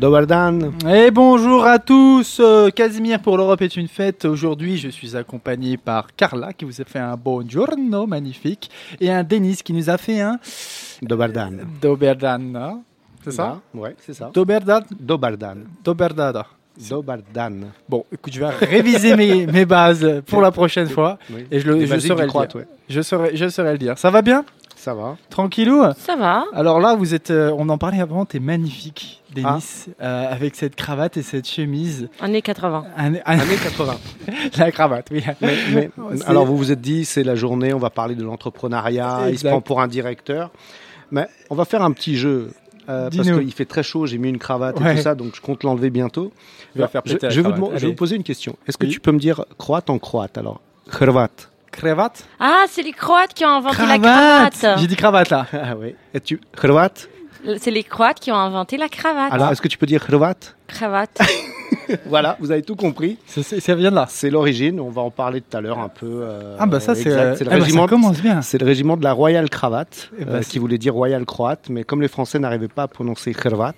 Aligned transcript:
Dobardan. 0.00 0.72
Et 0.92 1.10
bonjour 1.10 1.64
à 1.64 1.78
tous, 1.78 2.38
euh, 2.40 2.68
Casimir 2.70 3.20
pour 3.20 3.36
l'Europe 3.38 3.62
est 3.62 3.76
une 3.76 3.88
fête. 3.88 4.24
Aujourd'hui, 4.26 4.76
je 4.76 4.88
suis 4.88 5.16
accompagné 5.16 5.76
par 5.76 6.14
Carla 6.14 6.52
qui 6.52 6.64
vous 6.64 6.80
a 6.80 6.84
fait 6.84 6.98
un 6.98 7.16
buongiorno 7.16 8.06
magnifique 8.06 8.70
et 9.00 9.10
un 9.10 9.24
Denis 9.24 9.56
qui 9.64 9.72
nous 9.72 9.88
a 9.88 9.96
fait 9.96 10.20
un 10.20 10.38
Dobardan. 11.02 11.62
Doberdan. 11.80 12.82
C'est 13.24 13.32
ça? 13.32 13.60
Ouais, 13.74 13.96
c'est 13.98 14.14
ça. 14.14 14.30
Doberdan 14.34 14.82
Dobardan. 15.00 15.64
Doberdada. 15.82 16.46
Dobardan. 16.90 17.70
Bon, 17.88 18.04
écoute, 18.12 18.34
je 18.34 18.40
vais 18.40 18.48
réviser 18.50 19.16
mes, 19.16 19.46
mes 19.46 19.64
bases 19.64 20.20
pour 20.26 20.42
la 20.42 20.50
prochaine 20.50 20.88
fois 20.90 21.18
Oui. 21.32 21.46
et 21.50 21.58
je, 21.60 21.66
le, 21.66 21.86
je 21.86 21.98
saurai 21.98 22.26
le 22.26 22.30
dire. 22.30 22.46
ouais. 22.56 22.66
Je 22.88 23.00
saurai, 23.00 23.34
je 23.34 23.48
saurai 23.48 23.72
le 23.72 23.78
dire. 23.78 23.96
Ça 23.98 24.10
va 24.10 24.20
bien? 24.20 24.44
Ça 24.86 24.94
va. 24.94 25.16
Tranquillou 25.30 25.82
Ça 25.98 26.14
va. 26.14 26.44
Alors 26.54 26.78
là, 26.78 26.94
vous 26.94 27.12
êtes, 27.12 27.32
euh, 27.32 27.52
on 27.58 27.68
en 27.70 27.76
parlait 27.76 28.00
avant, 28.00 28.24
t'es 28.24 28.38
magnifique, 28.38 29.20
Denis, 29.34 29.44
Ah. 29.44 29.58
euh, 30.00 30.32
avec 30.32 30.54
cette 30.54 30.76
cravate 30.76 31.16
et 31.16 31.22
cette 31.22 31.48
chemise. 31.48 32.08
Année 32.20 32.40
80. 32.40 32.84
Un- 32.96 33.14
un- 33.14 33.18
Année 33.24 33.56
80. 33.60 33.96
la 34.58 34.70
cravate, 34.70 35.08
oui. 35.10 35.24
Mais, 35.40 35.56
mais- 35.74 35.90
C'est- 36.14 36.28
alors 36.28 36.46
vous 36.46 36.56
vous 36.56 36.70
êtes 36.70 36.80
dit, 36.80 37.04
c'est 37.04 37.24
la 37.24 37.34
journée, 37.34 37.74
on 37.74 37.80
va 37.80 37.90
parler 37.90 38.14
de 38.14 38.22
l'entrepreneuriat, 38.22 39.22
il 39.28 39.36
se 39.40 39.48
prend 39.48 39.60
pour 39.60 39.80
un 39.80 39.88
directeur. 39.88 40.52
Mais 41.10 41.26
on 41.50 41.56
va 41.56 41.64
faire 41.64 41.82
un 41.82 41.90
petit 41.90 42.14
jeu. 42.16 42.52
euh, 42.88 43.10
parce 43.10 43.28
qu'il 43.28 43.52
fait 43.52 43.64
très 43.64 43.82
chaud, 43.82 44.06
j'ai 44.06 44.18
mis 44.18 44.28
une 44.28 44.38
cravate 44.38 44.78
Ouais. 44.78 44.92
et 44.92 44.96
tout 44.98 45.02
ça, 45.02 45.16
donc 45.16 45.34
je 45.34 45.40
compte 45.40 45.64
l'enlever 45.64 45.90
bientôt. 45.90 46.30
Je 46.76 46.82
vais 46.82 46.86
faire 46.86 47.02
je, 47.04 47.14
péter 47.14 47.26
la 47.26 47.32
je 47.32 47.40
vais 47.40 47.50
vous, 47.50 47.72
je 47.74 47.88
vais 47.88 47.92
poser 47.94 48.14
une 48.14 48.22
question. 48.22 48.54
Est-ce 48.68 48.78
que 48.78 48.86
Oui. 48.86 48.92
tu 48.92 49.00
peux 49.00 49.10
me 49.10 49.18
dire 49.18 49.44
croate 49.58 49.90
en 49.90 49.98
croate 49.98 50.38
alors? 50.38 50.60
Hrvat. 50.88 51.30
Cravate 51.76 52.24
Ah, 52.40 52.64
c'est 52.68 52.82
les 52.82 52.92
Croates 52.92 53.34
qui 53.34 53.44
ont 53.44 53.48
inventé 53.50 53.78
la 53.86 53.98
Cravate 53.98 54.52
cravate. 54.54 54.80
J'ai 54.80 54.86
dit 54.86 54.96
cravate 54.96 55.30
là. 55.30 55.46
Ah 55.52 55.74
oui. 55.78 55.94
Et 56.14 56.20
tu 56.20 56.40
Hrvat 56.56 56.88
C'est 57.58 57.70
les 57.70 57.84
Croates 57.84 58.18
qui 58.20 58.32
ont 58.32 58.36
inventé 58.36 58.76
la 58.76 58.88
cravate. 58.88 59.32
Alors 59.32 59.50
est-ce 59.52 59.60
que 59.62 59.68
tu 59.68 59.78
peux 59.78 59.86
dire 59.86 60.02
Hrvat 60.08 60.34
Cravate. 60.66 61.18
Voilà, 62.06 62.36
vous 62.40 62.50
avez 62.52 62.62
tout 62.62 62.76
compris. 62.76 63.18
C'est- 63.26 63.42
c'est- 63.42 63.60
Ça 63.60 63.74
vient 63.74 63.90
de 63.90 63.96
là. 63.96 64.06
C'est 64.08 64.30
l'origine, 64.30 64.78
on 64.80 64.88
va 64.90 65.02
en 65.02 65.10
parler 65.10 65.40
tout 65.40 65.56
à 65.56 65.60
l'heure 65.60 65.78
un 65.80 65.88
peu. 65.88 66.06
euh, 66.22 66.56
Ah 66.60 66.66
bah 66.66 66.78
ça 66.80 66.94
c'est. 66.94 67.08
euh, 67.10 67.34
C'est 67.36 67.44
le 67.44 67.50
ah 67.52 67.56
bah, 67.58 67.64
régiment. 67.64 67.82
ça 67.82 67.88
commence 67.88 68.20
bien. 68.20 68.40
C'est 68.42 68.58
le 68.58 68.66
régiment 68.66 68.96
de 68.96 69.02
la 69.04 69.12
Royal 69.12 69.48
Cravate, 69.50 70.10
Eh 70.18 70.24
ben, 70.24 70.34
euh, 70.34 70.42
c'est- 70.42 70.50
qui 70.50 70.58
voulait 70.60 70.78
dire 70.78 70.94
Royal 70.94 71.24
Croate, 71.24 71.68
mais 71.68 71.82
comme 71.84 72.02
les 72.02 72.08
Français 72.08 72.38
n'arrivaient 72.38 72.68
pas 72.68 72.84
à 72.84 72.88
prononcer 72.88 73.32
Hrvat, 73.32 73.72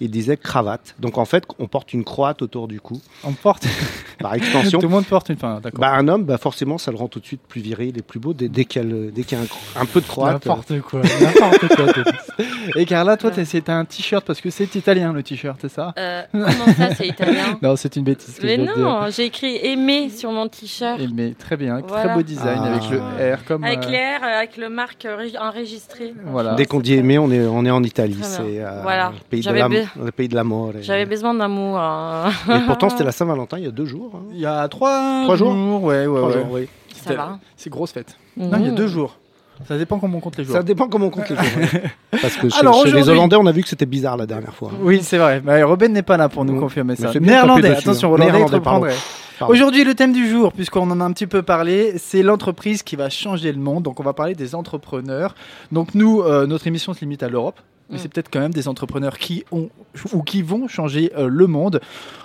ils 0.00 0.10
disaient 0.10 0.36
cravate. 0.36 0.94
Donc 0.98 1.18
en 1.18 1.24
fait, 1.24 1.44
on 1.58 1.66
porte 1.68 1.92
une 1.92 2.04
croate 2.04 2.42
autour 2.42 2.68
du 2.68 2.80
cou, 2.80 3.00
On 3.24 3.32
porte. 3.32 3.66
par 4.18 4.34
extension. 4.34 4.78
Tout 4.80 4.86
le 4.86 4.92
monde 4.92 5.04
porte 5.06 5.28
une. 5.28 5.36
Enfin, 5.36 5.60
d'accord. 5.62 5.80
bah, 5.80 5.92
un 5.92 6.08
homme, 6.08 6.24
bah, 6.24 6.38
forcément, 6.38 6.78
ça 6.78 6.90
le 6.90 6.96
rend 6.96 7.08
tout 7.08 7.20
de 7.20 7.26
suite 7.26 7.40
plus 7.48 7.60
viril 7.60 7.96
et 7.98 8.02
plus 8.02 8.18
beau 8.18 8.32
dès, 8.32 8.48
dès 8.48 8.64
qu'il 8.64 8.82
y 8.82 8.84
a, 8.84 8.88
y 8.88 9.34
un, 9.34 9.80
un 9.80 9.84
peu 9.86 10.00
de 10.00 10.06
croate. 10.06 10.44
N'importe 10.46 10.80
quoi. 10.80 11.00
N'importe 11.20 11.68
quoi. 11.76 12.04
Et 12.76 12.84
Carla, 12.84 13.16
toi, 13.16 13.30
t'as- 13.30 13.44
c'est 13.44 13.68
un 13.68 13.84
t-shirt 13.84 14.24
parce 14.26 14.40
que 14.40 14.50
c'est 14.50 14.74
italien 14.74 15.12
le 15.12 15.22
t-shirt, 15.22 15.58
c'est 15.60 15.68
ça 15.70 15.94
Euh, 15.98 16.22
comment 16.32 16.46
ça, 16.76 16.94
c'est 16.94 17.06
italien 17.08 17.58
Non, 17.62 17.76
c'est 17.76 17.94
une 17.96 18.04
bêtise. 18.04 18.34
que 18.38 18.44
Mais 18.46 18.56
non, 18.58 19.08
j'ai 19.10 19.26
écrit 19.26 19.56
aimer 19.64 20.10
sur 20.10 20.32
mon 20.32 20.48
t-shirt. 20.48 20.98
Il 21.00 21.14
met 21.14 21.32
très 21.38 21.56
bien, 21.56 21.80
très 21.82 22.12
beau 22.14 22.22
design 22.22 22.60
Ah. 22.62 22.74
avec 22.74 22.90
le 22.90 23.34
R 23.34 23.44
comme. 23.44 23.64
Avec 23.64 23.84
euh, 23.84 23.90
l'air, 23.90 24.20
euh, 24.24 24.38
avec 24.38 24.56
le 24.56 24.68
marque 24.68 25.04
euh, 25.04 25.16
ré- 25.16 25.38
enregistré. 25.38 26.12
Voilà. 26.26 26.54
Dès 26.54 26.66
qu'on 26.66 26.80
dit 26.80 26.94
aimer, 26.94 27.18
on 27.18 27.30
est, 27.30 27.46
on 27.46 27.64
est 27.64 27.70
en 27.70 27.82
Italie. 27.82 28.18
C'est 28.22 28.60
euh, 28.60 28.80
Voilà. 28.82 29.12
le, 29.14 29.20
pays 29.30 29.42
de 29.42 29.50
la- 29.50 29.68
le 30.02 30.10
pays 30.12 30.28
de 30.28 30.34
l'amour. 30.34 30.72
Et, 30.78 30.82
J'avais 30.82 31.06
besoin 31.06 31.34
d'amour. 31.34 31.78
hein. 31.78 32.30
et 32.48 32.66
pourtant, 32.66 32.88
c'était 32.90 33.04
la 33.04 33.12
Saint-Valentin 33.12 33.58
il 33.58 33.64
y 33.64 33.68
a 33.68 33.70
deux 33.70 33.86
jours. 33.86 34.12
hein. 34.16 34.22
Il 34.32 34.38
y 34.40 34.46
a 34.46 34.66
trois, 34.68 35.22
Trois 35.24 35.36
jours 35.36 35.52
Ouais, 35.82 36.06
ouais, 36.06 36.18
Trois 36.18 36.28
ouais. 36.28 36.32
jours, 36.34 36.46
oui. 36.52 36.68
Ça 37.04 37.14
va. 37.14 37.38
C'est 37.56 37.70
grosse 37.70 37.92
fête. 37.92 38.16
Non, 38.36 38.50
il 38.58 38.64
y 38.64 38.68
a 38.68 38.70
Mhm. 38.70 38.74
deux 38.76 38.86
jours. 38.88 39.16
Ça 39.66 39.78
dépend 39.78 39.98
comment 39.98 40.18
on 40.18 40.20
compte 40.20 40.36
les 40.36 40.44
jours. 40.44 40.54
Ça 40.56 40.62
dépend 40.62 40.86
comment 40.88 41.06
on 41.06 41.10
compte 41.10 41.30
les 41.30 41.36
jours. 41.36 41.44
ouais. 41.72 41.82
Parce 42.20 42.36
que 42.36 42.48
chez, 42.50 42.58
Alors, 42.60 42.84
chez 42.84 42.92
les 42.92 43.08
Hollandais, 43.08 43.36
on 43.36 43.46
a 43.46 43.52
vu 43.52 43.62
que 43.62 43.68
c'était 43.68 43.86
bizarre 43.86 44.16
la 44.18 44.26
dernière 44.26 44.54
fois. 44.54 44.70
Oui, 44.82 45.00
c'est 45.02 45.16
vrai. 45.16 45.40
Mais 45.42 45.62
Robin 45.62 45.88
n'est 45.88 46.02
pas 46.02 46.16
là 46.18 46.28
pour 46.28 46.44
nous 46.44 46.58
confirmer 46.60 46.94
ça. 46.96 47.10
Néerlandais, 47.18 47.70
attention, 47.76 48.10
hein. 48.10 48.14
hollandais, 48.14 48.32
Néerlandais. 48.32 48.60
Pardon. 48.60 48.86
Aujourd'hui, 49.48 49.84
le 49.84 49.94
thème 49.94 50.12
du 50.12 50.28
jour, 50.28 50.52
puisqu'on 50.52 50.90
en 50.90 51.00
a 51.00 51.04
un 51.04 51.12
petit 51.12 51.26
peu 51.26 51.42
parlé, 51.42 51.94
c'est 51.98 52.22
l'entreprise 52.22 52.82
qui 52.82 52.96
va 52.96 53.08
changer 53.10 53.52
le 53.52 53.58
monde. 53.58 53.82
Donc, 53.84 54.00
on 54.00 54.02
va 54.02 54.12
parler 54.14 54.34
des 54.34 54.54
entrepreneurs. 54.54 55.34
Donc, 55.72 55.94
nous, 55.94 56.20
euh, 56.22 56.46
notre 56.46 56.66
émission 56.66 56.92
se 56.94 57.00
limite 57.00 57.22
à 57.22 57.28
l'Europe. 57.28 57.60
Mais 57.88 57.96
Mm. 57.96 57.98
c'est 58.00 58.08
peut-être 58.08 58.30
quand 58.32 58.40
même 58.40 58.52
des 58.52 58.66
entrepreneurs 58.68 59.16
qui 59.18 59.44
ont 59.52 59.68
ou 60.12 60.22
qui 60.22 60.42
vont 60.42 60.66
changer 60.68 61.12
euh, 61.16 61.28
le 61.28 61.46
monde. 61.46 61.80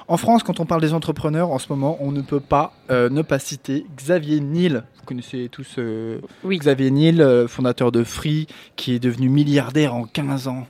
En 0.07 0.17
France, 0.17 0.43
quand 0.43 0.59
on 0.59 0.65
parle 0.65 0.81
des 0.81 0.93
entrepreneurs, 0.93 1.51
en 1.51 1.59
ce 1.59 1.67
moment, 1.69 1.97
on 2.01 2.11
ne 2.11 2.21
peut 2.21 2.39
pas 2.39 2.73
euh, 2.89 3.09
ne 3.09 3.21
pas 3.21 3.39
citer 3.39 3.85
Xavier 3.95 4.39
Niel. 4.39 4.83
Vous 4.97 5.05
connaissez 5.05 5.49
tous 5.51 5.75
euh, 5.77 6.19
Oui. 6.43 6.57
Xavier 6.57 6.89
Niel, 6.91 7.45
fondateur 7.47 7.91
de 7.91 8.03
Free, 8.03 8.47
qui 8.75 8.93
est 8.93 8.99
devenu 8.99 9.29
milliardaire 9.29 9.93
en 9.95 10.03
15 10.05 10.47
ans. 10.47 10.67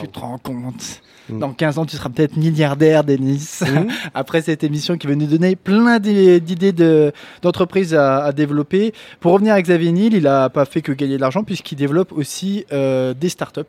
Tu 0.00 0.08
te 0.08 0.18
rends 0.18 0.38
compte 0.38 1.00
Mm. 1.30 1.38
Dans 1.38 1.54
15 1.54 1.78
ans, 1.78 1.86
tu 1.86 1.96
seras 1.96 2.10
peut-être 2.10 2.36
milliardaire, 2.36 3.02
Denis. 3.02 3.60
Mhm. 3.62 3.88
Après 4.14 4.42
cette 4.42 4.62
émission 4.62 4.98
qui 4.98 5.06
va 5.06 5.14
nous 5.14 5.24
donner 5.24 5.56
plein 5.56 5.98
d'i- 5.98 6.38
d'idées 6.38 6.72
de- 6.72 7.12
d'entreprises 7.40 7.94
à, 7.94 8.24
à 8.24 8.32
développer. 8.32 8.92
Pour 9.20 9.32
revenir 9.32 9.54
à 9.54 9.62
Xavier 9.62 9.90
Niel, 9.90 10.12
il 10.12 10.24
n'a 10.24 10.50
pas 10.50 10.66
fait 10.66 10.82
que 10.82 10.92
gagner 10.92 11.16
de 11.16 11.22
l'argent 11.22 11.42
puisqu'il 11.42 11.76
développe 11.76 12.12
aussi 12.12 12.66
euh, 12.74 13.14
des 13.14 13.30
startups, 13.30 13.60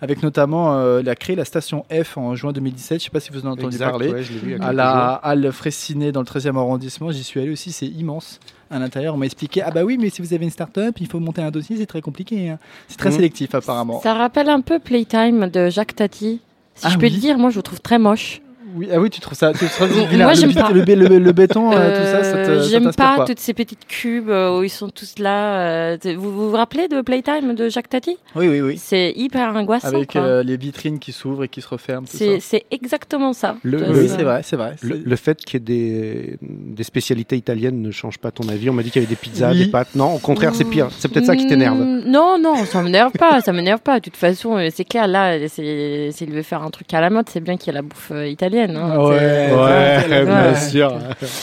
avec 0.00 0.22
notamment, 0.22 0.78
euh, 0.78 1.00
il 1.02 1.08
a 1.10 1.14
créé 1.14 1.36
la 1.36 1.44
station 1.44 1.84
F 1.92 2.16
en 2.16 2.34
juin 2.34 2.52
2017. 2.54 2.88
Je 2.88 2.94
ne 2.94 2.98
sais 3.04 3.10
pas 3.10 3.20
si 3.20 3.30
vous 3.30 3.40
en 3.40 3.52
avez 3.52 3.60
entendu 3.60 3.76
Exact, 3.76 3.90
parler. 3.90 4.08
ouais, 4.10 4.22
je 4.22 4.32
vu 4.32 4.56
À 4.58 4.72
la 4.72 4.84
jours. 5.12 5.20
halle 5.22 5.52
Fraissinet 5.52 6.12
dans 6.12 6.20
le 6.20 6.26
13e 6.26 6.56
arrondissement, 6.56 7.10
j'y 7.10 7.24
suis 7.24 7.40
allé 7.40 7.50
aussi, 7.50 7.72
c'est 7.72 7.88
immense. 7.88 8.40
À 8.72 8.78
l'intérieur, 8.78 9.14
on 9.14 9.18
m'a 9.18 9.26
expliqué 9.26 9.60
Ah, 9.62 9.70
bah 9.70 9.84
oui, 9.84 9.98
mais 10.00 10.08
si 10.08 10.22
vous 10.22 10.32
avez 10.32 10.44
une 10.46 10.50
start-up, 10.50 10.96
il 10.98 11.06
faut 11.06 11.20
monter 11.20 11.42
un 11.42 11.50
dossier, 11.50 11.76
c'est 11.76 11.84
très 11.86 12.00
compliqué. 12.00 12.48
hein. 12.48 12.58
C'est 12.88 12.96
très 12.96 13.10
Mhm. 13.10 13.16
sélectif, 13.16 13.54
apparemment. 13.54 14.00
Ça 14.00 14.14
rappelle 14.14 14.48
un 14.48 14.62
peu 14.62 14.78
Playtime 14.78 15.48
de 15.50 15.68
Jacques 15.68 15.94
Tati. 15.94 16.40
Si 16.74 16.86
Ah 16.86 16.88
je 16.88 16.96
peux 16.96 17.04
oui. 17.06 17.12
le 17.12 17.18
dire, 17.18 17.36
moi 17.38 17.50
je 17.50 17.56
le 17.56 17.62
trouve 17.62 17.82
très 17.82 17.98
moche. 17.98 18.40
Oui, 18.74 18.88
ah 18.92 18.98
oui, 19.00 19.10
tu 19.10 19.20
trouves 19.20 19.36
ça, 19.36 19.52
tu 19.52 19.66
trouves 19.66 19.88
ça 19.88 19.94
Moi, 19.94 20.06
vilain. 20.06 20.32
j'aime 20.34 20.54
pas. 20.54 20.70
le, 20.70 20.82
bé- 20.82 20.94
le- 20.96 21.18
le 21.18 21.32
béton, 21.32 21.72
euh, 21.72 21.90
tout 21.96 22.04
ça, 22.06 22.24
ça 22.24 22.32
te- 22.44 22.50
Euh, 22.50 22.62
ça 22.62 22.68
J'aime 22.68 22.92
pas, 22.92 23.24
toutes 23.26 23.38
ces 23.40 23.54
petites 23.54 23.86
cubes 23.86 24.30
euh, 24.30 24.58
où 24.58 24.62
ils 24.62 24.70
sont 24.70 24.88
tous 24.88 25.18
là. 25.18 25.96
vous, 25.96 26.32
vous 26.32 26.50
vous 26.50 26.56
rappelez 26.56 26.88
de 26.88 27.00
Playtime 27.02 27.54
de 27.54 27.68
Jacques 27.68 27.88
Tati? 27.88 28.16
Oui, 28.36 28.48
oui, 28.48 28.60
oui. 28.60 28.78
C'est 28.78 29.12
hyper 29.16 29.54
angoissant. 29.54 29.88
Avec 29.88 30.12
quoi. 30.12 30.20
euh, 30.22 30.42
les 30.42 30.56
vitrines 30.56 30.98
qui 30.98 31.12
s'ouvrent 31.12 31.44
et 31.44 31.48
qui 31.48 31.60
se 31.60 31.68
referment. 31.68 32.06
tout 32.06 32.16
C'est 32.16 32.40
ça. 32.40 32.46
c'est 32.50 32.64
exactement 32.70 33.32
ça. 33.32 33.56
Le- 33.62 33.78
Oui, 33.90 34.08
c'est 34.08 34.22
vrai, 34.22 34.40
c'est 34.44 34.56
vrai. 34.56 34.76
Le, 34.82 35.16
fait 35.16 35.38
qu'il 35.44 35.54
y 35.54 35.56
ait 35.56 35.60
des, 35.60 36.38
des 36.40 36.82
spécialités 36.84 37.36
italiennes 37.36 37.80
ne 37.82 37.90
change 37.90 38.18
pas 38.18 38.30
ton 38.30 38.48
avis. 38.48 38.70
On 38.70 38.72
m'a 38.72 38.82
dit 38.82 38.90
qu'il 38.90 39.02
y 39.02 39.04
avait 39.04 39.10
des 39.14 39.16
pizzas, 39.20 39.50
Oui. 39.52 39.64
des 39.66 39.70
pâtes. 39.70 39.94
Non, 39.94 40.14
au 40.14 40.18
contraire, 40.18 40.54
c'est 40.54 40.64
pire. 40.64 40.88
C'est 40.98 41.08
peut-être 41.12 41.26
ça 41.26 41.36
qui 41.36 41.46
t'énerve. 41.46 41.78
Mm, 41.78 42.04
Non, 42.06 42.38
non, 42.40 42.64
ça 42.64 42.82
m'énerve 42.82 43.12
pas, 43.12 43.40
ça 43.40 43.52
m'énerve 43.52 43.80
pas. 43.80 43.98
De 44.00 44.04
toute 44.04 44.16
façon, 44.16 44.58
c'est 44.74 44.84
clair, 44.84 45.06
là, 45.06 45.38
s'il 45.48 46.30
veut 46.30 46.42
faire 46.42 46.62
un 46.62 46.70
truc 46.70 46.92
à 46.94 47.00
la 47.00 47.10
mode, 47.10 47.28
c'est 47.28 47.40
bien 47.40 47.56
qu'il 47.56 47.66
y 47.66 47.70
ait 47.70 47.74
la 47.74 47.82
bouffe 47.82 48.10
euh, 48.12 48.26
italienne. 48.70 48.76
hein. 48.76 48.98
Ouais, 48.98 50.24
bien 50.24 50.54
sûr. 50.54 50.98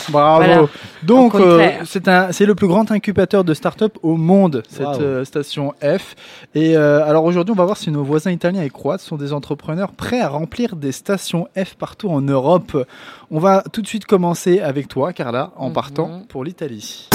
Bravo. 0.09 0.43
Voilà. 0.45 0.67
Donc, 1.03 1.35
euh, 1.35 1.69
c'est 1.85 2.07
un, 2.07 2.31
c'est 2.31 2.45
le 2.45 2.55
plus 2.55 2.67
grand 2.67 2.91
incubateur 2.91 3.43
de 3.43 3.53
start-up 3.53 3.97
au 4.03 4.15
monde, 4.15 4.63
cette 4.69 4.85
Wow. 4.85 5.01
euh, 5.01 5.25
station 5.25 5.73
F. 5.81 6.15
Et 6.55 6.75
euh, 6.75 7.05
alors 7.07 7.23
aujourd'hui, 7.25 7.53
on 7.53 7.57
va 7.57 7.65
voir 7.65 7.77
si 7.77 7.89
nos 7.91 8.03
voisins 8.03 8.31
italiens 8.31 8.61
et 8.63 8.69
croates 8.69 9.01
sont 9.01 9.15
des 9.15 9.31
entrepreneurs 9.33 9.91
prêts 9.91 10.19
à 10.21 10.27
remplir 10.29 10.75
des 10.75 10.91
stations 10.91 11.47
F 11.57 11.75
partout 11.75 12.09
en 12.09 12.21
Europe. 12.21 12.85
On 13.31 13.39
va 13.39 13.63
tout 13.71 13.81
de 13.81 13.87
suite 13.87 14.05
commencer 14.05 14.59
avec 14.59 14.87
toi, 14.87 15.13
Carla, 15.13 15.51
en 15.55 15.67
Mhm. 15.67 15.73
partant 15.73 16.21
pour 16.29 16.43
l'Italie. 16.43 17.07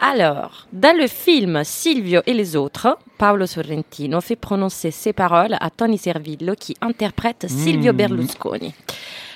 Alors, 0.00 0.66
dans 0.72 0.96
le 0.96 1.08
film 1.08 1.62
Silvio 1.64 2.20
et 2.26 2.32
les 2.34 2.54
autres, 2.56 2.98
Paolo 3.18 3.46
Sorrentino 3.46 4.20
fait 4.20 4.36
prononcer 4.36 4.90
ces 4.92 5.12
paroles 5.12 5.56
à 5.60 5.70
Tony 5.70 5.98
Servillo 5.98 6.54
qui 6.58 6.76
interprète 6.80 7.46
Silvio 7.48 7.92
Mm. 7.92 7.96
Berlusconi. 7.96 8.74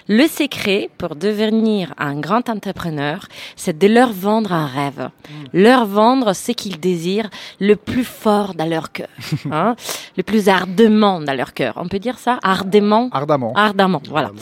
Le 0.08 0.26
secret 0.26 0.90
pour 0.98 1.14
devenir 1.14 1.94
un 1.96 2.18
grand 2.18 2.48
entrepreneur, 2.48 3.24
c'est 3.54 3.78
de 3.78 3.86
leur 3.86 4.12
vendre 4.12 4.52
un 4.52 4.66
rêve. 4.66 5.10
Leur 5.52 5.86
vendre 5.86 6.32
ce 6.32 6.50
qu'ils 6.52 6.80
désirent 6.80 7.30
le 7.60 7.76
plus 7.76 8.04
fort 8.04 8.54
dans 8.54 8.66
leur 8.68 8.90
cœur, 8.90 9.08
hein, 9.52 9.76
le 10.16 10.22
plus 10.24 10.48
ardemment 10.48 11.20
dans 11.20 11.34
leur 11.36 11.54
cœur. 11.54 11.74
On 11.76 11.86
peut 11.86 12.00
dire 12.00 12.18
ça? 12.18 12.38
Ardemment? 12.42 13.10
Ardemment. 13.12 13.52
Ardemment, 13.54 14.02
voilà. 14.08 14.32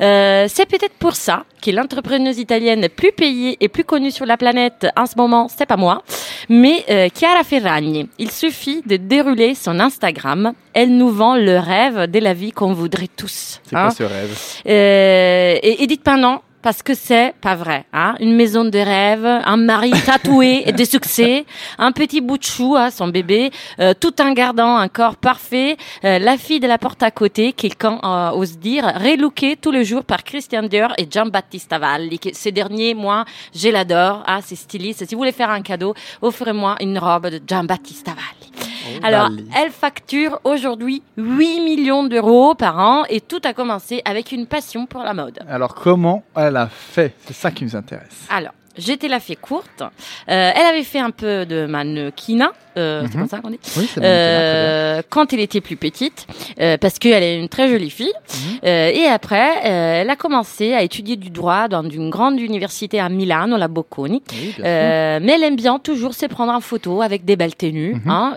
Euh, 0.00 0.46
c'est 0.48 0.66
peut-être 0.66 0.94
pour 0.98 1.14
ça 1.14 1.44
que 1.64 1.70
l'entrepreneuse 1.70 2.38
italienne 2.38 2.88
plus 2.94 3.12
payée 3.12 3.56
et 3.60 3.68
plus 3.68 3.84
connue 3.84 4.10
sur 4.10 4.26
la 4.26 4.36
planète 4.36 4.86
en 4.96 5.06
ce 5.06 5.14
moment, 5.16 5.48
c'est 5.48 5.64
pas 5.64 5.78
moi, 5.78 6.02
mais 6.50 6.84
euh, 6.90 7.08
Chiara 7.14 7.42
Ferragni. 7.42 8.08
Il 8.18 8.30
suffit 8.30 8.82
de 8.84 8.96
dérouler 8.96 9.54
son 9.54 9.80
Instagram. 9.80 10.52
Elle 10.74 10.94
nous 10.96 11.10
vend 11.10 11.36
le 11.36 11.58
rêve 11.58 12.10
de 12.10 12.18
la 12.18 12.34
vie 12.34 12.52
qu'on 12.52 12.74
voudrait 12.74 13.08
tous. 13.16 13.60
C'est 13.62 13.76
hein. 13.76 13.86
quoi 13.86 13.90
ce 13.90 14.02
rêve? 14.02 14.38
Euh, 14.66 15.58
et, 15.62 15.82
et 15.82 15.86
dites 15.86 16.02
pas 16.02 16.16
non. 16.16 16.40
Parce 16.64 16.82
que 16.82 16.94
c'est 16.94 17.34
pas 17.42 17.56
vrai, 17.56 17.84
hein. 17.92 18.14
Une 18.20 18.34
maison 18.34 18.64
de 18.64 18.78
rêve, 18.78 19.26
un 19.26 19.58
mari 19.58 19.90
tatoué 20.06 20.62
et 20.64 20.72
de 20.72 20.84
succès, 20.86 21.44
un 21.76 21.92
petit 21.92 22.22
bout 22.22 22.38
de 22.38 22.42
chou, 22.42 22.74
hein, 22.74 22.90
son 22.90 23.08
bébé, 23.08 23.50
euh, 23.80 23.92
tout 23.92 24.18
en 24.22 24.32
gardant 24.32 24.76
un 24.76 24.88
corps 24.88 25.16
parfait, 25.16 25.76
euh, 26.06 26.18
la 26.18 26.38
fille 26.38 26.60
de 26.60 26.66
la 26.66 26.78
porte 26.78 27.02
à 27.02 27.10
côté, 27.10 27.52
quelqu'un 27.52 28.00
euh, 28.02 28.30
ose 28.30 28.56
dire, 28.56 28.86
relookée 28.86 29.56
tous 29.56 29.72
les 29.72 29.84
jours 29.84 30.04
par 30.04 30.24
Christian 30.24 30.62
Dior 30.62 30.94
et 30.96 31.06
Giambattista 31.06 31.78
Valli. 31.78 32.18
que 32.18 32.30
Ces 32.32 32.50
derniers, 32.50 32.94
moi, 32.94 33.26
je 33.54 33.68
l'adore, 33.68 34.22
ah, 34.26 34.40
c'est 34.42 34.56
styliste. 34.56 35.06
Si 35.06 35.14
vous 35.14 35.18
voulez 35.18 35.32
faire 35.32 35.50
un 35.50 35.60
cadeau, 35.60 35.92
offrez-moi 36.22 36.76
une 36.80 36.98
robe 36.98 37.28
de 37.28 37.42
Giambattista 37.46 38.12
Valli. 38.12 38.53
Alors, 39.02 39.30
Valli. 39.30 39.48
elle 39.56 39.70
facture 39.70 40.40
aujourd'hui 40.44 41.02
8 41.16 41.60
millions 41.60 42.04
d'euros 42.04 42.54
par 42.54 42.78
an 42.78 43.04
et 43.08 43.20
tout 43.20 43.40
a 43.44 43.52
commencé 43.52 44.02
avec 44.04 44.32
une 44.32 44.46
passion 44.46 44.86
pour 44.86 45.02
la 45.02 45.14
mode. 45.14 45.38
Alors, 45.48 45.74
comment 45.74 46.22
elle 46.36 46.56
a 46.56 46.68
fait? 46.68 47.14
C'est 47.26 47.34
ça 47.34 47.50
qui 47.50 47.64
nous 47.64 47.76
intéresse. 47.76 48.26
Alors, 48.30 48.52
j'étais 48.76 49.08
la 49.08 49.20
fée 49.20 49.36
courte. 49.36 49.82
Euh, 49.82 49.88
elle 50.28 50.66
avait 50.66 50.84
fait 50.84 51.00
un 51.00 51.10
peu 51.10 51.46
de 51.46 51.66
mannequinat. 51.66 52.52
Euh, 52.76 53.02
C'est 53.02 53.14
Mhm. 53.14 53.20
comme 53.20 53.28
ça 53.28 53.38
qu'on 53.40 53.50
dit. 53.50 53.58
Oui, 53.76 53.88
Euh, 54.02 55.02
quand 55.08 55.32
elle 55.32 55.40
était 55.40 55.60
plus 55.60 55.76
petite, 55.76 56.26
euh, 56.60 56.76
parce 56.78 56.98
qu'elle 56.98 57.22
est 57.22 57.38
une 57.38 57.48
très 57.48 57.68
jolie 57.68 57.90
fille. 57.90 58.12
Mhm. 58.12 58.58
Euh, 58.64 58.90
et 58.92 59.04
après, 59.06 59.60
elle 59.64 60.10
a 60.10 60.16
commencé 60.16 60.74
à 60.74 60.82
étudier 60.82 61.16
du 61.16 61.30
droit 61.30 61.68
dans 61.68 61.88
une 61.88 62.10
grande 62.10 62.40
université 62.40 63.00
à 63.00 63.08
Milano, 63.08 63.56
la 63.56 63.68
Bocconi. 63.68 64.22
Oui, 64.32 64.54
mais 64.58 65.32
elle 65.34 65.42
aime 65.44 65.56
bien 65.56 65.78
toujours 65.78 66.14
se 66.14 66.26
prendre 66.26 66.52
en 66.52 66.60
photo 66.60 67.02
avec 67.02 67.24
des 67.24 67.36
belles 67.36 67.54
tenues. 67.54 67.94
Mhm. 67.94 68.10
hein, 68.10 68.36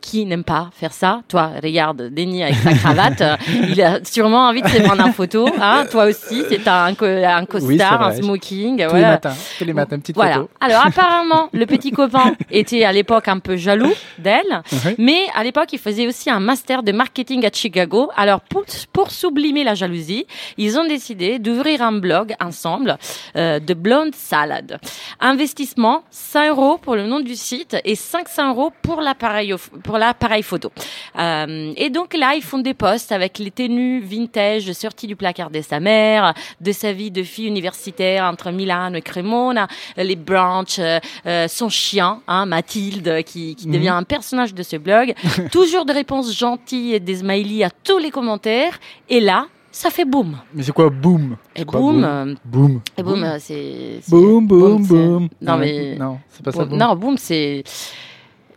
qui 0.00 0.24
n'aime 0.26 0.44
pas 0.44 0.70
faire 0.74 0.92
ça 0.92 1.20
Toi, 1.28 1.50
regarde, 1.62 2.10
Denis 2.14 2.42
avec 2.42 2.56
sa 2.56 2.72
cravate, 2.74 3.22
il 3.68 3.80
a 3.82 3.98
sûrement 4.04 4.48
envie 4.48 4.62
de 4.62 4.68
se 4.68 4.82
prendre 4.82 5.04
en 5.06 5.12
photo. 5.12 5.46
Hein, 5.60 5.84
toi 5.90 6.04
aussi, 6.06 6.42
c'est 6.48 6.66
un, 6.68 6.94
co- 6.94 7.04
un 7.06 7.44
costard, 7.46 7.66
Oui, 7.66 7.80
un 7.82 8.12
smoking. 8.22 8.86
tous 8.88 8.94
les 8.96 9.02
matins, 9.02 9.34
tous 9.58 9.64
les 9.64 9.72
matins, 9.72 9.96
une 9.96 10.02
petite 10.02 10.16
Voilà. 10.16 10.34
photo. 10.34 10.50
Alors 10.60 10.86
apparemment, 10.86 11.48
le 11.52 11.66
petit 11.66 11.90
copain 11.90 12.34
était 12.50 12.84
à 12.84 12.92
l'époque 12.92 13.28
un 13.28 13.38
peu 13.38 13.56
jaloux 13.62 13.94
d'elle, 14.18 14.62
mais 14.98 15.20
à 15.34 15.42
l'époque, 15.44 15.68
il 15.72 15.78
faisait 15.78 16.06
aussi 16.06 16.28
un 16.30 16.40
master 16.40 16.82
de 16.82 16.92
marketing 16.92 17.46
à 17.46 17.50
Chicago. 17.52 18.10
Alors 18.16 18.40
pour, 18.42 18.64
pour 18.92 19.10
sublimer 19.10 19.64
la 19.64 19.74
jalousie, 19.74 20.26
ils 20.58 20.78
ont 20.78 20.86
décidé 20.86 21.38
d'ouvrir 21.38 21.80
un 21.82 21.92
blog 21.92 22.34
ensemble 22.40 22.98
euh, 23.36 23.58
de 23.60 23.74
Blonde 23.74 24.14
Salad. 24.14 24.78
Investissement 25.26 26.02
100 26.10 26.48
euros 26.50 26.78
pour 26.78 26.96
le 26.96 27.06
nom 27.06 27.20
du 27.20 27.36
site 27.36 27.76
et 27.84 27.94
500 27.94 28.50
euros 28.50 28.72
pour 28.82 29.00
l'appareil 29.00 29.54
au- 29.54 29.58
pour 29.84 29.96
l'appareil 29.98 30.42
photo. 30.42 30.70
Euh, 31.18 31.72
et 31.76 31.90
donc 31.90 32.14
là, 32.14 32.34
ils 32.34 32.42
font 32.42 32.58
des 32.58 32.74
posts 32.74 33.12
avec 33.12 33.38
les 33.38 33.50
tenues 33.50 34.00
vintage 34.00 34.70
sorties 34.72 35.06
du 35.06 35.16
placard 35.16 35.50
de 35.50 35.60
sa 35.62 35.78
mère, 35.80 36.34
de 36.60 36.72
sa 36.72 36.92
vie 36.92 37.10
de 37.10 37.22
fille 37.22 37.46
universitaire 37.46 38.24
entre 38.24 38.50
Milano 38.50 38.96
et 38.96 39.02
Cremona, 39.02 39.68
les 39.96 40.16
branches, 40.16 40.80
euh, 40.80 40.98
euh, 41.26 41.46
son 41.48 41.68
chien, 41.68 42.20
hein, 42.26 42.46
Mathilde, 42.46 43.22
qui, 43.24 43.51
qui 43.54 43.66
devient 43.66 43.88
un 43.90 44.02
personnage 44.02 44.54
de 44.54 44.62
ce 44.62 44.76
blog. 44.76 45.14
Toujours 45.52 45.84
des 45.84 45.92
réponses 45.92 46.36
gentilles 46.36 46.94
et 46.94 47.00
des 47.00 47.16
smileys 47.16 47.64
à 47.64 47.70
tous 47.70 47.98
les 47.98 48.10
commentaires. 48.10 48.78
Et 49.08 49.20
là, 49.20 49.46
ça 49.70 49.88
fait 49.90 50.04
boum. 50.04 50.36
Mais 50.54 50.62
c'est 50.62 50.72
quoi 50.72 50.86
Et 50.86 50.90
boum, 50.90 51.36
boum 51.66 52.04
euh, 52.04 52.34
Boom. 52.44 52.80
et 52.96 53.02
boum, 53.02 53.22
euh, 53.24 53.36
c'est... 53.38 54.00
Boom, 54.08 54.46
boom, 54.46 54.86
boom. 54.86 55.28
Non, 55.40 55.56
mais... 55.56 55.96
Non, 55.98 56.18
c'est 56.28 56.44
pas 56.44 56.52
ça, 56.52 56.60
Boum- 56.64 56.68
boom. 56.70 56.78
Non, 56.78 56.96
boum, 56.96 57.16
c'est. 57.16 57.64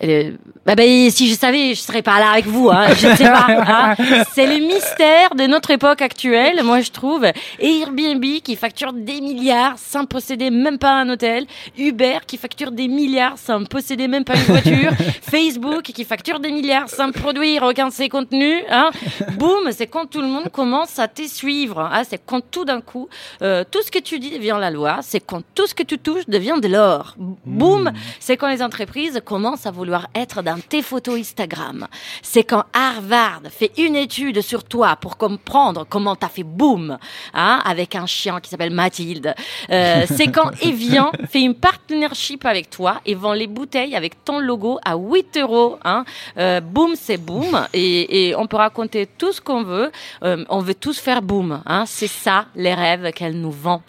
Euh, 0.04 0.32
bah, 0.66 0.76
bah, 0.76 0.84
si 1.10 1.30
je 1.30 1.36
savais, 1.38 1.70
je 1.74 1.80
serais 1.80 2.02
pas 2.02 2.20
là 2.20 2.32
avec 2.32 2.48
vous. 2.48 2.70
Hein. 2.70 2.88
Je 2.90 3.16
sais 3.16 3.24
pas. 3.26 3.46
hein. 3.50 3.96
C'est 4.34 4.46
le 4.48 4.66
mystère 4.66 5.36
de 5.36 5.46
notre 5.48 5.72
époque 5.72 6.02
actuelle, 6.02 6.64
moi 6.64 6.82
je 6.82 6.92
trouve. 6.92 7.26
Et 7.60 7.80
Airbnb 7.82 8.24
qui 8.44 8.56
facture 8.56 8.92
des 8.94 9.22
milliards 9.22 9.78
sans 9.78 10.06
posséder 10.06 10.50
même 10.50 10.78
pas 10.78 10.92
un 10.92 11.10
hôtel. 11.10 11.46
Uber 11.78 12.20
qui 12.28 12.38
facture 12.38 12.72
des 12.72 12.88
milliards 12.88 13.38
sans 13.38 13.64
posséder 13.66 14.08
même 14.08 14.24
pas 14.26 14.36
une 14.36 14.44
voiture. 14.44 14.92
Facebook 15.22 15.84
qui 15.84 16.04
facture 16.04 16.40
des 16.40 16.52
milliards 16.52 16.90
sans 16.90 17.12
produire 17.12 17.64
aucun 17.64 17.88
de 17.88 17.94
ses 17.94 18.10
contenus. 18.10 18.64
Hein. 18.70 18.90
Boum, 19.38 19.70
c'est 19.72 19.88
quand 19.88 20.08
tout 20.08 20.22
le 20.22 20.28
monde 20.28 20.50
commence 20.52 21.00
à 21.00 21.08
te 21.08 21.28
suivre. 21.28 21.80
Hein. 21.80 22.02
C'est 22.10 22.22
quand 22.26 22.42
tout 22.52 22.66
d'un 22.66 22.82
coup, 22.82 23.08
euh, 23.42 23.64
tout 23.70 23.82
ce 23.84 23.92
que 23.92 24.00
tu 24.00 24.20
dis 24.20 24.32
devient 24.32 24.58
la 24.60 24.72
loi. 24.72 25.00
C'est 25.02 25.20
quand 25.20 25.42
tout 25.54 25.68
ce 25.68 25.74
que 25.76 25.84
tu 25.84 25.98
touches 26.00 26.26
devient 26.28 26.58
de 26.62 26.68
l'or. 26.68 27.16
Boum, 27.46 27.92
c'est 28.20 28.36
quand 28.36 28.50
les 28.50 28.62
entreprises 28.62 29.22
commencent 29.24 29.66
à 29.66 29.72
vouloir 29.86 30.08
être 30.16 30.42
dans 30.42 30.60
tes 30.60 30.82
photos 30.82 31.20
Instagram. 31.20 31.88
C'est 32.24 32.44
quand 32.44 32.64
Harvard 32.74 33.42
fait 33.52 33.72
une 33.78 33.96
étude 33.96 34.42
sur 34.42 34.64
toi 34.64 34.96
pour 34.96 35.16
comprendre 35.16 35.86
comment 35.88 36.16
t'as 36.16 36.28
fait 36.28 36.44
boum, 36.44 36.98
hein, 37.36 37.62
avec 37.64 37.94
un 37.96 38.08
chien 38.08 38.40
qui 38.40 38.50
s'appelle 38.50 38.74
Mathilde. 38.74 39.36
Euh, 39.70 40.06
c'est 40.10 40.28
quand 40.28 40.50
Evian 40.62 41.12
fait 41.30 41.42
une 41.42 41.54
partnership 41.54 42.46
avec 42.46 42.72
toi 42.72 43.00
et 43.06 43.14
vend 43.14 43.34
les 43.34 43.46
bouteilles 43.46 43.96
avec 43.96 44.24
ton 44.26 44.40
logo 44.40 44.80
à 44.84 44.96
8 44.96 45.38
euros. 45.38 45.78
Hein. 45.86 46.04
Euh, 46.40 46.62
boum, 46.62 46.96
c'est 46.96 47.18
boum. 47.18 47.68
Et, 47.74 48.30
et 48.30 48.36
on 48.36 48.48
peut 48.48 48.58
raconter 48.58 49.06
tout 49.06 49.34
ce 49.34 49.40
qu'on 49.40 49.62
veut. 49.62 49.92
Euh, 50.24 50.44
on 50.50 50.60
veut 50.60 50.74
tous 50.74 51.00
faire 51.00 51.22
boum. 51.22 51.62
Hein. 51.68 51.84
C'est 51.86 52.08
ça, 52.08 52.48
les 52.56 52.74
rêves 52.74 53.12
qu'elle 53.12 53.40
nous 53.40 53.52
vend. 53.52 53.84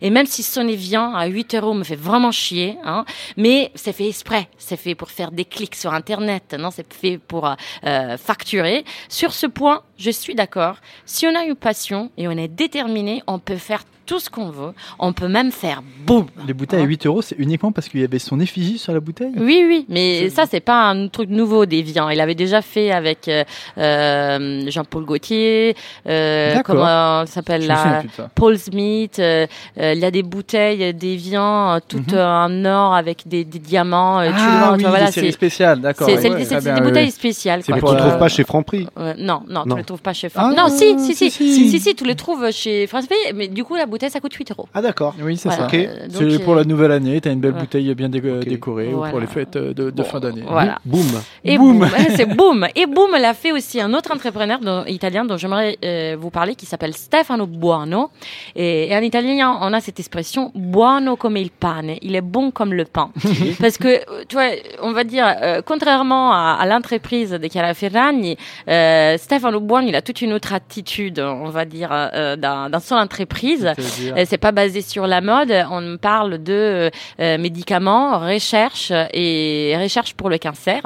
Et 0.00 0.10
même 0.10 0.26
si 0.26 0.44
son 0.44 0.68
Evian 0.68 1.12
à 1.12 1.26
8 1.26 1.56
euros 1.56 1.74
me 1.74 1.82
fait 1.82 1.96
vraiment 1.96 2.30
chier, 2.30 2.76
hein, 2.84 3.04
mais 3.36 3.72
c'est 3.74 3.92
fait 3.92 4.06
exprès. 4.06 4.48
C'est 4.56 4.76
fait 4.76 4.94
pour 4.94 5.10
faire 5.10 5.32
des 5.32 5.39
clics 5.44 5.74
sur 5.74 5.92
Internet. 5.92 6.54
Non, 6.58 6.70
c'est 6.70 6.92
fait 6.92 7.18
pour 7.18 7.48
euh, 7.48 8.16
facturer. 8.16 8.84
Sur 9.08 9.32
ce 9.32 9.46
point, 9.46 9.82
je 9.96 10.10
suis 10.10 10.34
d'accord. 10.34 10.76
Si 11.04 11.26
on 11.26 11.34
a 11.34 11.44
une 11.44 11.56
passion 11.56 12.10
et 12.16 12.28
on 12.28 12.32
est 12.32 12.48
déterminé, 12.48 13.22
on 13.26 13.38
peut 13.38 13.56
faire 13.56 13.84
tout 14.10 14.18
ce 14.18 14.28
qu'on 14.28 14.50
veut. 14.50 14.72
On 14.98 15.12
peut 15.12 15.28
même 15.28 15.52
faire 15.52 15.82
boum. 16.04 16.26
Les 16.44 16.52
bouteilles 16.52 16.80
à 16.82 16.84
8 16.84 17.06
euros, 17.06 17.22
c'est 17.22 17.36
uniquement 17.38 17.70
parce 17.70 17.88
qu'il 17.88 18.00
y 18.00 18.04
avait 18.04 18.18
son 18.18 18.40
effigie 18.40 18.76
sur 18.76 18.92
la 18.92 18.98
bouteille? 18.98 19.30
Oui, 19.36 19.64
oui, 19.68 19.86
mais 19.88 20.28
ça, 20.30 20.46
c'est 20.50 20.58
pas 20.58 20.88
un 20.90 21.06
truc 21.06 21.30
nouveau 21.30 21.64
d'Evian. 21.64 22.08
Il 22.10 22.20
avait 22.20 22.34
déjà 22.34 22.60
fait 22.60 22.90
avec 22.90 23.28
euh, 23.28 23.44
euh, 23.78 24.68
Jean-Paul 24.68 25.04
Gaultier, 25.04 25.76
euh, 26.08 26.56
comment 26.64 27.24
s'appelle 27.26 27.68
là. 27.68 28.02
Paul 28.34 28.58
Smith, 28.58 29.18
euh, 29.20 29.46
euh, 29.78 29.92
il 29.94 30.00
y 30.00 30.04
a 30.04 30.10
des 30.10 30.24
bouteilles 30.24 30.92
d'Evian, 30.92 31.78
toutes 31.86 32.12
Mhm. 32.12 32.18
euh, 32.18 32.44
en 32.46 32.64
or 32.64 32.94
avec 32.94 33.28
des, 33.28 33.44
des 33.44 33.60
diamants. 33.60 34.18
euh, 34.20 34.28
tu 34.30 34.34
Ah 34.36 34.58
vois, 34.66 34.76
oui, 34.76 34.84
voilà, 34.88 35.06
des 35.06 35.12
c'est 35.12 35.30
spéciales, 35.30 35.80
d'accord. 35.80 36.08
c'est- 36.08 36.16
ouais, 36.28 36.30
ouais. 36.30 36.46
Ah 36.50 36.74
des 36.74 36.80
bouteilles 36.80 37.10
spéciales. 37.12 37.62
C'est 37.62 37.72
quoi. 37.72 37.80
que 37.80 37.80
tu 37.80 37.86
pour, 37.86 37.92
ne 37.94 37.98
euh, 38.00 38.08
trouves 38.08 38.18
pas 38.18 38.28
chez 38.28 38.42
Franprix? 38.44 38.86
Non, 39.18 39.42
non, 39.48 39.62
Non. 39.66 39.74
tu 39.74 39.76
les 39.76 39.84
trouves 39.84 40.02
pas 40.02 40.12
chez 40.14 40.26
Ah, 40.34 40.40
France. 40.40 40.54
non, 40.56 40.68
si, 40.68 40.98
si, 40.98 41.14
si, 41.14 41.30
si, 41.30 41.30
si. 41.30 41.54
si, 41.54 41.70
si, 41.70 41.80
si, 41.80 41.94
tu 41.94 42.04
les 42.04 42.16
trouves 42.16 42.50
chez 42.50 42.86
France 42.86 43.06
Bay, 43.08 43.32
mais 43.34 43.48
du 43.48 43.62
coup, 43.64 43.76
la 43.76 43.86
bouteille, 43.86 43.99
ça 44.08 44.20
coûte 44.20 44.32
8 44.34 44.52
euros. 44.52 44.68
Ah 44.74 44.80
d'accord. 44.82 45.14
Oui, 45.20 45.36
c'est 45.36 45.48
Voilà, 45.48 45.68
ça. 45.68 45.76
Euh, 45.76 46.06
C'est 46.10 46.38
pour 46.44 46.54
euh, 46.54 46.58
la 46.58 46.64
nouvelle 46.64 46.92
année, 46.92 47.20
t'as 47.20 47.32
une 47.32 47.40
belle 47.40 47.52
ouais. 47.54 47.60
bouteille 47.60 47.94
bien 47.94 48.08
dé- 48.08 48.20
décorée 48.20 48.94
ou 48.94 49.02
pour 49.10 49.20
les 49.20 49.26
fêtes 49.26 49.56
de, 49.58 49.90
de 49.90 50.02
fin 50.02 50.20
d'année. 50.20 50.42
Voilà. 50.48 50.78
Boum. 50.84 51.06
Et 51.44 51.58
Boum. 51.58 51.86
c'est 52.16 52.26
boum. 52.26 52.66
Et 52.74 52.86
boum, 52.86 53.10
elle 53.16 53.24
a 53.24 53.34
fait 53.34 53.52
aussi 53.52 53.80
un 53.80 53.92
autre 53.94 54.12
entrepreneur 54.14 54.58
dont- 54.60 54.84
italien 54.86 55.24
dont 55.24 55.36
j'aimerais 55.36 55.76
euh, 55.84 56.16
vous 56.18 56.30
parler 56.30 56.54
qui 56.54 56.66
s'appelle 56.66 56.94
Stefano 56.94 57.46
Buono. 57.46 58.10
Et, 58.56 58.90
et 58.90 58.96
en 58.96 59.00
italien, 59.02 59.58
on 59.60 59.72
a 59.72 59.80
cette 59.80 59.98
expression 59.98 60.50
buono 60.54 61.16
come 61.16 61.36
il 61.38 61.50
pane. 61.50 61.96
Il 62.02 62.14
est 62.14 62.20
bon 62.20 62.50
comme 62.50 62.72
le 62.72 62.84
pain. 62.84 63.10
Parce 63.60 63.76
que, 63.78 63.88
euh, 63.88 64.24
tu 64.28 64.36
vois, 64.36 64.50
on 64.82 64.92
va 64.92 65.04
dire, 65.04 65.26
euh, 65.42 65.60
contrairement 65.64 66.32
à, 66.32 66.56
à 66.60 66.66
l'entreprise 66.66 67.30
de 67.30 67.48
Chiara 67.48 67.74
Ferragni, 67.74 68.36
euh, 68.68 69.16
Stefano 69.18 69.60
Buono, 69.60 69.88
il 69.88 69.94
a 69.96 70.02
toute 70.02 70.22
une 70.22 70.32
autre 70.32 70.52
attitude, 70.52 71.18
on 71.20 71.48
va 71.50 71.64
dire, 71.64 71.90
euh, 71.92 72.36
dans, 72.36 72.70
dans 72.70 72.80
son 72.80 72.94
entreprise. 72.96 73.68
Euh, 74.00 74.24
C'est 74.26 74.38
pas 74.38 74.52
basé 74.52 74.82
sur 74.82 75.06
la 75.06 75.20
mode. 75.20 75.52
On 75.70 75.96
parle 75.96 76.42
de 76.42 76.90
euh, 77.20 77.38
médicaments, 77.38 78.18
recherche 78.18 78.92
et 79.12 79.76
recherche 79.80 80.14
pour 80.14 80.30
le 80.30 80.38
cancer. 80.38 80.82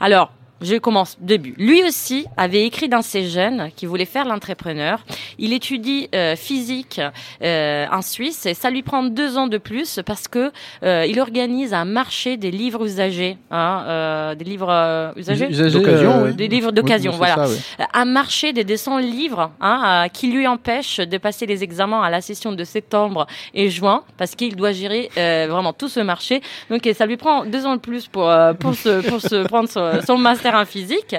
Alors. 0.00 0.30
Je 0.60 0.76
commence 0.76 1.16
début. 1.20 1.54
Lui 1.58 1.82
aussi 1.84 2.26
avait 2.36 2.64
écrit 2.64 2.88
dans 2.88 3.02
ses 3.02 3.26
jeunes 3.28 3.70
qu'il 3.76 3.88
voulait 3.88 4.04
faire 4.04 4.24
l'entrepreneur. 4.24 5.04
Il 5.38 5.52
étudie 5.52 6.08
euh, 6.14 6.36
physique 6.36 7.00
euh, 7.42 7.86
en 7.90 8.02
Suisse 8.02 8.46
et 8.46 8.54
ça 8.54 8.70
lui 8.70 8.82
prend 8.82 9.02
deux 9.02 9.36
ans 9.36 9.46
de 9.46 9.58
plus 9.58 10.00
parce 10.06 10.28
que 10.28 10.52
euh, 10.82 11.06
il 11.08 11.20
organise 11.20 11.74
un 11.74 11.84
marché 11.84 12.36
des 12.36 12.50
livres 12.50 12.84
usagés, 12.86 13.36
hein, 13.50 13.84
euh, 13.86 14.34
des 14.34 14.44
livres 14.44 14.70
euh, 14.70 15.12
usagés, 15.16 15.48
Usagers, 15.50 15.78
D'occasion, 15.78 16.10
euh, 16.12 16.26
oui. 16.28 16.34
des 16.34 16.48
livres 16.48 16.72
d'occasion, 16.72 17.10
oui, 17.12 17.18
c'est 17.20 17.34
voilà. 17.34 17.46
ça, 17.48 17.52
oui. 17.78 17.84
Un 17.92 18.04
marché 18.04 18.52
des 18.52 18.64
200 18.64 18.98
livres 18.98 19.50
hein, 19.60 20.04
euh, 20.04 20.08
qui 20.08 20.28
lui 20.28 20.46
empêche 20.46 20.98
de 20.98 21.18
passer 21.18 21.46
les 21.46 21.62
examens 21.62 22.02
à 22.02 22.10
la 22.10 22.20
session 22.20 22.52
de 22.52 22.64
septembre 22.64 23.26
et 23.54 23.70
juin 23.70 24.02
parce 24.16 24.34
qu'il 24.34 24.56
doit 24.56 24.72
gérer 24.72 25.10
euh, 25.18 25.46
vraiment 25.50 25.72
tout 25.72 25.88
ce 25.88 26.00
marché. 26.00 26.40
Donc 26.70 26.86
et 26.86 26.94
ça 26.94 27.06
lui 27.06 27.16
prend 27.16 27.44
deux 27.44 27.66
ans 27.66 27.74
de 27.74 27.80
plus 27.80 28.06
pour 28.06 28.28
euh, 28.30 28.52
pour 28.54 28.74
se 28.74 29.06
pour 29.08 29.20
se 29.20 29.44
prendre 29.46 29.68
son, 29.68 30.00
son 30.06 30.16
master 30.16 30.43
en 30.52 30.64
physique 30.64 31.16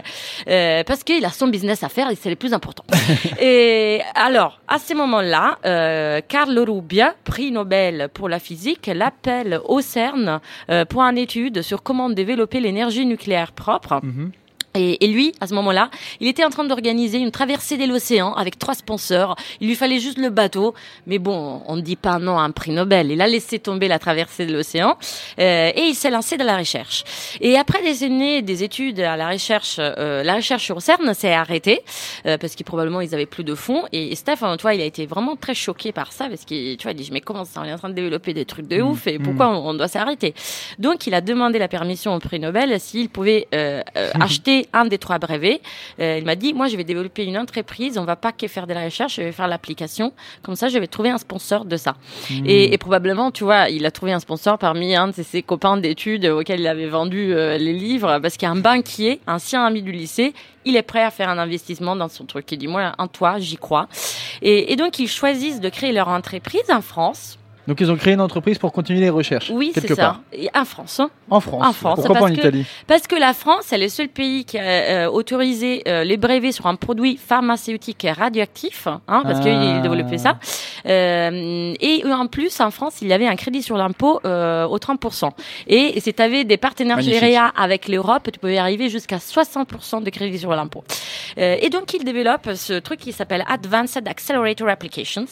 euh, 0.47 0.83
parce 0.83 1.03
qu'il 1.03 1.23
a 1.25 1.29
son 1.29 1.47
business 1.47 1.83
à 1.83 1.89
faire 1.89 2.09
et 2.09 2.15
c'est 2.15 2.29
le 2.29 2.35
plus 2.35 2.53
important. 2.53 2.83
et 3.41 4.01
alors 4.13 4.59
à 4.67 4.77
ces 4.77 4.93
moments-là, 4.93 5.57
euh, 5.65 6.21
Carlo 6.27 6.65
Rubbia, 6.65 7.15
prix 7.23 7.51
Nobel 7.51 8.09
pour 8.13 8.29
la 8.29 8.39
physique, 8.39 8.89
l'appelle 8.93 9.59
au 9.65 9.81
CERN 9.81 10.39
euh, 10.69 10.85
pour 10.85 11.01
une 11.01 11.17
étude 11.17 11.61
sur 11.61 11.81
comment 11.83 12.09
développer 12.09 12.59
l'énergie 12.59 13.05
nucléaire 13.05 13.51
propre. 13.51 13.99
Mhm. 14.03 14.31
Et 14.75 15.07
lui, 15.07 15.33
à 15.41 15.47
ce 15.47 15.53
moment-là, 15.55 15.89
il 16.19 16.27
était 16.27 16.43
en 16.45 16.49
train 16.49 16.63
d'organiser 16.63 17.17
une 17.17 17.31
traversée 17.31 17.77
de 17.77 17.85
l'océan 17.85 18.33
avec 18.33 18.59
trois 18.59 18.75
sponsors. 18.75 19.35
Il 19.61 19.67
lui 19.67 19.75
fallait 19.75 19.99
juste 19.99 20.17
le 20.17 20.29
bateau. 20.29 20.73
Mais 21.07 21.19
bon, 21.19 21.61
on 21.67 21.75
ne 21.75 21.81
dit 21.81 21.95
pas 21.95 22.19
non 22.19 22.37
à 22.37 22.43
un 22.43 22.51
prix 22.51 22.71
Nobel. 22.71 23.11
Il 23.11 23.21
a 23.21 23.27
laissé 23.27 23.59
tomber 23.59 23.87
la 23.87 23.99
traversée 23.99 24.45
de 24.45 24.53
l'océan 24.53 24.97
euh, 25.39 25.71
et 25.75 25.81
il 25.81 25.95
s'est 25.95 26.09
lancé 26.09 26.37
dans 26.37 26.45
la 26.45 26.57
recherche. 26.57 27.03
Et 27.41 27.57
après 27.57 27.81
des 27.81 28.03
années 28.03 28.41
des 28.41 28.63
études 28.63 28.99
à 28.99 29.17
la 29.17 29.29
recherche, 29.29 29.77
euh, 29.79 30.23
la 30.23 30.35
recherche 30.35 30.63
sur 30.63 30.81
CERN 30.81 31.13
s'est 31.13 31.33
arrêtée 31.33 31.81
euh, 32.25 32.37
parce 32.37 32.55
qu'ils 32.55 32.65
probablement 32.65 33.01
ils 33.01 33.13
avaient 33.13 33.25
plus 33.25 33.43
de 33.43 33.55
fonds. 33.55 33.83
Et, 33.91 34.15
Steph, 34.15 34.37
hein, 34.41 34.55
tu 34.57 34.63
vois, 34.63 34.73
il 34.73 34.81
a 34.81 34.85
été 34.85 35.05
vraiment 35.05 35.35
très 35.35 35.53
choqué 35.53 35.91
par 35.91 36.11
ça 36.11 36.27
parce 36.27 36.45
qu'il, 36.45 36.77
tu 36.77 36.83
vois, 36.83 36.91
il 36.91 36.97
dit 36.97 37.09
mais 37.11 37.21
comment 37.21 37.45
ça, 37.45 37.61
on 37.61 37.65
est 37.65 37.73
en 37.73 37.77
train 37.77 37.89
de 37.89 37.93
développer 37.93 38.33
des 38.33 38.45
trucs 38.45 38.67
de 38.67 38.81
ouf 38.81 39.07
et 39.07 39.19
pourquoi 39.19 39.49
on, 39.49 39.69
on 39.69 39.73
doit 39.73 39.87
s'arrêter? 39.87 40.33
Donc 40.79 41.07
il 41.07 41.13
a 41.13 41.21
demandé 41.21 41.59
la 41.59 41.67
permission 41.67 42.15
au 42.15 42.19
prix 42.19 42.39
Nobel 42.39 42.79
s'il 42.79 43.09
pouvait 43.09 43.47
euh, 43.53 43.81
un 44.73 44.85
des 44.85 44.97
trois 44.97 45.19
brevets. 45.19 45.61
Euh, 45.99 46.17
il 46.19 46.25
m'a 46.25 46.35
dit 46.35 46.53
moi 46.53 46.67
je 46.67 46.77
vais 46.77 46.83
développer 46.83 47.25
une 47.25 47.37
entreprise, 47.37 47.97
on 47.97 48.05
va 48.05 48.15
pas 48.15 48.31
que 48.31 48.47
faire 48.47 48.67
de 48.67 48.73
la 48.73 48.85
recherche, 48.85 49.15
je 49.15 49.21
vais 49.21 49.31
faire 49.31 49.47
l'application. 49.47 50.13
Comme 50.41 50.55
ça 50.55 50.67
je 50.67 50.77
vais 50.79 50.87
trouver 50.87 51.09
un 51.09 51.17
sponsor 51.17 51.65
de 51.65 51.77
ça. 51.77 51.95
Et, 52.45 52.73
et 52.73 52.77
probablement, 52.77 53.31
tu 53.31 53.43
vois, 53.43 53.69
il 53.69 53.85
a 53.85 53.91
trouvé 53.91 54.11
un 54.11 54.19
sponsor 54.19 54.57
parmi 54.57 54.95
un 54.95 55.09
de 55.09 55.13
ses 55.13 55.43
copains 55.43 55.77
d'études 55.77 56.25
auxquels 56.25 56.59
il 56.59 56.67
avait 56.67 56.87
vendu 56.87 57.33
euh, 57.33 57.57
les 57.57 57.73
livres, 57.73 58.19
parce 58.19 58.37
qu'il 58.37 58.47
y 58.47 58.49
a 58.49 58.51
un 58.51 58.55
banquier, 58.55 59.21
un 59.27 59.35
ancien 59.35 59.65
ami 59.65 59.81
du 59.81 59.91
lycée, 59.91 60.33
il 60.65 60.75
est 60.75 60.81
prêt 60.81 61.03
à 61.03 61.11
faire 61.11 61.29
un 61.29 61.37
investissement 61.37 61.95
dans 61.95 62.07
son 62.07 62.25
truc. 62.25 62.51
Il 62.51 62.57
dit, 62.57 62.67
moi, 62.67 62.93
en 62.97 63.07
toi, 63.07 63.37
j'y 63.37 63.57
crois. 63.57 63.87
Et, 64.41 64.71
et 64.71 64.75
donc, 64.75 64.97
ils 64.97 65.07
choisissent 65.07 65.59
de 65.59 65.69
créer 65.69 65.91
leur 65.91 66.07
entreprise 66.07 66.69
en 66.71 66.81
France. 66.81 67.37
Donc 67.67 67.79
ils 67.81 67.91
ont 67.91 67.95
créé 67.95 68.13
une 68.13 68.21
entreprise 68.21 68.57
pour 68.57 68.71
continuer 68.71 68.99
les 68.99 69.09
recherches. 69.09 69.49
Oui, 69.53 69.71
c'est 69.73 69.87
ça. 69.87 69.95
part. 69.95 70.21
Et 70.33 70.49
en 70.55 70.65
France. 70.65 70.99
hein. 70.99 71.09
En 71.29 71.39
France. 71.39 71.63
En 71.65 71.73
France, 71.73 71.95
Pourquoi 71.95 72.13
pas 72.15 72.19
en 72.19 72.23
parce 72.27 72.31
que- 72.35 72.39
Italie 72.39 72.65
Parce 72.87 73.07
que 73.07 73.15
la 73.15 73.33
France, 73.33 73.73
est 73.73 73.77
le 73.79 73.89
seul 73.89 74.07
pays 74.09 74.45
qui 74.45 74.57
a 74.59 74.61
euh, 74.63 75.09
autorisé 75.09 75.81
euh, 75.87 76.03
les 76.03 76.17
brevets 76.17 76.51
sur 76.51 76.67
un 76.67 76.75
produit 76.75 77.17
pharmaceutique 77.17 78.05
radioactif, 78.15 78.87
hein, 78.87 79.21
parce 79.23 79.39
Ah. 79.39 79.43
qu'il 79.43 79.81
développait 79.81 80.17
ça. 80.19 80.37
Euh, 80.85 81.73
et 81.79 82.03
en 82.05 82.27
plus, 82.27 82.59
en 82.59 82.71
France, 82.71 82.97
il 83.01 83.07
y 83.07 83.13
avait 83.13 83.27
un 83.27 83.35
crédit 83.35 83.63
sur 83.63 83.77
l'impôt 83.77 84.19
euh, 84.25 84.65
au 84.65 84.77
30%. 84.77 85.31
Et 85.67 85.99
si 85.99 86.13
tu 86.13 86.21
avais 86.21 86.43
des 86.43 86.57
partenaires. 86.57 86.99
GREA 87.01 87.51
avec 87.57 87.87
l'Europe, 87.87 88.29
tu 88.31 88.39
pouvais 88.39 88.57
arriver 88.57 88.89
jusqu'à 88.89 89.17
60% 89.17 90.03
de 90.03 90.09
crédit 90.09 90.37
sur 90.39 90.51
l'impôt. 90.51 90.83
Euh, 91.37 91.55
et 91.61 91.69
donc, 91.69 91.93
il 91.93 92.03
développe 92.03 92.49
ce 92.55 92.73
truc 92.79 92.99
qui 92.99 93.11
s'appelle 93.11 93.43
Advanced 93.47 94.07
Accelerator 94.07 94.67
Applications. 94.69 95.25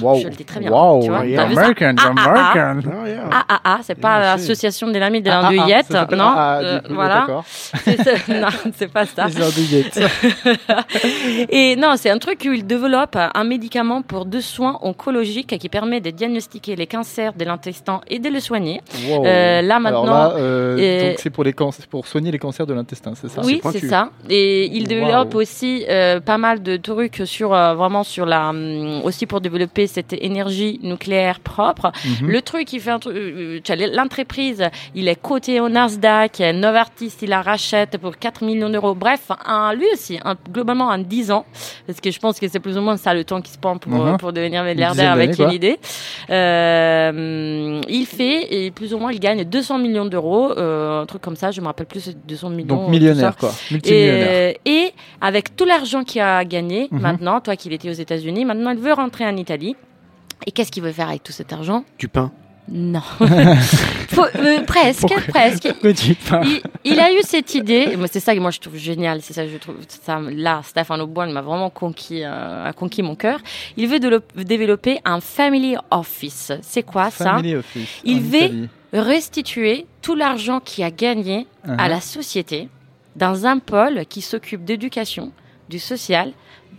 Wow. 0.00 0.20
Je 0.20 0.28
le 0.28 0.34
dis 0.34 0.44
très 0.44 0.60
bien. 0.60 0.70
Wow. 0.70 1.02
tu 1.02 1.08
vois, 1.08 1.26
yeah. 1.26 1.42
t'as 1.42 1.48
vu 1.48 1.54
ça? 1.54 1.60
American, 1.62 1.94
Ah, 1.98 2.12
ah, 2.16 2.22
ah. 2.24 2.30
American. 2.30 2.90
Ah, 3.02 3.08
yeah. 3.08 3.60
AAA, 3.74 3.78
c'est 3.82 3.94
pas 4.00 4.20
l'association 4.20 4.88
des 4.88 5.00
amis 5.00 5.22
de 5.22 5.30
Ah, 5.30 5.40
ah, 5.42 5.46
ah, 5.48 5.52
l'andouillette, 5.52 5.90
non? 6.12 6.32
euh, 6.36 6.80
coup, 6.80 6.94
Voilà. 6.94 7.26
C'est 7.84 8.28
non, 8.28 8.48
c'est 8.76 8.90
pas 8.92 9.06
ça. 9.06 9.26
Les. 9.26 9.84
Et 11.48 11.76
non, 11.76 11.94
c'est 11.96 12.10
un 12.10 12.18
truc 12.18 12.42
où 12.48 12.52
il 12.52 12.66
développe 12.66 13.16
un 13.16 13.44
médicament 13.44 14.02
pour 14.02 14.24
deux 14.26 14.40
soins 14.40 14.78
oncologiques 14.82 15.58
qui 15.58 15.68
permet 15.68 16.00
de 16.00 16.10
diagnostiquer 16.10 16.76
les 16.76 16.86
cancers 16.86 17.32
de 17.34 17.44
l'intestin 17.44 18.00
et 18.08 18.18
de 18.18 18.28
le 18.28 18.40
soigner. 18.40 18.80
Wow. 19.08 19.24
Euh, 19.26 19.62
là, 19.62 19.76
Alors 19.76 19.80
maintenant, 19.80 20.04
là, 20.04 20.32
euh, 20.36 20.78
euh, 20.78 21.08
donc 21.10 21.18
c'est 21.18 21.30
pour 21.30 21.44
les 21.44 21.54
pour 21.90 22.06
soigner 22.06 22.30
les 22.30 22.38
cancers 22.38 22.66
de 22.66 22.74
l'intestin, 22.74 23.12
c'est 23.14 23.28
ça? 23.28 23.42
Oui, 23.44 23.60
c'est 23.62 23.80
c'est 23.80 23.88
ça. 23.88 24.10
Et 24.28 24.66
il 24.66 24.86
développe 24.88 25.34
Wow. 25.34 25.40
aussi 25.42 25.84
euh, 25.88 26.20
pas 26.20 26.38
mal 26.38 26.62
de 26.62 26.76
trucs 26.76 27.22
sur 27.24 27.52
euh, 27.54 27.74
vraiment 27.74 28.04
sur 28.04 28.26
la 28.26 28.50
hum, 28.50 29.00
aussi 29.04 29.26
pour 29.26 29.40
développer 29.40 29.79
cette 29.86 30.12
énergie 30.12 30.78
nucléaire 30.82 31.40
propre. 31.40 31.92
Mhm. 32.22 32.28
Le 32.28 32.42
truc, 32.42 32.72
il 32.72 32.80
fait 32.80 32.90
un 32.90 32.98
truc. 32.98 33.16
euh, 33.16 33.60
tu 33.62 33.72
as 33.72 33.76
L'entreprise, 33.76 34.64
il 34.94 35.08
est 35.08 35.20
coté 35.20 35.60
au 35.60 35.68
Nasdaq. 35.68 36.40
Novartis, 36.54 37.12
il 37.22 37.28
la 37.30 37.42
rachète 37.42 37.98
pour 37.98 38.16
4 38.18 38.44
millions 38.44 38.68
d'euros. 38.70 38.94
Bref, 38.94 39.30
un, 39.46 39.72
lui 39.74 39.86
aussi, 39.92 40.18
un- 40.24 40.36
globalement 40.52 40.88
en 40.88 40.98
10 40.98 41.30
ans, 41.30 41.44
parce 41.86 42.00
que 42.00 42.10
je 42.10 42.18
pense 42.18 42.38
que 42.38 42.46
c'est 42.48 42.60
plus 42.60 42.76
ou 42.76 42.80
moins 42.82 42.96
ça 42.96 43.14
le 43.14 43.24
temps 43.24 43.40
qui 43.40 43.50
se 43.52 43.58
prend 43.58 43.78
pour, 43.78 43.92
Mhm. 43.92 44.16
pour 44.18 44.32
devenir 44.32 44.62
milliardaire 44.64 45.12
avec 45.12 45.38
une 45.38 45.50
idée. 45.52 45.78
Euh, 46.64 47.80
il 47.88 48.06
fait, 48.06 48.64
et 48.66 48.70
plus 48.70 48.92
ou 48.94 48.98
moins, 48.98 49.12
il 49.12 49.20
gagne 49.20 49.44
200 49.44 49.78
millions 49.78 50.04
d'euros, 50.06 50.52
euh, 50.56 51.02
un 51.02 51.06
truc 51.06 51.22
comme 51.22 51.36
ça, 51.36 51.50
je 51.50 51.60
me 51.60 51.66
rappelle 51.66 51.86
plus, 51.86 52.00
c'est 52.00 52.26
200 52.26 52.50
millions. 52.50 52.76
Donc 52.76 52.88
millionnaire 52.88 53.36
quoi, 53.36 53.50
multimillionnaire. 53.70 54.54
Et, 54.64 54.70
et 54.70 54.92
avec 55.20 55.56
tout 55.56 55.64
l'argent 55.64 56.04
qu'il 56.04 56.20
a 56.20 56.44
gagné, 56.44 56.88
Mhm. 56.90 57.00
maintenant, 57.00 57.40
toi 57.40 57.56
qu'il 57.56 57.72
était 57.72 57.88
aux 57.88 57.92
États-Unis, 57.92 58.44
maintenant 58.44 58.70
il 58.70 58.78
veut 58.78 58.92
rentrer 58.92 59.26
en 59.26 59.36
Italie. 59.36 59.69
Et 60.46 60.52
qu'est-ce 60.52 60.70
qu'il 60.72 60.82
veut 60.82 60.92
faire 60.92 61.08
avec 61.08 61.22
tout 61.22 61.32
cet 61.32 61.52
argent? 61.52 61.84
Du 61.98 62.08
pain. 62.08 62.30
Non. 62.72 63.00
Faut- 64.10 64.22
euh, 64.36 64.62
presque, 64.64 65.00
Pourquoi 65.00 65.20
presque. 65.28 65.68
Pourquoi 65.68 65.92
tu 65.92 66.14
parles 66.14 66.46
Il, 66.46 66.92
il 66.92 67.00
a 67.00 67.12
eu 67.12 67.18
cette 67.22 67.54
idée, 67.54 67.96
c'est 68.12 68.20
ça 68.20 68.32
que 68.34 68.38
moi 68.40 68.50
je 68.52 68.60
trouve 68.60 68.76
génial, 68.76 69.22
c'est 69.22 69.32
ça 69.32 69.44
que 69.44 69.50
je 69.50 69.56
trouve 69.56 69.76
ça 69.88 70.20
là 70.30 70.60
Stéphane 70.62 71.00
Aubois 71.00 71.26
il 71.26 71.32
m'a 71.34 71.40
vraiment 71.42 71.70
conquis 71.70 72.22
euh, 72.22 72.64
a 72.66 72.72
conquis 72.72 73.02
mon 73.02 73.16
cœur. 73.16 73.40
Il 73.76 73.88
veut 73.88 73.98
dévelop- 73.98 74.22
développer 74.44 75.00
un 75.04 75.20
family 75.20 75.74
office. 75.90 76.52
C'est 76.62 76.82
quoi 76.84 77.10
ça? 77.10 77.24
Family 77.32 77.56
Office. 77.56 77.88
Il 78.04 78.20
veut- 78.20 78.36
Italie. 78.38 78.68
Restituer 78.92 79.86
tout 80.02 80.14
l'argent 80.14 80.60
qu'il 80.60 80.84
a 80.84 80.90
gagné 80.90 81.46
Uh-huh. 81.66 81.76
à 81.78 81.88
la 81.88 82.00
société 82.00 82.68
dans 83.16 83.44
un 83.46 83.58
pôle 83.58 84.06
qui 84.08 84.22
s'occupe 84.22 84.64
d'éducation, 84.64 85.30
du 85.68 85.78
social, 85.78 86.32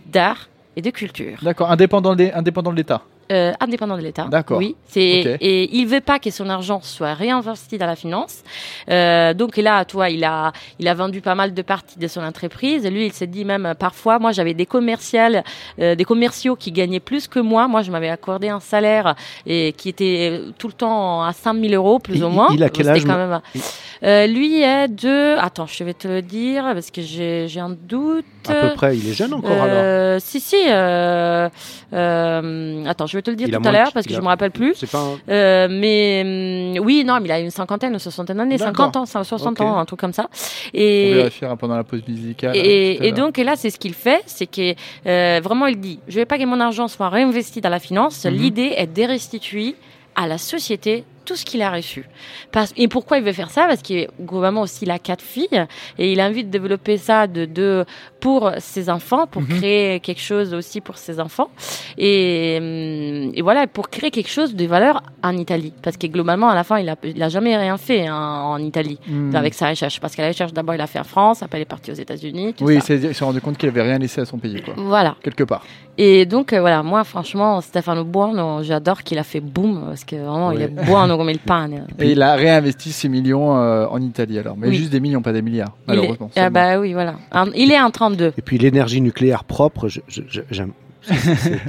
d'art 0.06 0.48
et 0.74 0.82
de 0.82 0.90
culture. 0.90 1.38
D'accord, 1.40 1.70
indépendant 1.70 2.16
de 2.16 2.74
l'État. 2.74 3.02
Euh, 3.30 3.52
indépendant 3.60 3.96
de 3.96 4.02
l'État. 4.02 4.26
D'accord. 4.30 4.58
Oui. 4.58 4.76
C'est 4.86 5.38
et 5.40 5.76
il 5.76 5.86
veut 5.86 6.00
pas 6.00 6.18
que 6.18 6.30
son 6.30 6.48
argent 6.48 6.80
soit 6.82 7.14
réinvesti 7.14 7.78
dans 7.78 7.86
la 7.86 7.96
finance. 7.96 8.42
Euh, 8.90 9.32
donc 9.32 9.56
là, 9.56 9.84
toi, 9.84 10.10
il 10.10 10.24
a 10.24 10.52
il 10.78 10.88
a 10.88 10.94
vendu 10.94 11.20
pas 11.20 11.34
mal 11.34 11.54
de 11.54 11.62
parties 11.62 11.98
de 11.98 12.08
son 12.08 12.22
entreprise. 12.22 12.84
Lui, 12.86 13.06
il 13.06 13.12
s'est 13.12 13.26
dit 13.26 13.44
même 13.44 13.66
euh, 13.66 13.74
parfois, 13.74 14.18
moi, 14.18 14.32
j'avais 14.32 14.54
des 14.54 14.66
commerciales, 14.66 15.44
euh, 15.78 15.94
des 15.94 16.04
commerciaux 16.04 16.56
qui 16.56 16.72
gagnaient 16.72 17.00
plus 17.00 17.28
que 17.28 17.38
moi. 17.38 17.68
Moi, 17.68 17.82
je 17.82 17.90
m'avais 17.90 18.08
accordé 18.10 18.48
un 18.48 18.60
salaire 18.60 19.14
et 19.46 19.72
qui 19.76 19.88
était 19.88 20.40
tout 20.58 20.68
le 20.68 20.74
temps 20.74 21.22
à 21.22 21.32
5000 21.32 21.74
euros 21.74 21.98
plus 21.98 22.22
ou 22.22 22.28
moins. 22.28 22.48
il 22.52 22.62
a 22.62 22.68
quel 22.68 22.88
âge, 22.88 23.04
quand 23.04 23.16
même. 23.16 23.40
Euh, 24.02 24.26
lui 24.26 24.62
est 24.62 24.88
de. 24.88 25.38
Attends, 25.38 25.66
je 25.66 25.84
vais 25.84 25.94
te 25.94 26.08
le 26.08 26.22
dire 26.22 26.64
parce 26.74 26.90
que 26.90 27.02
j'ai 27.02 27.46
j'ai 27.48 27.60
un 27.60 27.70
doute. 27.70 28.24
À 28.48 28.54
peu 28.68 28.74
près. 28.74 28.96
Il 28.96 29.08
est 29.08 29.12
jeune 29.14 29.32
encore 29.34 29.50
alors. 29.50 29.66
Euh, 29.70 30.18
si 30.20 30.40
si. 30.40 30.56
Euh, 30.68 31.48
euh, 31.92 32.84
attends, 32.86 33.06
je 33.06 33.16
vais 33.16 33.22
te 33.22 33.30
le 33.30 33.36
dire 33.36 33.48
Il 33.48 33.54
a 33.54 33.58
tout 33.58 33.68
à 33.68 33.72
l'heure 33.72 33.92
parce 33.92 34.06
que 34.06 34.10
il 34.12 34.14
je 34.14 34.20
a- 34.20 34.22
me 34.22 34.28
rappelle 34.28 34.50
plus. 34.50 34.74
C'est 34.76 34.90
pas 34.90 34.98
un- 34.98 35.18
Euh, 35.32 35.68
mais 35.70 36.74
hum, 36.78 36.84
oui, 36.84 37.04
non, 37.04 37.18
mais 37.20 37.26
il 37.28 37.32
a 37.32 37.40
une 37.40 37.50
cinquantaine 37.50 37.94
ou 37.94 37.98
soixantaine 37.98 38.36
d'années, 38.38 38.56
D'accord. 38.56 38.86
50 38.92 38.96
ans, 38.96 39.06
60 39.06 39.52
Ok. 39.52 39.60
ans, 39.60 39.76
un 39.78 39.84
truc 39.84 40.00
comme 40.00 40.12
ça. 40.12 40.28
On 40.32 40.68
Et 40.78 41.14
vérifiera 41.14 41.56
pendant 41.56 41.76
la 41.76 41.84
pause 41.84 42.02
musicale. 42.08 42.56
et, 42.56 42.94
et 42.94 43.10
l'heure. 43.10 43.12
donc 43.26 43.36
là, 43.38 43.54
c'est 43.56 43.70
ce 43.70 43.78
qu'il 43.78 43.94
fait, 43.94 44.22
c'est 44.26 44.46
que 44.46 44.74
euh, 45.06 45.40
vraiment, 45.42 45.66
il 45.66 45.78
dit, 45.78 46.00
je 46.08 46.16
vais 46.16 46.26
pas 46.26 46.38
que 46.38 46.44
mon 46.44 46.60
argent 46.60 46.88
soit 46.88 47.08
réinvesti 47.08 47.60
dans 47.60 47.70
la 47.70 47.78
finance. 47.80 48.24
Mhm. 48.24 48.32
L'idée 48.32 48.74
est 48.76 48.86
de 48.86 49.02
restituer 49.06 49.76
à 50.14 50.26
la 50.26 50.38
société 50.38 51.04
tout 51.24 51.36
ce 51.36 51.44
qu'il 51.44 51.62
a 51.62 51.70
reçu. 51.70 52.04
Parce, 52.50 52.72
et 52.76 52.88
pourquoi 52.88 53.18
il 53.18 53.24
veut 53.24 53.32
faire 53.32 53.50
ça? 53.50 53.66
Parce 53.66 53.82
qu'il 53.82 54.08
globalement 54.20 54.62
aussi 54.62 54.84
il 54.84 54.90
a 54.90 54.98
quatre 54.98 55.22
filles 55.22 55.66
et 55.98 56.12
il 56.12 56.20
a 56.20 56.26
envie 56.28 56.44
de 56.44 56.50
développer 56.50 56.98
ça 56.98 57.26
de, 57.26 57.44
de 57.44 57.84
pour 58.20 58.50
ses 58.58 58.88
enfants, 58.90 59.26
pour 59.26 59.42
Mhm. 59.42 59.48
créer 59.58 60.00
quelque 60.00 60.20
chose 60.20 60.54
aussi 60.54 60.80
pour 60.80 60.96
ses 60.98 61.18
enfants 61.20 61.50
et, 61.98 62.58
hum, 62.60 63.32
et 63.34 63.42
voilà 63.42 63.66
pour 63.66 63.88
créer 63.90 64.10
quelque 64.10 64.30
chose 64.30 64.54
de 64.54 64.66
valeur 64.66 65.02
en 65.22 65.36
Italie. 65.36 65.72
Parce 65.82 65.96
que 65.96 66.06
globalement 66.06 66.48
à 66.48 66.54
la 66.54 66.64
fin 66.64 66.78
il 66.78 66.88
a, 66.88 66.96
il 67.04 67.22
a 67.22 67.28
jamais 67.28 67.56
rien 67.56 67.76
fait 67.78 68.06
hein, 68.06 68.42
en 68.44 68.58
Italie 68.58 68.98
Hmm. 69.08 69.34
avec 69.34 69.54
sa 69.54 69.68
recherche. 69.68 70.00
Parce 70.00 70.14
que 70.14 70.22
la 70.22 70.28
recherche 70.28 70.52
d'abord 70.52 70.74
il 70.74 70.80
a 70.80 70.86
fait 70.86 70.98
en 71.00 71.04
France, 71.04 71.42
après 71.42 71.58
il 71.58 71.62
est 71.62 71.66
parti 71.66 71.90
aux 71.90 71.94
États-Unis. 71.94 72.54
Oui, 72.60 72.80
ça. 72.80 72.94
il 72.94 73.14
s'est 73.14 73.24
rendu 73.24 73.40
compte 73.40 73.58
qu'il 73.58 73.68
avait 73.68 73.82
rien 73.82 73.98
laissé 73.98 74.20
à 74.20 74.24
son 74.24 74.38
pays, 74.38 74.60
quoi. 74.62 74.74
Voilà. 74.76 75.16
Quelque 75.22 75.44
part. 75.44 75.64
Et 75.98 76.24
donc, 76.24 76.52
euh, 76.54 76.60
voilà, 76.60 76.82
moi, 76.82 77.04
franchement, 77.04 77.60
Stéphane 77.60 78.02
Bourne, 78.02 78.62
j'adore 78.62 79.02
qu'il 79.02 79.18
a 79.18 79.24
fait 79.24 79.40
boom, 79.40 79.84
parce 79.88 80.04
que 80.04 80.16
vraiment, 80.16 80.50
il 80.52 80.62
est 80.62 80.68
beau 80.68 80.94
pane. 81.44 81.86
Et 81.98 82.12
il 82.12 82.22
a 82.22 82.34
réinvesti 82.34 82.92
ces 82.92 83.08
millions 83.08 83.56
euh, 83.56 83.86
en 83.86 84.00
Italie 84.00 84.38
alors. 84.38 84.56
Mais 84.56 84.68
Oui. 84.68 84.74
juste 84.74 84.90
des 84.90 85.00
millions, 85.00 85.22
pas 85.22 85.32
des 85.32 85.42
milliards, 85.42 85.68
est- 85.68 85.88
malheureusement. 85.88 86.30
Ah 86.36 86.50
bah 86.50 86.78
oui, 86.78 86.92
voilà. 86.92 87.14
Un- 87.32 87.50
Il 87.54 87.70
est 87.72 87.80
en 87.80 87.90
32. 87.90 88.32
Et 88.36 88.42
puis 88.42 88.58
l'énergie 88.58 89.00
nucléaire 89.00 89.44
propre, 89.44 89.88
je- 89.88 90.00
je- 90.08 90.22
je- 90.28 90.40
j'aime. 90.50 90.72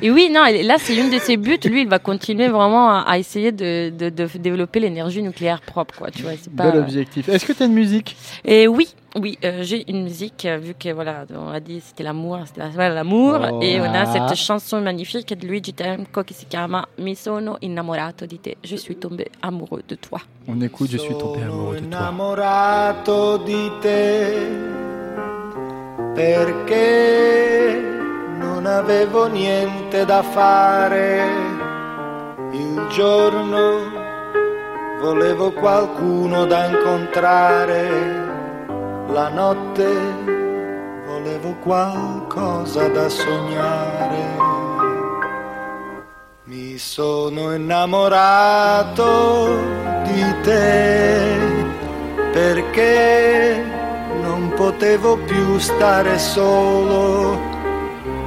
Et 0.02 0.12
oui, 0.12 0.30
non, 0.32 0.46
et 0.46 0.64
là, 0.64 0.76
c'est 0.78 0.96
une 0.96 1.10
de 1.10 1.18
ses 1.20 1.38
buts. 1.38 1.58
Lui, 1.66 1.82
il 1.82 1.88
va 1.88 2.00
continuer 2.00 2.48
vraiment 2.50 2.90
à, 2.92 3.00
à 3.08 3.18
essayer 3.18 3.52
de, 3.52 3.90
de, 3.90 4.10
de 4.10 4.28
développer 4.38 4.80
l'énergie 4.80 5.22
nucléaire 5.24 5.62
propre, 5.62 5.96
quoi. 5.98 6.12
Tu 6.12 6.22
vois, 6.22 6.32
c'est 6.40 6.54
pas. 6.54 6.70
Bel 6.72 6.80
objectif. 6.82 7.28
Est-ce 7.30 7.46
que 7.46 7.54
tu 7.54 7.64
as 7.64 7.66
une 7.66 7.74
musique 7.74 8.16
Et 8.46 8.68
oui, 8.68 8.88
oui, 9.20 9.38
euh, 9.44 9.64
j'ai 9.64 9.90
une 9.90 10.04
musique, 10.04 10.46
euh, 10.46 10.58
vu 10.58 10.74
que 10.78 10.90
voilà, 10.94 11.26
on 11.36 11.50
a 11.50 11.60
dit 11.60 11.82
c'était 11.86 12.04
l'amour, 12.04 12.40
c'était 12.46 12.62
l'amour, 12.78 13.40
Oh. 13.52 13.60
et 13.62 13.80
on 13.80 13.86
a 13.86 14.02
Ah. 14.02 14.06
cette 14.28 14.36
chanson 14.38 14.82
magnifique 14.82 15.38
de 15.38 15.48
Luigi 15.48 15.74
Temco 15.74 16.24
qui 16.24 16.34
se 16.34 16.46
chiama 16.50 16.88
Mi 17.00 17.16
sono 17.16 17.58
innamorato 17.62 18.26
di 18.26 18.40
te. 18.40 18.56
Je 18.64 18.76
suis 18.76 18.96
tombé 18.96 19.28
amoureux 19.42 19.84
de 19.88 19.96
toi. 19.96 20.20
On 20.48 20.60
écoute, 20.62 20.90
je 20.92 20.98
suis 20.98 21.16
tombé 21.18 21.42
amoureux 21.44 21.76
de 21.76 21.86
toi. 21.86 21.88
innamorato 22.00 23.38
di 23.40 23.72
te 23.82 24.48
perché 26.16 27.93
non 28.64 28.72
avevo 28.72 29.28
niente 29.28 30.06
da 30.06 30.24
fare. 30.24 31.22
Il 32.52 32.88
giorno 32.88 33.92
volevo 35.02 35.52
qualcuno 35.52 36.46
da 36.46 36.68
incontrare, 36.68 37.90
la 39.08 39.28
notte 39.28 39.86
volevo 41.06 41.58
qualcosa 41.62 42.88
da 42.88 43.10
sognare. 43.10 44.32
Mi 46.46 46.78
sono 46.78 47.54
innamorato 47.54 49.02
di 50.04 50.42
te 50.42 51.38
perché 52.32 53.62
non 54.22 54.54
potevo 54.56 55.18
più 55.18 55.58
stare 55.60 56.18
solo. 56.18 57.53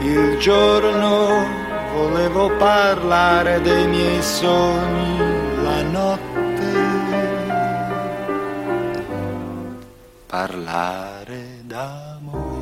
Il 0.08 0.38
giorno 0.38 1.44
volevo 1.92 2.48
parlare 2.58 3.60
dei 3.60 3.88
miei 3.88 4.22
sogni, 4.22 5.18
la 5.64 5.82
notte 5.82 6.36
parlare 10.26 11.62
d'amore. 11.62 12.54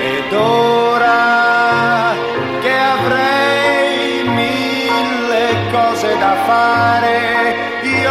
Ed 0.00 0.32
ora 0.32 2.14
che 2.62 2.72
avrei 2.72 4.24
mille 4.24 5.70
cose 5.70 6.16
da 6.18 6.34
fare, 6.46 7.61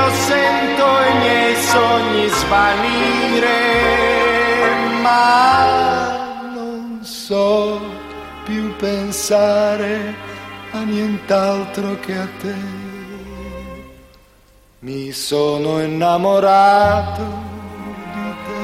io 0.01 0.09
sento 0.13 0.85
i 1.09 1.13
miei 1.19 1.55
sogni 1.55 2.27
svanire, 2.27 3.59
ma 5.01 6.49
non 6.53 6.99
so 7.03 7.79
più 8.43 8.75
pensare 8.77 10.15
a 10.71 10.81
nient'altro 10.81 11.99
che 11.99 12.17
a 12.17 12.27
te. 12.41 12.55
Mi 14.79 15.11
sono 15.11 15.79
innamorato 15.83 17.21
di 18.13 18.33
te 18.45 18.61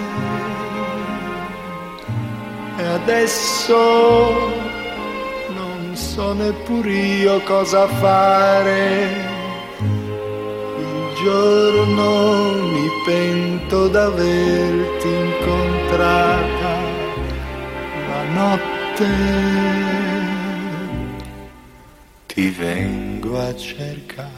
e 2.82 2.86
adesso 2.88 3.78
non 5.50 5.92
so 5.94 6.34
neppur 6.34 6.88
io 6.88 7.40
cosa 7.44 7.88
fare. 7.88 9.37
Giorno 11.28 12.54
mi 12.72 12.88
pento 13.06 13.90
d'averti 13.90 15.08
incontrata, 15.10 16.74
la 18.08 18.24
notte 18.40 19.10
ti 22.28 22.50
vengo 22.50 23.42
a 23.42 23.54
cercare. 23.54 24.37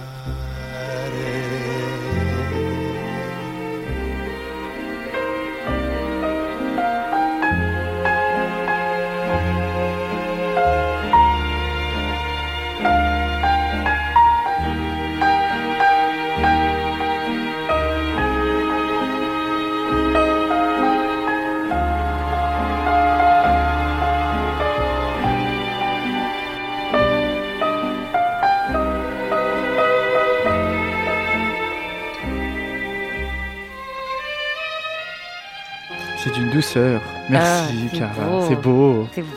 Douceur. 36.74 37.02
Merci, 37.30 37.74
Ah, 37.74 37.88
c'est 37.92 38.00
Cara. 38.00 38.12
beau. 38.30 38.42
C'est 38.48 38.56
beau. 38.56 39.08
C'est 39.14 39.22
beau. 39.22 39.28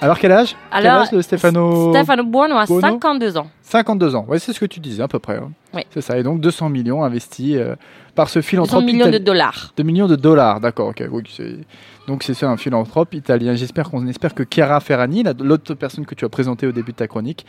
Alors, 0.00 0.18
quel 0.18 0.32
âge? 0.32 0.56
Quel 0.72 0.86
Alors, 0.86 1.02
âge 1.02 1.10
de 1.10 1.20
Stefano 1.20 1.92
Stefano 1.92 2.24
Buono 2.24 2.56
a 2.56 2.64
Buono? 2.66 2.80
52 2.80 3.36
ans. 3.36 3.46
52 3.62 4.14
ans. 4.14 4.24
Ouais, 4.28 4.38
c'est 4.38 4.52
ce 4.52 4.60
que 4.60 4.66
tu 4.66 4.80
disais 4.80 5.02
à 5.02 5.08
peu 5.08 5.18
près. 5.18 5.36
hein. 5.36 5.50
Oui. 5.74 5.82
C'est 5.90 6.00
ça. 6.00 6.18
Et 6.18 6.22
donc 6.22 6.40
200 6.40 6.68
millions 6.70 7.04
investis 7.04 7.56
euh, 7.56 7.74
par 8.14 8.28
ce 8.28 8.38
200 8.38 8.48
philanthrope 8.48 8.84
millions 8.84 9.10
de 9.10 9.18
dollars. 9.18 9.72
2 9.76 9.82
millions 9.82 10.06
de 10.08 10.16
dollars, 10.16 10.60
d'accord. 10.60 10.88
ok, 10.88 11.04
oui, 11.10 11.22
c'est- 11.34 11.58
donc 12.06 12.22
c'est 12.22 12.32
ça 12.34 12.48
un 12.48 12.56
philanthrope 12.56 13.12
italien. 13.12 13.54
J'espère 13.54 13.90
qu'on 13.90 14.06
espère 14.06 14.34
que 14.34 14.42
Chiara 14.50 14.80
Ferrani, 14.80 15.22
la- 15.22 15.34
l'autre 15.38 15.74
personne 15.74 16.06
que 16.06 16.14
tu 16.14 16.24
as 16.24 16.28
présentée 16.30 16.66
au 16.66 16.72
début 16.72 16.92
de 16.92 16.96
ta 16.96 17.06
chronique, 17.06 17.44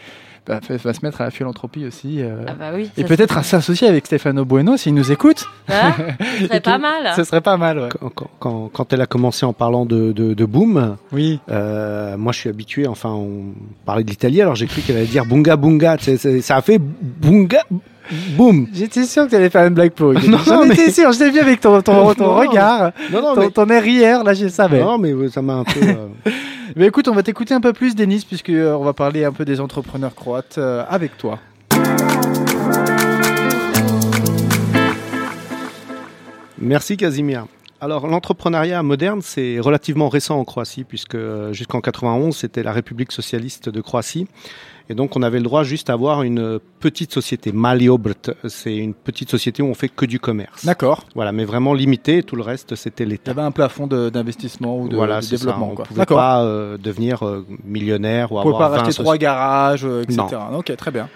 bah, 0.46 0.60
va 0.68 0.76
va 0.78 0.94
se 0.94 1.00
mettre 1.06 1.22
à 1.22 1.24
la 1.26 1.32
philanthropie 1.32 1.86
aussi. 1.86 2.22
euh, 2.22 2.44
Ah 2.46 2.54
bah 2.60 2.72
oui. 2.76 2.92
et 2.98 3.06
peut-être 3.06 3.38
à 3.38 3.44
s'associer 3.44 3.88
avec 3.88 4.06
Stefano 4.06 4.44
Bueno 4.44 4.76
s'il 4.76 4.94
nous 4.96 5.12
écoute. 5.14 5.46
Ce 5.70 5.74
serait 6.46 6.58
Et 6.58 6.60
pas 6.60 6.78
mal. 6.78 7.14
Ce 7.16 7.24
serait 7.24 7.40
pas 7.42 7.56
mal, 7.56 7.80
ouais. 7.80 7.90
Quand, 8.02 8.10
quand- 8.10 8.30
quand, 8.40 8.70
quand 8.74 8.94
elle 8.94 9.02
a 9.02 9.06
commencé 9.08 9.46
en 9.46 9.54
parlant 9.54 9.86
de, 9.86 10.12
de, 10.12 10.34
de 10.34 10.46
boom, 10.46 10.98
Oui. 11.14 11.40
euh, 11.50 12.18
moi 12.18 12.34
je 12.34 12.40
suis 12.40 12.50
habitué, 12.50 12.86
enfin 12.86 13.12
on 13.12 13.54
parlait 13.86 14.04
de 14.04 14.10
l'Italie, 14.10 14.42
alors 14.42 14.56
j'ai 14.56 14.68
cru 14.68 14.82
qu'elle 14.82 14.98
allait 14.98 15.06
dire 15.06 15.26
bunga 15.26 15.56
bunga, 15.56 15.96
ça 16.00 16.58
a 16.58 16.62
fait 16.62 16.80
bunga 16.80 17.64
boom. 18.36 18.68
J'étais 18.74 19.04
sûr 19.04 19.26
que 19.26 19.30
tu 19.30 19.36
allais 19.36 19.50
faire 19.50 19.66
une 19.68 19.74
blague 19.74 19.92
pourrie. 19.92 20.28
Non, 20.30 20.38
J'en 20.46 20.66
mais- 20.66 20.74
étais 20.74 20.92
sûr, 20.92 21.12
je 21.12 21.20
t'ai 21.20 21.30
vu 21.32 21.40
avec 21.40 21.60
ton, 21.62 21.82
ton, 21.82 22.14
ton 22.14 22.24
Non. 22.28 22.36
regard, 22.36 22.92
Non, 23.12 23.22
non, 23.22 23.36
ton, 23.36 23.42
mais, 23.42 23.50
ton 23.52 23.68
air 23.70 23.86
hier, 23.86 24.24
là 24.24 24.34
je 24.34 24.48
savais. 24.48 24.80
non, 24.82 24.98
mais 24.98 25.14
ça 25.30 25.42
m'a 25.42 25.54
un 25.56 25.64
peu. 25.64 25.80
euh, 25.84 26.08
Mais 26.76 26.86
écoute, 26.88 27.08
on 27.08 27.14
va 27.16 27.24
t'écouter 27.24 27.54
un 27.56 27.62
peu 27.62 27.74
plus, 27.74 27.96
Denis, 27.96 28.24
puisque 28.28 28.50
euh, 28.50 28.74
on 28.76 28.84
va 28.84 28.94
parler 28.94 29.26
un 29.26 29.32
peu 29.32 29.44
des 29.44 29.60
entrepreneurs 29.60 30.14
croates 30.14 30.56
euh, 30.60 30.84
avec 30.90 31.18
toi. 31.18 31.40
Merci 36.58 36.98
Casimir. 36.98 37.46
Alors 37.82 38.08
l'entrepreneuriat 38.08 38.84
moderne, 38.84 39.22
c'est 39.24 39.60
relativement 39.60 40.10
récent 40.10 40.38
en 40.38 40.44
Croatie, 40.44 40.84
puisque 40.84 41.16
euh, 41.16 41.54
jusqu'en 41.54 41.80
91, 41.80 42.36
c'était 42.36 42.62
la 42.62 42.74
République 42.74 43.12
socialiste 43.14 43.70
de 43.70 43.80
Croatie. 43.80 44.28
Et 44.90 44.96
donc 44.96 45.16
on 45.16 45.22
avait 45.22 45.38
le 45.38 45.44
droit 45.44 45.64
juste 45.64 45.90
à 45.90 45.94
avoir 45.94 46.24
une 46.24 46.60
petite 46.80 47.14
société, 47.14 47.52
Mali 47.52 47.90
Obrt. 47.90 48.32
C'est 48.48 48.76
une 48.76 48.94
petite 48.96 49.30
société 49.30 49.62
où 49.62 49.68
on 49.68 49.76
fait 49.76 49.90
que 49.90 50.06
du 50.06 50.20
commerce. 50.20 50.66
D'accord. 50.66 51.06
Voilà, 51.14 51.32
mais 51.32 51.46
vraiment 51.46 51.74
limité, 51.76 52.24
tout 52.24 52.36
le 52.36 52.42
reste 52.42 52.76
c'était 52.76 53.04
Il 53.04 53.08
y 53.08 53.12
l'État. 53.12 53.32
avait 53.32 53.42
un 53.42 53.52
plafond 53.52 53.86
d'investissement 53.88 54.80
ou 54.80 54.90
de, 54.90 54.96
voilà, 54.96 55.18
de 55.18 55.22
c'est 55.26 55.38
ça. 55.38 55.46
développement. 55.46 55.70
On 55.72 55.76
quoi. 55.76 55.86
pouvait 55.86 56.06
pas 56.06 56.44
euh, 56.44 56.78
devenir 56.78 57.24
euh, 57.26 57.46
millionnaire 57.64 58.32
ou 58.32 58.38
On 58.38 58.40
ne 58.40 58.44
pouvait 58.44 58.56
avoir 58.56 58.70
pas 58.72 58.78
20 58.78 58.84
racheter 58.86 59.04
trois 59.04 59.18
garages, 59.18 59.86
euh, 59.86 60.02
etc. 60.02 60.18
Non. 60.52 60.58
Ok, 60.58 60.76
très 60.76 60.92
bien. 60.92 61.08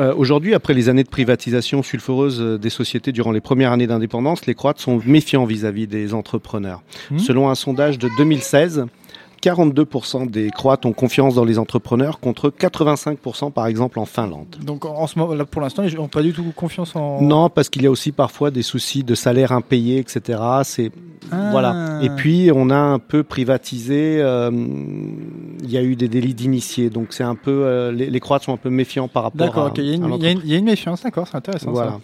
Euh, 0.00 0.14
Aujourd'hui, 0.16 0.54
après 0.54 0.74
les 0.74 0.88
années 0.88 1.04
de 1.04 1.08
privatisation 1.10 1.82
sulfureuse 1.82 2.40
des 2.40 2.70
sociétés 2.70 3.12
durant 3.12 3.30
les 3.30 3.40
premières 3.42 3.72
années 3.72 3.86
d'indépendance, 3.86 4.46
les 4.46 4.54
Croates 4.54 4.80
sont 4.80 5.00
méfiants 5.04 5.44
vis-à-vis 5.44 5.86
des 5.86 6.14
entrepreneurs. 6.14 6.82
Hmm. 7.10 7.18
Selon 7.18 7.50
un 7.50 7.54
sondage 7.54 7.98
de 7.98 8.08
2016, 8.16 8.86
42% 9.42 10.30
des 10.30 10.50
Croates 10.50 10.86
ont 10.86 10.92
confiance 10.92 11.34
dans 11.34 11.44
les 11.44 11.58
entrepreneurs 11.58 12.20
contre 12.20 12.48
85% 12.50 13.50
par 13.52 13.66
exemple 13.66 13.98
en 13.98 14.04
Finlande. 14.04 14.56
Donc 14.62 14.84
en 14.84 15.06
ce 15.06 15.18
moment, 15.18 15.34
là, 15.34 15.44
pour 15.44 15.60
l'instant, 15.60 15.82
ils 15.82 15.94
n'ont 15.96 16.08
pas 16.08 16.22
du 16.22 16.32
tout 16.32 16.44
confiance 16.54 16.94
en. 16.96 17.20
Non, 17.20 17.50
parce 17.50 17.68
qu'il 17.68 17.82
y 17.82 17.86
a 17.86 17.90
aussi 17.90 18.12
parfois 18.12 18.50
des 18.50 18.62
soucis 18.62 19.02
de 19.04 19.14
salaire 19.14 19.52
impayé, 19.52 19.98
etc. 19.98 20.40
C'est 20.64 20.90
Ah. 21.30 21.48
voilà. 21.50 22.00
Et 22.02 22.10
puis 22.10 22.50
on 22.54 22.70
a 22.70 22.76
un 22.76 22.98
peu 22.98 23.22
privatisé. 23.22 24.18
euh, 24.20 24.50
il 24.52 25.70
y 25.70 25.76
a 25.78 25.82
eu 25.82 25.94
des 25.96 26.08
délits 26.08 26.34
d'initiés, 26.34 26.90
donc 26.90 27.08
c'est 27.10 27.22
un 27.24 27.36
peu 27.36 27.50
euh, 27.64 27.92
les, 27.92 28.10
les 28.10 28.20
Croates 28.20 28.42
sont 28.42 28.52
un 28.52 28.56
peu 28.56 28.70
méfiants 28.70 29.08
par 29.08 29.22
rapport 29.24 29.46
D'accord. 29.46 29.70
Il 29.76 29.84
y, 29.84 29.90
a 29.92 29.94
une- 30.30 30.40
y 30.44 30.52
y 30.52 30.56
a 30.56 30.60
méfiance, 30.60 31.02
d'accord, 31.02 31.26
c'est 31.30 31.36
intéressant. 31.36 31.70
Voilà. 31.70 31.92
ça. 31.92 31.98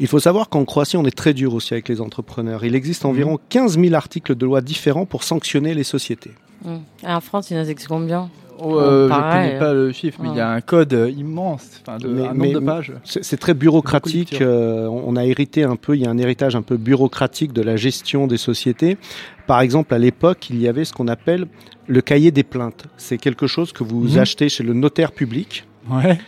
Il 0.00 0.06
faut 0.08 0.18
savoir 0.18 0.48
qu'en 0.48 0.64
Croatie, 0.64 0.96
on 0.96 1.04
est 1.04 1.16
très 1.16 1.34
dur 1.34 1.54
aussi 1.54 1.74
avec 1.74 1.88
les 1.88 2.00
entrepreneurs. 2.00 2.64
Il 2.64 2.74
existe 2.74 3.04
Mhm. 3.04 3.10
environ 3.10 3.38
15 3.50 3.78
000 3.78 3.94
articles 3.94 4.34
de 4.34 4.44
loi 4.46 4.60
différents 4.62 5.04
pour 5.06 5.22
sanctionner 5.24 5.74
les 5.74 5.84
sociétés. 5.84 6.32
Hum. 6.64 6.80
Et 7.02 7.06
En 7.06 7.20
France, 7.20 7.50
il 7.50 7.56
y 7.56 7.60
en 7.60 7.62
a 7.62 7.66
c'est 7.66 7.74
combien 7.86 8.28
Euh, 8.62 9.04
je 9.04 9.08
pareil. 9.08 9.48
connais 9.48 9.58
pas 9.58 9.72
le 9.72 9.90
chiffre, 9.90 10.18
mais 10.22 10.28
il 10.30 10.36
y 10.36 10.40
a 10.40 10.50
un 10.50 10.60
code 10.60 10.92
immense, 11.16 11.80
de, 11.98 12.08
Mais- 12.08 12.26
un 12.28 12.34
mais- 12.34 12.48
nombre 12.48 12.60
de 12.60 12.66
pages. 12.66 12.92
C'est 13.04 13.38
très 13.40 13.54
bureaucratique. 13.54 14.42
Euh, 14.42 14.86
on 14.86 15.16
a 15.16 15.24
hérité 15.24 15.64
un 15.64 15.76
peu, 15.76 15.96
il 15.96 16.02
y 16.02 16.06
a 16.06 16.10
un 16.10 16.18
héritage 16.18 16.54
un 16.56 16.60
peu 16.60 16.76
bureaucratique 16.76 17.54
de 17.54 17.62
la 17.62 17.76
gestion 17.76 18.26
des 18.26 18.36
sociétés. 18.36 18.98
Par 19.46 19.62
exemple, 19.62 19.94
à 19.94 19.98
l'époque, 19.98 20.50
il 20.50 20.60
y 20.60 20.68
avait 20.68 20.84
ce 20.84 20.92
qu'on 20.92 21.08
appelle 21.08 21.46
le 21.86 22.00
cahier 22.02 22.32
des 22.32 22.42
plaintes. 22.42 22.84
C'est 22.98 23.16
quelque 23.16 23.46
chose 23.46 23.72
que 23.72 23.82
vous 23.82 24.02
Mhm. 24.02 24.18
achetez 24.18 24.48
chez 24.50 24.62
le 24.62 24.74
notaire 24.74 25.12
public. 25.12 25.64
Ouais. 25.90 26.18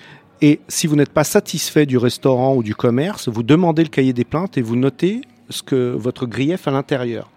Et 0.44 0.59
si 0.66 0.88
vous 0.88 0.96
n'êtes 0.96 1.12
pas 1.12 1.22
satisfait 1.22 1.87
du 1.87 1.96
restaurant 1.96 2.57
ou 2.57 2.64
du 2.64 2.74
commerce, 2.74 3.28
vous 3.28 3.44
demandez 3.44 3.85
le 3.85 3.88
cahier 3.88 4.12
des 4.12 4.24
plaintes 4.24 4.59
et 4.59 4.62
vous 4.62 4.74
notez 4.74 5.20
ce 5.50 5.62
que 5.62 5.92
votre 5.92 6.26
grief 6.26 6.66
à 6.66 6.72
l'intérieur. 6.72 7.31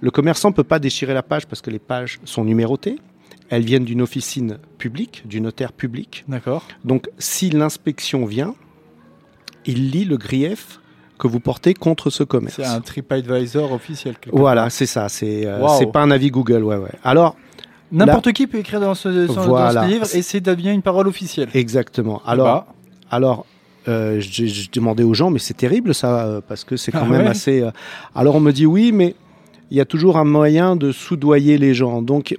Le 0.00 0.10
commerçant 0.10 0.50
ne 0.50 0.54
peut 0.54 0.64
pas 0.64 0.80
déchirer 0.80 1.14
la 1.14 1.22
page 1.22 1.46
parce 1.46 1.62
que 1.62 1.70
les 1.70 1.78
pages 1.78 2.18
sont 2.24 2.44
numérotées. 2.44 2.98
Elles 3.50 3.64
viennent 3.64 3.84
d'une 3.84 4.02
officine 4.02 4.58
publique, 4.78 5.22
du 5.26 5.40
notaire 5.40 5.72
public. 5.72 6.24
D'accord. 6.26 6.66
Donc, 6.84 7.08
si 7.18 7.50
l'inspection 7.50 8.26
vient, 8.26 8.56
il 9.64 9.92
lit 9.92 10.04
le 10.04 10.16
grief 10.16 10.80
que 11.18 11.28
vous 11.28 11.38
portez 11.38 11.72
contre 11.72 12.10
ce 12.10 12.24
commerce. 12.24 12.56
C'est 12.56 12.64
un 12.64 12.80
TripAdvisor 12.80 13.70
officiel. 13.70 14.16
Voilà, 14.32 14.70
c'est 14.70 14.86
ça. 14.86 15.08
C'est 15.08 15.46
euh, 15.46 15.68
c'est 15.78 15.92
pas 15.92 16.02
un 16.02 16.10
avis 16.10 16.32
Google, 16.32 16.64
ouais, 16.64 16.76
ouais. 16.76 16.90
Alors, 17.04 17.36
N'importe 17.92 18.32
qui 18.32 18.46
peut 18.46 18.58
écrire 18.58 18.80
dans 18.80 18.94
ce, 18.94 19.26
dans- 19.26 19.34
dans 19.34 19.42
Voilà. 19.48 19.82
ce 19.84 19.88
livre 19.88 20.06
et 20.14 20.22
c'est 20.22 20.40
devient 20.40 20.70
une 20.72 20.82
parole 20.82 21.06
officielle. 21.08 21.48
exactement. 21.54 22.20
Eh 22.26 22.30
Alors, 22.30 22.46
bah, 22.46 22.66
alors, 23.10 23.46
euh, 23.88 24.18
j'ai 24.20 24.50
demandé 24.72 25.02
aux 25.04 25.14
gens, 25.14 25.30
mais 25.30 25.38
c'est 25.38 25.54
terrible 25.56 25.94
ça, 25.94 26.24
euh, 26.26 26.40
parce 26.46 26.64
que 26.64 26.76
c'est 26.76 26.90
quand 26.92 27.02
Ah 27.04 27.08
même 27.08 27.22
ouais 27.22 27.28
assez. 27.28 27.60
euh, 27.62 27.70
Alors, 28.14 28.34
on 28.36 28.40
me 28.40 28.52
dit 28.52 28.66
oui, 28.66 28.90
mais 28.92 29.14
il 29.70 29.76
y 29.76 29.80
a 29.80 29.84
toujours 29.84 30.16
un 30.16 30.24
moyen 30.24 30.76
de 30.76 30.90
soudoyer 30.92 31.58
les 31.58 31.74
gens. 31.74 32.02
Donc, 32.02 32.36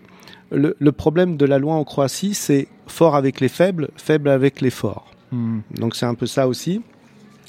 le, 0.52 0.76
le 0.80 0.92
problème 0.92 1.38
de 1.38 1.46
la 1.46 1.58
loi 1.60 1.74
en 1.76 1.84
Croatie, 1.84 2.34
c'est 2.34 2.68
fort 2.88 3.16
avec 3.16 3.40
les 3.40 3.50
faibles, 3.50 3.90
faible 3.98 4.30
avec 4.30 4.62
les 4.62 4.70
forts. 4.70 5.08
hmm. 5.32 5.60
Donc 5.80 5.96
c'est 5.96 6.06
un 6.06 6.14
peu 6.16 6.26
ça 6.28 6.48
aussi. 6.48 6.82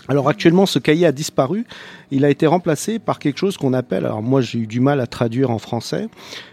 Alors 0.09 0.29
actuellement, 0.29 0.67
ce 0.67 0.79
cahier 0.79 1.07
a 1.07 1.13
disparu. 1.13 1.67
Il 2.11 2.25
a 2.25 2.31
été 2.31 2.47
remplacé 2.47 2.99
par 2.99 3.19
quelque 3.19 3.38
chose 3.38 3.57
qu'on 3.57 3.73
appelle, 3.73 4.07
alors 4.07 4.23
moi 4.23 4.40
j'ai 4.40 4.59
eu 4.61 4.66
du 4.66 4.81
mal 4.81 5.01
à 5.01 5.07
traduire 5.07 5.51
en 5.51 5.59
français, 5.59 6.09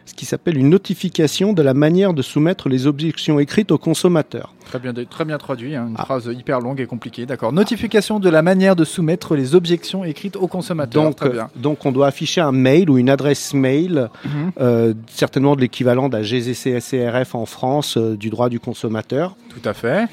ce 0.05 0.13
qui 0.13 0.25
s'appelle 0.25 0.57
une 0.57 0.69
notification 0.69 1.53
de 1.53 1.61
la 1.61 1.73
manière 1.73 2.13
de 2.13 2.21
soumettre 2.21 2.69
les 2.69 2.87
objections 2.87 3.39
écrites 3.39 3.71
au 3.71 3.77
consommateur. 3.77 4.53
Très 4.65 4.79
bien, 4.79 4.93
très 5.09 5.25
bien 5.25 5.37
traduit, 5.37 5.75
hein, 5.75 5.87
une 5.89 5.95
Ah. 5.97 6.05
phrase 6.05 6.29
hyper 6.35 6.59
longue 6.59 6.79
et 6.79 6.85
compliquée. 6.85 7.25
D'accord. 7.25 7.53
Notification 7.53 8.19
de 8.19 8.29
la 8.29 8.41
manière 8.41 8.75
de 8.75 8.83
soumettre 8.85 9.35
les 9.35 9.53
objections 9.55 10.03
écrites 10.03 10.35
au 10.35 10.47
consommateur. 10.47 11.03
Donc, 11.03 11.17
très 11.17 11.27
euh, 11.29 11.33
bien. 11.33 11.49
donc 11.55 11.85
on 11.85 11.91
doit 11.91 12.07
afficher 12.07 12.41
un 12.41 12.51
mail 12.53 12.89
ou 12.89 12.97
une 12.97 13.09
adresse 13.09 13.53
mail, 13.53 14.09
Mhm. 14.25 14.51
euh, 14.59 14.93
certainement 15.11 15.55
de 15.55 15.61
l'équivalent 15.61 16.09
d'un 16.09 16.21
GZCSCRF 16.23 17.35
en 17.35 17.45
France, 17.45 17.97
euh, 17.97 18.15
du 18.15 18.29
droit 18.29 18.49
du 18.49 18.59
consommateur. 18.59 19.35
Tout 19.49 19.67
à 19.69 19.73
fait. 19.73 20.05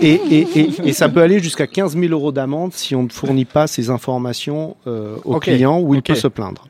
Et, 0.00 0.12
et, 0.14 0.46
et, 0.60 0.70
et 0.88 0.92
ça 0.92 1.08
peut 1.08 1.20
aller 1.20 1.40
jusqu'à 1.40 1.66
15 1.66 1.96
000 1.96 2.12
euros 2.12 2.32
d'amende 2.32 2.72
si 2.72 2.94
on 2.94 3.02
ne 3.02 3.08
fournit 3.10 3.44
pas 3.44 3.66
ces 3.66 3.90
informations 3.90 4.76
au 5.24 5.34
Ok, 5.36 5.44
client 5.44 5.80
ou 5.80 5.94
il 5.94 6.02
peut 6.02 6.14
se 6.14 6.28
plaindre. 6.28 6.66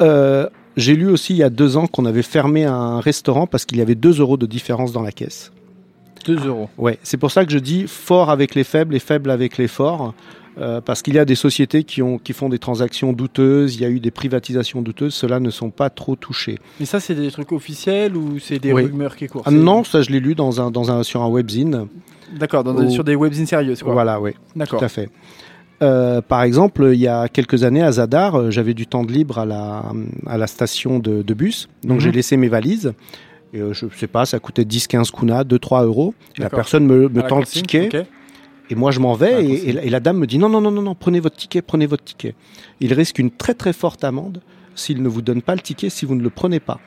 Euh, 0.00 0.48
J'ai 0.76 0.94
lu 0.96 1.08
aussi 1.08 1.34
il 1.34 1.36
y 1.36 1.42
a 1.44 1.50
deux 1.50 1.76
ans 1.76 1.86
qu'on 1.86 2.04
avait 2.04 2.22
fermé 2.22 2.64
un 2.64 2.98
restaurant 3.00 3.46
parce 3.46 3.64
qu'il 3.64 3.78
y 3.78 3.80
avait 3.80 3.94
2 3.94 4.18
euros 4.20 4.36
de 4.36 4.46
différence 4.46 4.92
dans 4.92 5.02
la 5.02 5.12
caisse. 5.12 5.52
2 6.26 6.46
euros. 6.48 6.68
Ouais, 6.78 6.98
c'est 7.02 7.16
pour 7.16 7.30
ça 7.30 7.44
que 7.44 7.52
je 7.52 7.58
dis 7.58 7.86
fort 7.86 8.28
avec 8.30 8.54
les 8.56 8.64
faibles 8.64 8.94
et 8.96 8.98
faible 8.98 9.30
avec 9.30 9.56
les 9.56 9.68
forts. 9.68 10.14
euh, 10.58 10.80
parce 10.80 11.02
qu'il 11.02 11.14
y 11.14 11.18
a 11.18 11.24
des 11.24 11.34
sociétés 11.34 11.82
qui, 11.84 12.00
ont, 12.00 12.16
qui 12.18 12.32
font 12.32 12.48
des 12.48 12.60
transactions 12.60 13.12
douteuses, 13.12 13.74
il 13.74 13.82
y 13.82 13.84
a 13.84 13.88
eu 13.88 13.98
des 13.98 14.12
privatisations 14.12 14.82
douteuses, 14.82 15.12
ceux-là 15.14 15.40
ne 15.40 15.50
sont 15.50 15.70
pas 15.70 15.90
trop 15.90 16.14
touchés. 16.14 16.58
Mais 16.78 16.86
ça, 16.86 17.00
c'est 17.00 17.16
des 17.16 17.30
trucs 17.32 17.50
officiels 17.50 18.16
ou 18.16 18.38
c'est 18.38 18.60
des 18.60 18.72
Oui. 18.72 18.82
rumeurs 18.84 19.16
qui 19.16 19.26
courent? 19.26 19.42
Ah 19.46 19.50
non, 19.50 19.82
ça 19.82 20.02
je 20.02 20.10
l'ai 20.10 20.20
lu 20.20 20.36
dans 20.36 20.60
un, 20.60 20.70
dans 20.70 20.92
un, 20.92 21.02
sur 21.02 21.22
un 21.22 21.28
webzine. 21.28 21.86
D'accord, 22.38 22.64
sur 22.90 23.02
des 23.04 23.16
webzines 23.16 23.46
sérieuses. 23.46 23.82
Quoi. 23.82 23.92
Voilà, 23.94 24.20
oui. 24.20 24.30
D'accord. 24.56 24.78
Tout 24.78 24.84
à 24.84 24.88
fait. 24.88 25.08
Euh, 25.82 26.20
par 26.20 26.42
exemple, 26.42 26.90
il 26.92 27.00
y 27.00 27.08
a 27.08 27.28
quelques 27.28 27.64
années 27.64 27.82
à 27.82 27.92
Zadar, 27.92 28.36
euh, 28.36 28.50
j'avais 28.50 28.74
du 28.74 28.86
temps 28.86 29.04
de 29.04 29.12
libre 29.12 29.38
à 29.38 29.44
la, 29.44 29.84
à 30.26 30.38
la 30.38 30.46
station 30.46 30.98
de, 30.98 31.22
de 31.22 31.34
bus. 31.34 31.68
Donc 31.82 31.96
Mhm. 31.96 32.00
j'ai 32.00 32.12
laissé 32.12 32.36
mes 32.36 32.48
valises. 32.48 32.92
Et, 33.52 33.58
euh, 33.60 33.72
je 33.72 33.86
sais 33.96 34.06
pas, 34.06 34.24
ça 34.24 34.38
coûtait 34.38 34.64
10-15 34.64 35.10
kuna, 35.10 35.42
2-3 35.44 35.84
euros. 35.84 36.14
Et 36.36 36.40
la 36.40 36.44
D'accord. 36.46 36.58
personne 36.58 36.86
me, 36.86 37.08
la 37.08 37.22
tend 37.24 37.38
le 37.40 37.44
ticket. 37.46 37.88
Et 38.70 38.74
moi 38.76 38.92
je 38.92 39.00
m'en 39.00 39.14
vais. 39.14 39.32
la 39.32 39.40
Et, 39.40 39.72
la- 39.72 39.84
et 39.84 39.90
la 39.90 40.00
dame 40.00 40.18
me 40.18 40.26
dit 40.26 40.38
non, 40.38 40.48
non, 40.48 40.60
non, 40.60 40.70
non, 40.70 40.80
non, 40.82 40.94
prenez 40.94 41.20
votre 41.20 41.36
ticket, 41.36 41.60
prenez 41.60 41.86
votre 41.86 42.04
ticket. 42.04 42.34
Il 42.80 42.92
risque 42.94 43.18
une 43.18 43.30
très 43.30 43.54
très 43.54 43.72
forte 43.72 44.04
amende 44.04 44.40
s'il 44.74 45.02
ne 45.02 45.08
vous 45.08 45.22
donne 45.22 45.42
pas 45.42 45.54
le 45.54 45.60
ticket 45.60 45.90
si 45.90 46.06
vous 46.06 46.14
ne 46.14 46.22
le 46.22 46.30
prenez 46.30 46.60
pas. 46.60 46.80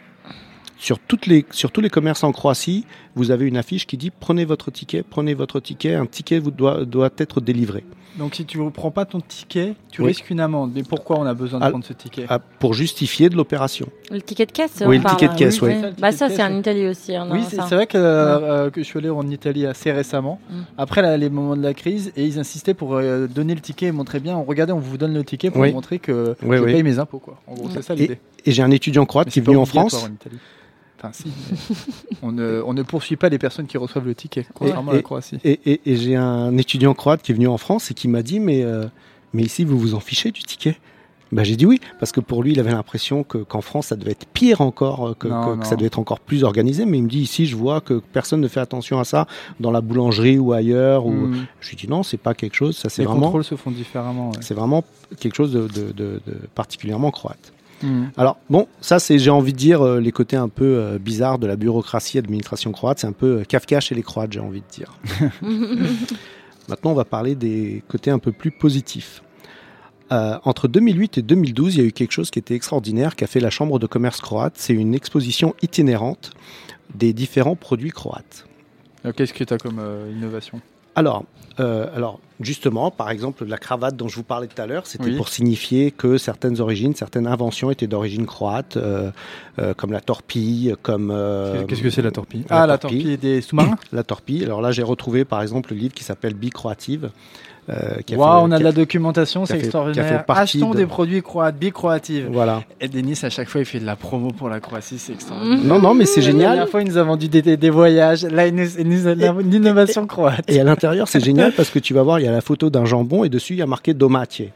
Sur, 0.80 1.00
toutes 1.00 1.26
les, 1.26 1.46
sur 1.52 1.72
tous 1.72 1.82
les 1.82 1.90
commerces 1.90 2.24
en 2.24 2.32
Croatie, 2.32 2.86
vous 3.16 3.32
avez 3.32 3.46
une 3.48 3.58
affiche 3.58 3.88
qui 3.88 3.98
dit 3.98 4.12
prenez 4.12 4.46
votre 4.46 4.70
ticket, 4.72 5.04
prenez 5.04 5.34
votre 5.34 5.60
ticket, 5.60 5.96
un 5.96 6.06
ticket 6.06 6.40
vous 6.40 6.52
doit, 6.52 6.86
doit 6.86 7.10
être 7.18 7.42
délivré. 7.42 7.84
Donc 8.18 8.34
si 8.34 8.46
tu 8.46 8.60
ne 8.60 8.70
prends 8.70 8.90
pas 8.90 9.06
ton 9.06 9.20
ticket, 9.22 9.76
tu 9.92 10.02
Oui. 10.02 10.08
risques 10.08 10.30
une 10.32 10.40
amende. 10.40 10.72
Mais 10.74 10.82
pourquoi 10.84 11.20
on 11.20 11.26
a 11.26 11.34
besoin 11.36 11.60
de 11.60 11.66
Ah, 11.66 11.70
prendre 11.70 11.86
ce 11.86 11.94
ticket? 11.94 12.26
Ah, 12.30 12.40
pour 12.40 12.74
justifier 12.74 13.30
de 13.30 13.36
l'opération. 13.36 13.88
Le 14.10 14.22
ticket 14.22 14.48
de 14.48 14.52
caisse 14.52 14.82
Oui, 14.86 14.98
le 14.98 15.04
parle, 15.04 15.18
ticket 15.18 15.34
de 15.34 15.38
caisse, 15.38 15.62
oui. 15.62 15.70
oui. 15.70 15.76
C'est 15.82 15.90
ça, 15.90 15.96
Bah 16.00 16.12
ça, 16.12 16.30
c'est 16.30 16.44
en. 16.44 16.58
Italie 16.58 16.88
aussi. 16.88 17.16
hein, 17.16 17.28
Oui, 17.32 17.42
c'est 17.48 17.76
vrai 17.76 17.86
que, 17.86 17.98
euh, 17.98 18.40
euh, 18.66 18.70
que 18.72 18.82
je 18.82 18.86
suis 18.88 18.98
allé 18.98 19.10
en 19.10 19.28
Italie 19.30 19.66
assez 19.68 19.92
récemment, 19.92 20.40
Mm. 20.50 20.54
après 20.80 21.18
les 21.18 21.30
moments 21.30 21.56
de 21.56 21.62
la 21.62 21.74
crise, 21.76 22.12
et 22.16 22.26
ils 22.26 22.40
insistaient 22.40 22.74
pour 22.74 22.96
euh, 22.96 23.28
donner 23.28 23.54
le 23.54 23.62
ticket 23.62 23.88
et 23.88 23.92
montrer 23.92 24.20
bien, 24.20 24.36
regardez, 24.36 24.74
on 24.74 24.80
vous 24.80 24.98
donne 24.98 25.14
le 25.14 25.24
ticket 25.24 25.52
pour 25.52 25.62
Oui. 25.62 25.72
montrer 25.72 26.00
que 26.00 26.36
Oui, 26.42 26.58
je 26.58 26.64
oui. 26.64 26.74
paye 26.74 26.84
mes 26.84 26.98
impôts. 26.98 27.20
Quoi. 27.20 27.40
En 27.48 27.54
gros, 27.54 27.70
c'est 27.72 27.84
ça 27.84 27.94
l'idée. 27.94 28.20
Et 28.46 28.52
j'ai 28.52 28.64
un 28.64 28.72
étudiant 28.72 29.06
croate 29.06 29.28
Mais 29.28 29.32
qui 29.32 29.40
est 29.40 29.44
venu 29.44 29.58
en 29.58 29.66
France. 29.66 29.94
en 29.94 30.08
Italie. 30.12 30.38
Enfin, 30.98 31.10
si. 31.14 31.26
mais 31.28 32.18
on, 32.24 32.32
ne, 32.32 32.62
on 32.66 32.74
ne 32.74 32.82
poursuit 32.84 33.16
pas 33.18 33.30
les 33.30 33.38
personnes 33.38 33.68
qui 33.68 33.78
reçoivent 33.78 34.06
le 34.08 34.16
ticket, 34.16 34.46
contrairement 34.54 34.92
à 34.92 34.96
et- 34.96 34.98
la 34.98 35.04
Croatie. 35.04 35.38
Et, 35.44 35.60
et- 35.66 35.82
et 35.86 35.96
j'ai 35.96 36.16
un 36.16 36.58
étudiant 36.58 36.94
croate 36.94 37.22
qui 37.22 37.32
est 37.32 37.36
venu 37.36 37.48
en 37.48 37.58
France 37.58 37.92
et 37.92 37.94
qui 37.94 38.08
m'a 38.08 38.24
dit 38.24 38.40
mais, 38.40 38.64
euh, 38.64 38.86
mais 39.34 39.44
ici 39.44 39.64
vous 39.64 39.78
vous 39.78 39.94
en 39.94 40.00
fichez 40.00 40.32
du 40.32 40.42
ticket? 40.42 40.78
Bah, 41.34 41.44
J'ai 41.44 41.58
dit 41.58 41.66
oui, 41.66 41.82
parce 42.00 42.14
que 42.14 42.22
pour 42.22 42.42
lui 42.42 42.54
il 42.54 42.60
avait 42.62 42.72
l'impression 42.72 43.24
que, 43.24 43.38
qu'en 43.40 43.60
France 43.60 43.88
ça 43.88 43.98
devait 43.98 44.12
être 44.12 44.26
pire 44.28 44.62
encore, 44.62 45.10
euh, 45.10 45.14
que, 45.14 45.28
Non, 45.28 45.42
que- 45.44 45.50
non. 45.56 45.58
que 45.60 45.68
ça 45.68 45.76
devait 45.76 45.88
être 45.88 46.00
encore 46.00 46.22
plus 46.22 46.46
organisé. 46.46 46.86
Mais 46.86 46.98
il 47.00 47.04
me 47.04 47.10
dit 47.10 47.20
ici 47.20 47.46
je 47.46 47.56
vois 47.58 47.82
que 47.82 47.96
personne 48.14 48.40
ne 48.40 48.48
fait 48.48 48.62
attention 48.62 48.98
à 48.98 49.04
ça 49.04 49.28
dans 49.60 49.70
la 49.72 49.82
boulangerie 49.82 50.38
ou 50.40 50.54
ailleurs. 50.54 51.06
Ou... 51.06 51.12
Mm. 51.12 51.46
Je 51.60 51.70
lui 51.70 51.76
dis 51.76 51.90
non, 51.90 52.02
c'est 52.04 52.16
pas 52.18 52.34
quelque 52.34 52.56
chose, 52.56 52.78
ça 52.78 52.88
c'est 52.90 53.02
les 53.02 53.08
vraiment, 53.08 53.24
contrôles 53.24 53.44
se 53.44 53.56
font 53.56 53.72
différemment. 53.72 54.30
ouais. 54.30 54.38
c'est 54.40 54.54
vraiment 54.54 54.86
quelque 55.20 55.36
chose 55.36 55.52
de, 55.52 55.68
de- 55.68 55.92
de- 55.92 56.22
de 56.26 56.34
particulièrement 56.56 57.12
croate. 57.12 57.52
Mm. 57.84 58.06
Alors 58.18 58.38
bon, 58.50 58.68
ça 58.82 59.00
c'est 59.00 59.20
j'ai 59.20 59.30
envie 59.30 59.54
de 59.54 59.58
dire 59.58 59.82
euh, 59.82 60.00
les 60.00 60.12
côtés 60.12 60.38
un 60.38 60.50
peu 60.50 60.66
euh, 60.66 60.98
bizarres 60.98 61.40
de 61.40 61.48
la 61.48 61.56
bureaucratie 61.56 62.18
et 62.18 62.20
administration 62.20 62.72
croate, 62.72 63.00
c'est 63.00 63.08
un 63.08 63.12
peu 63.12 63.40
euh, 63.40 63.44
Kafka 63.44 63.80
chez 63.80 63.96
les 63.96 64.04
Croates, 64.04 64.34
j'ai 64.34 64.40
envie 64.40 64.62
de 64.62 64.72
dire. 64.72 64.98
Maintenant, 66.70 66.92
on 66.92 66.96
va 66.96 67.06
parler 67.06 67.36
des 67.36 67.84
côtés 67.88 68.12
un 68.12 68.20
peu 68.20 68.32
plus 68.32 68.52
positifs. 68.52 69.22
Euh, 70.12 70.38
entre 70.44 70.68
2008 70.68 71.18
et 71.18 71.22
2012, 71.22 71.76
il 71.76 71.82
y 71.82 71.84
a 71.84 71.88
eu 71.88 71.92
quelque 71.92 72.12
chose 72.12 72.30
qui 72.30 72.40
était 72.40 72.56
extraordinaire 72.56 73.16
qu'a 73.16 73.28
fait 73.28 73.40
la 73.40 73.50
Chambre 73.50 73.80
de 73.80 73.88
commerce 73.88 74.22
croate. 74.22 74.54
C'est 74.58 74.74
une 74.74 74.96
exposition 74.96 75.54
itinérante 75.62 76.32
des 76.96 77.14
différents 77.14 77.56
produits 77.56 77.92
croates. 77.92 78.46
Qu'est-ce 79.16 79.34
que 79.34 79.44
tu 79.44 79.54
as 79.54 79.58
comme 79.58 79.80
euh, 79.80 80.12
innovation? 80.14 80.62
Alors, 80.98 81.26
euh, 81.60 81.88
alors, 81.96 82.20
justement, 82.40 82.90
par 82.90 83.12
exemple, 83.12 83.46
la 83.46 83.60
cravate 83.60 83.96
dont 83.96 84.08
je 84.08 84.16
vous 84.16 84.24
parlais 84.24 84.48
tout 84.48 84.60
à 84.60 84.66
l'heure, 84.66 84.88
c'était 84.88 85.06
Oui. 85.06 85.16
pour 85.16 85.30
signifier 85.30 85.92
que 85.92 86.18
certaines 86.18 86.60
origines, 86.60 86.96
certaines 86.96 87.28
inventions 87.28 87.70
étaient 87.70 87.86
d'origine 87.86 88.26
croate, 88.26 88.78
euh, 88.78 89.12
euh, 89.60 89.76
comme 89.76 89.92
la 89.92 90.02
torpille, 90.02 90.76
comme... 90.82 91.10
Qu'est-ce 91.68 91.84
que 91.84 91.92
c'est 91.92 92.02
la 92.02 92.10
torpille 92.12 92.46
la 92.50 92.64
Ah, 92.64 92.68
la 92.68 92.80
torpille. 92.80 93.04
torpille 93.04 93.18
des 93.18 93.42
sous-marins 93.42 93.78
La 93.92 94.04
torpille. 94.04 94.44
Alors 94.44 94.60
là, 94.60 94.72
j'ai 94.72 94.82
retrouvé, 94.84 95.24
par 95.24 95.44
exemple, 95.44 95.72
le 95.72 95.78
livre 95.78 95.94
qui 95.94 96.04
s'appelle 96.04 96.34
Bicroative. 96.34 97.12
Euh, 97.70 97.98
qui 98.06 98.16
a 98.16 98.18
Waouh, 98.18 98.40
fait- 98.40 98.46
on 98.48 98.52
a 98.52 98.60
de 98.60 98.64
la 98.64 98.72
documentation, 98.72 99.46
c'est 99.46 99.58
extraordinaire. 99.60 100.24
partie 100.26 100.58
Achetons 100.58 100.72
de- 100.72 100.78
des 100.78 100.86
produits 100.86 101.22
croates, 101.22 101.58
bicroative. 101.58 102.30
Voilà. 102.32 102.64
Et 102.80 102.88
Denis, 102.88 103.20
à 103.24 103.30
chaque 103.30 103.50
fois, 103.50 103.60
il 103.60 103.66
fait 103.66 103.80
de 103.82 103.86
la 103.86 103.98
promo 103.98 104.30
pour 104.32 104.48
la 104.48 104.62
Croatie, 104.62 104.98
c'est 104.98 105.12
extraordinaire. 105.12 105.60
Non, 105.66 105.78
non, 105.78 105.94
mais 105.94 106.06
c'est 106.06 106.22
La 106.22 106.28
génial. 106.28 106.52
dernière 106.52 106.70
fois, 106.70 106.82
il 106.82 106.88
nous 106.88 106.98
a 106.98 107.04
vendu 107.04 107.28
des, 107.28 107.42
des- 107.42 107.58
des 107.58 107.70
voyages. 107.70 108.24
Là, 108.24 108.48
il 108.48 108.56
nous, 108.56 108.68
il 108.80 108.88
nous 108.88 109.06
a 109.08 109.12
une 109.42 109.54
innovation 109.54 110.08
croate. 110.08 110.46
Et 110.50 110.62
à 110.62 110.64
l'intérieur, 110.64 111.10
c'est 111.10 111.20
génial 111.24 111.52
parce 111.52 111.70
que 111.70 111.80
tu 111.80 111.94
vas 111.94 112.04
voir, 112.04 112.22
il 112.22 112.26
y 112.26 112.28
a 112.30 112.32
la 112.32 112.40
photo 112.40 112.70
d'un 112.70 112.86
jambon 112.86 113.26
et 113.26 113.30
dessus, 113.30 113.54
il 113.56 113.60
y 113.60 113.62
a 113.62 113.68
marqué 113.68 113.94
Domatie. 113.94 114.50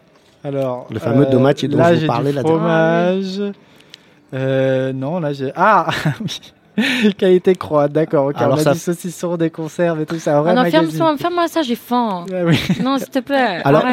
Alors, 0.46 0.88
Le 0.90 1.00
fameux 1.00 1.26
domatier 1.26 1.68
dont 1.68 1.78
là, 1.80 1.90
je 1.90 1.96
vous 1.96 2.00
j'ai 2.02 2.08
parlais 2.08 2.30
du 2.32 2.36
la 2.38 2.44
dernière 2.44 2.60
fromage. 2.62 3.42
Euh, 4.34 4.94
non, 4.94 5.20
là, 5.20 5.34
j'ai. 5.34 5.52
Ah 5.56 5.88
oui 6.22 6.40
Qualité 7.18 7.56
croate, 7.56 7.92
d'accord. 7.92 8.28
ok, 8.28 8.36
Alors 8.38 8.56
on 8.58 8.62
a 8.62 8.64
ça- 8.64 8.74
du 8.74 8.80
saucisson, 8.80 9.38
des 9.38 9.50
conserves 9.50 10.02
et 10.02 10.06
tout 10.06 10.20
ça. 10.20 10.40
Un 10.40 10.46
Ah 10.46 10.54
non, 10.64 10.70
ferme-moi 10.70 11.18
ferme 11.18 11.40
ça, 11.48 11.62
j'ai 11.62 11.76
faim. 11.76 12.26
Ah 12.32 12.46
oui. 12.46 12.58
Non, 12.84 12.98
s'il 12.98 13.10
te 13.10 13.20
plaît. 13.20 13.62
Alors, 13.66 13.84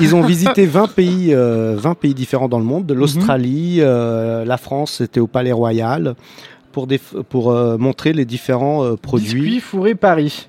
ils, 0.00 0.14
ont 0.14 0.22
visité 0.22 0.66
20 0.66 0.88
pays, 0.92 1.34
euh, 1.34 1.76
20 1.78 1.94
pays 1.94 2.14
différents 2.14 2.48
dans 2.48 2.58
le 2.58 2.64
monde, 2.64 2.82
Mhm. 2.82 2.86
de 2.88 2.94
l'Australie, 2.94 3.76
euh, 3.80 4.44
la 4.44 4.56
France, 4.56 4.92
c'était 4.98 5.20
au 5.20 5.26
Palais 5.26 5.52
Royal, 5.52 6.14
pour, 6.72 6.86
des, 6.86 6.98
pour 6.98 7.50
euh, 7.52 7.76
montrer 7.76 8.12
les 8.14 8.24
différents 8.24 8.82
euh, 8.84 8.96
produits. 8.96 9.40
Biscuits 9.42 9.60
fourré 9.60 9.94
Paris. 9.94 10.48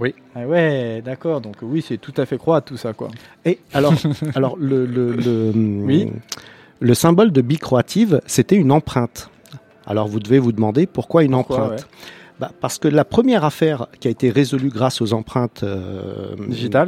Oui. 0.00 0.14
Ah 0.34 0.46
ouais, 0.46 1.02
d'accord. 1.04 1.40
Donc 1.40 1.56
oui, 1.62 1.84
c'est 1.86 1.98
tout 1.98 2.14
à 2.16 2.24
fait 2.26 2.38
croate 2.38 2.64
tout 2.64 2.76
ça, 2.76 2.92
quoi. 2.94 3.08
Et 3.44 3.58
alors, 3.74 3.92
alors 4.34 4.56
le, 4.58 4.86
le, 4.86 5.12
le, 5.12 5.52
Oui. 5.54 6.08
le 6.80 6.94
symbole 6.94 7.30
de 7.32 7.40
bicroative, 7.42 8.20
c'était 8.26 8.56
une 8.56 8.72
empreinte. 8.72 9.30
Alors 9.86 10.08
vous 10.08 10.20
devez 10.20 10.38
vous 10.38 10.52
demander 10.52 10.86
pourquoi 10.86 11.24
une 11.24 11.32
Pourquoi, 11.32 11.64
empreinte 11.64 11.88
Bah, 12.40 12.50
Parce 12.60 12.78
que 12.78 12.88
la 12.88 13.04
première 13.04 13.44
affaire 13.44 13.86
qui 14.00 14.08
a 14.08 14.10
été 14.10 14.30
résolue 14.30 14.70
grâce 14.70 15.00
aux 15.02 15.12
empreintes 15.12 15.62
euh, 15.62 16.34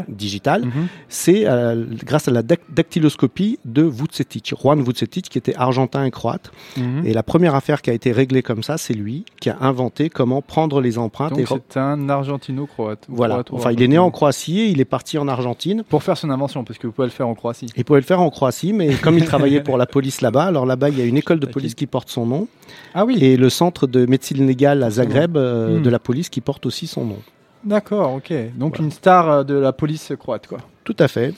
Digitales. 0.08 0.62
Mhm. 0.64 0.86
c'est 1.08 1.42
euh, 1.46 1.84
grâce 2.04 2.26
à 2.28 2.30
la 2.30 2.42
dac- 2.42 2.60
dactyloscopie 2.70 3.58
de 3.64 3.82
Vucetic, 3.82 4.54
Juan 4.60 4.82
Vucetic, 4.82 5.28
qui 5.28 5.38
était 5.38 5.54
argentin 5.56 6.04
et 6.04 6.10
croate. 6.10 6.50
Mhm. 6.78 7.02
Et 7.04 7.12
la 7.12 7.22
première 7.22 7.54
affaire 7.54 7.82
qui 7.82 7.90
a 7.90 7.92
été 7.92 8.12
réglée 8.12 8.42
comme 8.42 8.62
ça, 8.62 8.78
c'est 8.78 8.94
lui 8.94 9.24
qui 9.40 9.50
a 9.50 9.58
inventé 9.60 10.08
comment 10.08 10.40
prendre 10.42 10.80
les 10.80 10.96
empreintes. 10.98 11.34
Donc 11.36 11.60
c'est 11.68 11.78
un 11.80 12.08
argentino-croate. 12.08 13.06
Voilà. 13.08 13.34
croate 13.34 13.52
Enfin, 13.52 13.72
il 13.72 13.82
est 13.82 13.88
né 13.88 13.98
en. 13.98 14.10
Croatie 14.10 14.60
et 14.60 14.66
il 14.68 14.80
est 14.80 14.84
parti 14.84 15.16
en 15.18 15.26
Argentine. 15.26 15.84
Pour 15.88 16.02
faire 16.02 16.16
son 16.18 16.28
invention, 16.30 16.64
parce 16.64 16.78
que 16.78 16.86
vous 16.86 16.92
pouvez 16.92 17.08
le 17.08 17.12
faire 17.12 17.28
en 17.28 17.34
Croatie. 17.34 17.66
Il 17.76 17.84
pouvait 17.84 18.00
le 18.00 18.04
faire 18.06 18.20
en 18.20 18.28
Croatie, 18.30 18.72
mais 18.72 18.94
comme 18.94 19.16
il 19.18 19.24
travaillait 19.24 19.62
pour 19.62 19.76
la 19.78 19.86
police 19.86 20.20
là-bas, 20.20 20.44
alors 20.44 20.66
là-bas, 20.66 20.90
il 20.90 20.98
y 20.98 21.02
a 21.02 21.04
une 21.04 21.16
école 21.16 21.40
de 21.40 21.46
police 21.46 21.74
qui 21.74 21.86
porte 21.86 22.08
son 22.10 22.26
nom 22.26 22.46
Ah 22.94 23.04
oui, 23.04 23.18
et 23.22 23.36
le 23.36 23.48
centre 23.48 23.86
de 23.86 24.06
médecine 24.06 24.46
légale 24.46 24.82
à 24.82 24.90
Zagreb 24.90 25.36
euh, 25.42 25.78
Hmm. 25.78 25.82
de 25.82 25.90
la 25.90 25.98
police 25.98 26.28
qui 26.28 26.40
porte 26.40 26.64
aussi 26.66 26.86
son 26.86 27.04
nom. 27.04 27.18
d'accord, 27.64 28.14
ok. 28.14 28.32
Donc 28.56 28.76
Voilà. 28.76 28.84
une 28.84 28.90
star 28.90 29.30
euh, 29.30 29.42
de 29.44 29.54
la 29.54 29.72
police 29.72 30.12
croate, 30.18 30.46
quoi. 30.46 30.58
Tout 30.84 30.96
à 30.98 31.08
fait. 31.08 31.34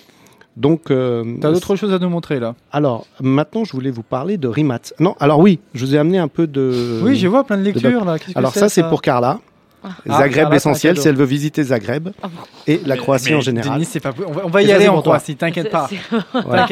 Donc, 0.57 0.91
euh, 0.93 1.25
T'as 1.41 1.51
d'autres 1.51 1.75
choses 1.75 1.93
à 1.93 1.99
nous 1.99 2.09
montrer 2.09 2.39
là? 2.39 2.55
Alors 2.71 3.07
maintenant, 3.21 3.65
je 3.65 3.73
voulais 3.73 3.91
vous 3.91 4.05
parler 4.05 4.37
de 4.39 4.47
Rimat. 4.47 4.79
Non, 5.01 5.17
alors 5.19 5.41
oui, 5.41 5.59
je 5.75 5.85
vous 5.85 5.97
ai 5.97 5.99
amené 5.99 6.19
un 6.19 6.29
peu 6.29 6.47
de. 6.47 7.01
Oui, 7.03 7.17
je 7.17 7.27
vois 7.27 7.43
plein 7.45 7.59
de 7.59 7.63
lectures 7.65 8.05
là. 8.05 8.19
Qu'est-ce 8.21 8.35
que 8.35 8.39
Alors 8.39 8.55
ça, 8.55 8.69
c'est 8.69 8.85
pour 8.85 9.03
Carla. 9.03 9.41
Ah, 9.87 9.91
Zagreb 10.21 10.51
l'essentiel, 10.51 10.93
cadeau. 10.95 11.03
si 11.03 11.09
elle 11.09 11.17
veut 11.17 11.27
visiter 11.27 11.63
Zagreb 11.63 12.09
Ah 12.23 12.29
bon. 12.29 12.41
et 12.67 12.81
la 12.87 12.97
Croatie 12.97 13.31
Mais 13.31 13.37
en 13.37 13.41
général. 13.43 13.75
Denis, 13.75 13.85
c'est 13.85 14.01
pas... 14.01 14.15
On 14.27 14.33
va, 14.33 14.43
on 14.47 14.49
va 14.49 14.63
y 14.63 14.73
aller 14.73 14.89
en. 14.89 15.03
Croatie, 15.03 15.37
t'inquiète 15.37 15.71
pas. 15.71 15.91
Pas, 16.33 16.67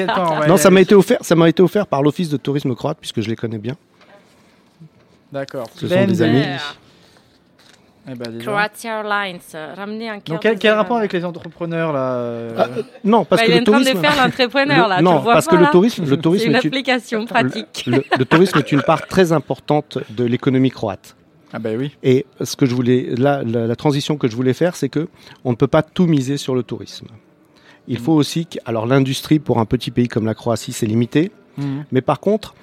on 0.44 0.48
Non, 0.48 0.56
ça 0.56 0.70
m'a 0.70 0.80
été 0.80 0.94
offert, 0.94 1.18
ça 1.20 1.34
m'a 1.34 1.46
été 1.50 1.60
offert 1.62 1.86
par 1.86 2.02
l'office 2.02 2.30
de 2.30 2.38
tourisme 2.38 2.74
croate 2.74 2.96
puisque 2.98 3.20
je 3.20 3.28
les 3.28 3.36
connais 3.36 3.58
bien. 3.58 3.74
D'accord. 5.30 5.66
Ce 5.74 5.88
sont 5.88 6.04
des 6.06 6.22
amis. 6.22 6.42
Eh 8.10 8.14
ben. 8.16 8.38
Croatia 8.38 8.98
Airlines, 8.98 9.38
euh, 9.54 9.74
ramener 9.76 10.08
un 10.08 10.18
cœur 10.18 10.40
Donc 10.40 10.58
quel, 10.58 10.72
rapport 10.74 10.96
avec 10.96 11.12
les 11.12 11.24
entrepreneurs 11.24 11.92
là 11.92 12.14
euh, 12.14 12.54
Ah, 12.58 12.66
Non, 13.04 13.24
parce 13.24 13.42
Bah, 13.42 13.46
que 13.46 13.52
il 13.52 13.54
est 13.54 13.56
le 13.58 13.62
en 13.62 13.64
train 13.64 13.72
tourisme. 13.80 13.94
de 13.94 14.06
faire 14.06 14.24
l'entrepreneur 14.24 14.88
là, 14.88 14.98
le- 14.98 15.02
non, 15.04 15.10
tu 15.12 15.16
le 15.18 15.22
vois 15.22 15.32
parce 15.34 15.46
pas, 15.46 15.56
que 15.56 15.60
le 15.62 15.66
tourisme, 15.70 16.02
le 16.04 16.08
C'est 16.10 16.16
tourisme 16.20 16.48
une 16.48 16.56
est 16.56 16.60
une- 16.64 16.66
application 16.68 17.26
pratique. 17.26 17.84
le, 17.86 18.02
le 18.18 18.24
tourisme 18.24 18.58
est 18.58 18.72
une 18.72 18.82
part 18.82 19.06
très 19.06 19.30
importante 19.32 19.98
de 20.10 20.24
l'économie 20.24 20.70
croate. 20.70 21.14
Ah 21.52 21.58
ben 21.60 21.78
oui. 21.78 21.96
Et 22.02 22.26
ce 22.40 22.56
que 22.56 22.66
je 22.66 22.74
voulais, 22.74 23.14
là, 23.16 23.42
la, 23.44 23.66
la 23.68 23.76
transition 23.76 24.16
que 24.16 24.26
je 24.26 24.34
voulais 24.34 24.54
faire, 24.54 24.74
c'est 24.74 24.88
que 24.88 25.08
on 25.44 25.50
ne 25.50 25.56
peut 25.56 25.66
pas 25.68 25.82
tout 25.82 26.06
miser 26.06 26.38
sur 26.38 26.54
le 26.56 26.62
tourisme. 26.64 27.06
Il 27.88 27.98
faut 27.98 28.12
aussi 28.14 28.46
que, 28.46 28.58
alors 28.64 28.86
l'industrie 28.86 29.38
pour 29.38 29.58
un 29.58 29.64
petit 29.64 29.90
pays 29.92 30.08
comme 30.08 30.24
la 30.26 30.34
Croatie, 30.34 30.72
c'est 30.72 30.86
limité, 30.86 31.30
Mhm. 31.58 31.84
mais 31.92 32.00
par 32.00 32.18
contre, 32.20 32.54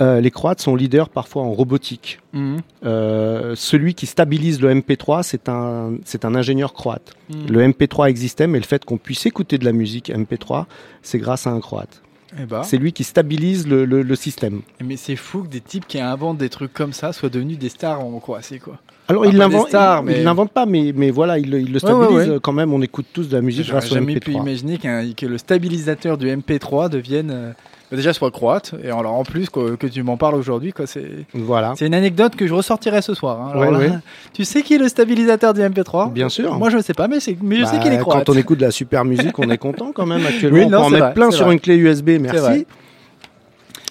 euh, 0.00 0.20
les 0.20 0.30
Croates 0.30 0.60
sont 0.60 0.76
leaders 0.76 1.08
parfois 1.08 1.42
en 1.42 1.52
robotique. 1.52 2.18
Mhm. 2.32 2.58
Euh, 2.84 3.54
celui 3.56 3.94
qui 3.94 4.06
stabilise 4.06 4.60
le 4.60 4.70
MP3, 4.74 5.22
c'est 5.22 5.48
un, 5.48 5.94
c'est 6.04 6.24
un 6.24 6.34
ingénieur 6.34 6.72
croate. 6.74 7.14
Mhm. 7.30 7.46
Le 7.50 7.60
MP3 7.68 8.08
existait, 8.08 8.46
mais 8.46 8.58
le 8.58 8.64
fait 8.64 8.84
qu'on 8.84 8.98
puisse 8.98 9.26
écouter 9.26 9.58
de 9.58 9.64
la 9.64 9.72
musique 9.72 10.10
MP3, 10.10 10.66
c'est 11.02 11.18
grâce 11.18 11.46
à 11.46 11.50
un 11.50 11.60
croate. 11.60 12.02
Eh 12.38 12.44
ben. 12.44 12.62
C'est 12.64 12.76
lui 12.76 12.92
qui 12.92 13.04
stabilise 13.04 13.66
le, 13.66 13.84
le- 13.86 14.02
le 14.02 14.14
système. 14.16 14.60
Mais 14.84 14.96
c'est 14.96 15.16
fou 15.16 15.42
que 15.44 15.48
des 15.48 15.60
types 15.60 15.86
qui 15.86 15.98
inventent 16.00 16.36
des 16.38 16.50
trucs 16.50 16.74
comme 16.74 16.92
ça 16.92 17.12
soient 17.14 17.30
devenus 17.30 17.58
des 17.58 17.68
stars 17.70 18.00
en 18.04 18.18
Croatie 18.18 18.58
quoi. 18.58 18.78
Alors, 19.08 19.24
il 19.24 19.36
l'invente, 19.36 19.68
mais- 20.04 20.18
il 20.18 20.24
l'invente 20.24 20.50
pas, 20.50 20.66
mais, 20.66 20.92
mais 20.94 21.10
voilà, 21.12 21.38
il, 21.38 21.48
le- 21.48 21.60
il 21.60 21.72
le 21.72 21.78
Ouais, 21.82 21.92
ouais, 21.92 22.04
stabilise 22.06 22.30
ouais. 22.34 22.38
quand 22.42 22.52
même. 22.52 22.72
On 22.72 22.82
écoute 22.82 23.06
tous 23.12 23.28
de 23.28 23.36
la 23.36 23.40
musique 23.40 23.64
J'aurais 23.64 23.78
grâce 23.78 23.92
au 23.92 23.94
jamais 23.94 24.18
pu 24.18 24.32
MP3. 24.32 24.40
imaginer 24.42 24.78
que 25.14 25.26
le 25.26 25.38
stabilisateur 25.38 26.18
du 26.18 26.26
MP3 26.26 26.90
devienne 26.90 27.30
euh, 27.30 27.52
déjà 27.92 28.12
soit 28.12 28.30
croate 28.30 28.74
et 28.82 28.86
alors 28.90 29.14
en 29.14 29.22
plus 29.24 29.48
quoi, 29.48 29.76
que 29.76 29.86
tu 29.86 30.02
m'en 30.02 30.16
parles 30.16 30.34
aujourd'hui 30.34 30.72
quoi 30.72 30.86
c'est 30.86 31.06
Voilà, 31.34 31.74
c'est 31.76 31.86
une 31.86 31.94
anecdote 31.94 32.34
que 32.36 32.46
je 32.46 32.52
ressortirai 32.54 33.00
ce 33.02 33.14
soir. 33.14 33.40
hein. 33.40 33.50
Alors 33.52 33.62
Ouais, 33.62 33.70
là, 33.70 33.78
ouais. 33.78 33.98
Tu 34.32 34.44
sais 34.44 34.62
qui 34.62 34.74
est 34.74 34.78
le 34.78 34.88
stabilisateur 34.88 35.54
du 35.54 35.60
MP3 35.60 36.12
bien 36.12 36.28
sûr. 36.28 36.54
Moi 36.58 36.70
je 36.70 36.78
ne 36.78 36.82
sais 36.82 36.94
pas 36.94 37.06
mais, 37.08 37.20
c'est- 37.20 37.36
mais 37.42 37.56
je 37.56 37.64
sais 37.64 37.76
Bah, 37.76 37.82
qu'il 37.82 37.92
est 37.92 37.98
croate. 37.98 38.24
Quand 38.26 38.32
on 38.34 38.36
écoute 38.38 38.58
de 38.58 38.64
la 38.64 38.70
super 38.72 39.04
musique, 39.04 39.38
on 39.38 39.48
est 39.50 39.58
content 39.58 39.92
quand 39.94 40.06
même 40.06 40.24
actuellement. 40.26 40.58
Oui, 40.58 40.64
on 40.66 40.70
non, 40.70 40.78
peut 40.78 40.84
en 40.84 40.90
mettre 40.90 41.04
vrai, 41.04 41.14
plein 41.14 41.30
sur 41.30 41.44
vrai. 41.46 41.54
une 41.54 41.60
clé 41.60 41.76
USB, 41.76 42.10
merci. 42.20 42.66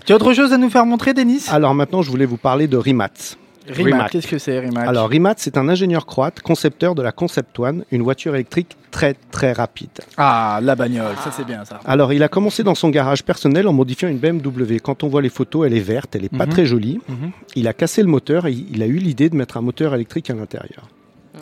Tu 0.06 0.14
as 0.14 0.16
autre 0.18 0.34
chose 0.34 0.54
à 0.54 0.58
nous 0.58 0.70
faire 0.70 0.86
montrer 0.86 1.14
Denis? 1.14 1.46
Alors 1.50 1.74
maintenant, 1.74 2.02
je 2.02 2.12
voulais 2.12 2.26
vous 2.28 2.38
parler 2.38 2.68
de 2.68 2.78
Rimac. 2.78 3.38
Rimac, 3.68 3.94
Rimac. 3.94 4.12
qu'est-ce 4.12 4.28
que 4.28 4.38
c'est 4.38 4.60
Rimac? 4.60 4.88
Alors 4.88 5.10
Rimac, 5.10 5.38
c'est 5.40 5.58
un 5.58 5.68
ingénieur 5.70 6.06
croate, 6.06 6.42
concepteur 6.42 6.94
de 6.96 7.02
la 7.02 7.12
Concept 7.12 7.58
One, 7.60 7.84
une 7.92 8.02
voiture 8.04 8.36
électrique 8.36 8.78
très 8.92 9.16
très 9.32 9.54
rapide. 9.54 9.90
Ah, 10.18 10.60
la 10.62 10.76
bagnole, 10.76 11.16
ça 11.24 11.32
c'est 11.32 11.46
bien 11.46 11.66
ça. 11.66 11.80
Alors 11.86 12.14
il 12.14 12.22
a 12.24 12.28
commencé 12.28 12.64
dans 12.64 12.76
son 12.76 12.90
garage 12.90 13.24
personnel 13.24 13.68
en 13.68 13.74
modifiant 13.74 14.08
une 14.10 14.18
BMW. 14.20 14.78
Quand 14.82 15.04
on 15.04 15.08
voit 15.08 15.22
les 15.22 15.30
photos, 15.30 15.66
elle 15.66 15.74
est 15.74 15.80
verte, 15.80 16.16
elle 16.16 16.26
est 16.26 16.30
pas 16.38 16.46
Mhm. 16.46 16.52
très 16.52 16.66
jolie. 16.66 17.00
Mhm. 17.10 17.32
Il 17.56 17.68
a 17.68 17.74
cassé 17.74 18.02
le 18.04 18.08
moteur 18.08 18.46
et 18.48 18.52
il 18.54 18.82
a 18.84 18.86
eu 18.88 18.98
l'idée 18.98 19.30
de 19.30 19.36
mettre 19.36 19.58
un 19.58 19.62
moteur 19.62 19.96
électrique 19.96 20.30
à 20.30 20.34
l'intérieur. 20.36 20.88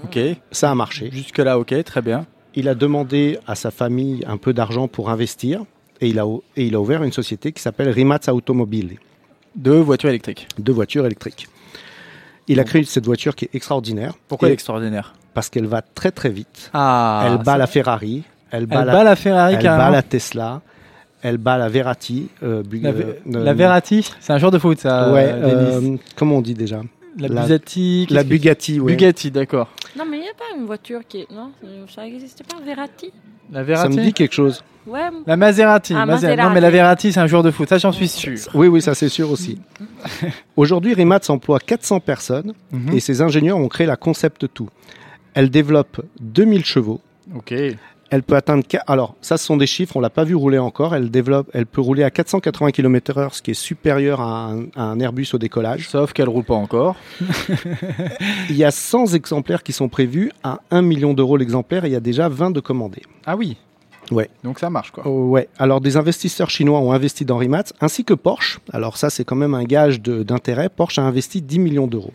Ok, 0.04 0.18
Ça 0.52 0.72
a 0.72 0.76
marché. 0.76 1.10
jusque 1.12 1.38
là 1.40 1.60
ok, 1.60 1.84
très 1.84 2.02
bien. 2.02 2.26
Il 2.56 2.68
a 2.70 2.76
demandé 2.76 3.40
à 3.48 3.56
sa 3.56 3.72
famille 3.72 4.24
un 4.28 4.38
peu 4.38 4.54
d'argent 4.54 4.88
pour 4.88 5.10
investir 5.10 5.64
et 6.02 6.08
il 6.08 6.20
a, 6.20 6.26
et 6.56 6.66
il 6.68 6.76
a 6.76 6.80
ouvert 6.80 7.04
une 7.04 7.12
société 7.12 7.52
qui 7.52 7.62
s'appelle 7.62 7.90
Rimac 7.90 8.28
Automobile, 8.28 8.98
Deux 9.56 9.80
voitures 9.80 10.10
électriques. 10.10 10.48
de 10.58 10.72
voitures 10.72 11.06
électriques. 11.06 11.48
Il 12.48 12.60
a 12.60 12.64
créé 12.64 12.84
cette 12.84 13.06
voiture 13.06 13.36
qui 13.36 13.46
est 13.46 13.56
extraordinaire. 13.56 14.14
Pourquoi 14.28 14.50
extraordinaire 14.50 15.14
Parce 15.34 15.50
qu'elle 15.50 15.66
va 15.68 15.82
très 15.82 16.12
très 16.12 16.30
vite. 16.30 16.70
Ah, 16.74 17.24
elle 17.28 17.38
bat 17.44 17.58
la 17.58 17.68
Ferrari, 17.68 18.24
elle 18.52 18.66
bat, 18.66 18.82
Elle 18.82 18.86
la, 18.88 18.94
bat 18.94 19.04
la 19.04 19.16
Ferrari 19.16 19.54
elle 19.56 19.62
carrément. 19.62 19.86
bat 19.86 19.92
la 19.92 20.02
Tesla, 20.04 20.62
elle 21.22 21.38
bat 21.38 21.58
la 21.58 21.70
Verratti. 21.70 22.28
euh, 22.44 22.62
La, 22.82 22.90
euh, 22.90 23.14
la 23.26 23.52
euh, 23.52 23.54
Verratti, 23.54 24.10
c'est 24.20 24.34
un 24.34 24.38
joueur 24.38 24.52
de 24.52 24.58
foot 24.60 24.80
ça. 24.80 25.12
ouais, 25.14 25.30
euh, 25.32 25.96
comment 26.18 26.38
on 26.38 26.42
dit 26.42 26.54
déjà? 26.54 26.82
La, 27.18 27.28
la- 27.28 27.42
Bugatti. 27.44 28.08
La 28.10 28.24
Bugatti, 28.24 28.80
oui. 28.80 28.94
Bugatti, 28.94 29.32
d'accord. 29.32 29.70
Non, 29.98 30.06
mais 30.10 30.18
il 30.18 30.22
n'y 30.22 30.28
a 30.30 30.34
pas 30.34 30.58
une 30.58 30.66
voiture 30.66 31.02
qui 31.08 31.20
est. 31.22 31.28
Non, 31.32 31.52
ça 31.94 32.04
n'existait 32.04 32.44
pas, 32.44 32.58
Verratti 32.66 33.12
La 33.52 33.60
Ça 33.60 33.64
Verratti. 33.64 33.98
me 33.98 34.04
dit 34.04 34.14
quelque 34.14 34.34
chose. 34.34 34.64
Ouais, 34.88 35.00
La 35.26 35.38
Maserati. 35.38 35.94
Ah, 35.94 36.06
Maser- 36.06 36.28
Maserati. 36.28 36.42
Non 36.42 36.50
mais 36.50 36.60
la 36.60 36.70
Verratti 36.70 37.14
c'est 37.14 37.20
un 37.22 37.28
joueur 37.28 37.42
de 37.44 37.52
foot, 37.52 37.70
ça 37.70 37.78
j'en 37.78 37.94
suis 37.94 38.10
sûr. 38.10 38.38
Oui, 38.54 38.68
oui, 38.68 38.82
ça 38.82 38.94
c'est 38.96 39.08
sûr 39.08 39.32
aussi. 39.32 39.58
Aujourd'hui, 40.58 40.94
Rimac 40.94 41.30
emploie 41.30 41.60
400 41.60 42.00
personnes 42.02 42.54
Mhm. 42.72 42.94
et 42.94 43.00
ses 43.00 43.22
ingénieurs 43.22 43.58
ont 43.58 43.68
créé 43.70 43.88
la 43.88 43.96
Concept 43.96 44.42
2. 44.44 44.66
Elle 45.36 45.50
développe 45.50 46.02
2000 46.20 46.66
chevaux. 46.66 47.00
Ok. 47.36 47.54
Elle 48.14 48.22
peut 48.22 48.36
atteindre. 48.36 48.64
Alors, 48.86 49.16
ça, 49.22 49.38
ce 49.38 49.46
sont 49.46 49.58
des 49.58 49.66
chiffres, 49.66 49.98
on 49.98 50.00
l'a 50.00 50.12
pas 50.12 50.24
vu 50.24 50.36
rouler 50.36 50.60
encore. 50.60 50.94
Elle, 50.94 51.10
développe, 51.10 51.50
elle 51.52 51.66
peut 51.66 51.82
rouler 51.82 52.04
à 52.04 52.12
480 52.12 52.70
km/h, 52.70 53.34
ce 53.34 53.42
qui 53.42 53.50
est 53.50 53.56
supérieur 53.56 54.22
à 54.22 54.52
un, 54.52 54.66
à 54.76 54.84
un 54.84 55.00
Airbus 55.00 55.30
au 55.34 55.40
décollage. 55.40 55.90
Sauf 55.90 56.14
qu'elle 56.14 56.30
roule 56.30 56.44
pas 56.44 56.54
encore. 56.54 56.96
Il 58.52 58.56
y 58.56 58.64
a 58.64 58.70
100 58.70 59.16
exemplaires 59.16 59.64
qui 59.64 59.74
sont 59.74 59.90
prévus 59.90 60.32
à 60.44 60.60
1 60.70 60.84
million 60.84 61.16
d'euros 61.16 61.38
l'exemplaire 61.38 61.86
et 61.86 61.88
il 61.88 61.94
y 61.94 61.96
a 61.96 62.00
déjà 62.00 62.30
20 62.30 62.52
de 62.52 62.60
commandés. 62.60 63.02
Ah 63.26 63.36
oui. 63.36 63.58
Ouais. 64.12 64.30
Donc 64.44 64.60
ça 64.60 64.70
marche 64.70 64.92
quoi. 64.92 65.08
Oh, 65.08 65.30
ouais. 65.30 65.50
Alors, 65.58 65.82
des 65.82 65.98
investisseurs 65.98 66.52
chinois 66.52 66.80
ont 66.82 66.92
investi 66.92 67.26
dans 67.26 67.38
Rimac, 67.38 67.74
ainsi 67.82 68.06
que 68.06 68.14
Porsche. 68.14 68.60
Alors, 68.72 68.98
ça, 68.98 69.10
c'est 69.10 69.24
quand 69.24 69.36
même 69.36 69.56
un 69.56 69.64
gage 69.64 70.02
d'intérêt. 70.02 70.70
Porsche 70.70 71.00
a 71.00 71.02
investi 71.02 71.42
10 71.42 71.58
millions 71.58 71.88
d'euros. 71.88 72.14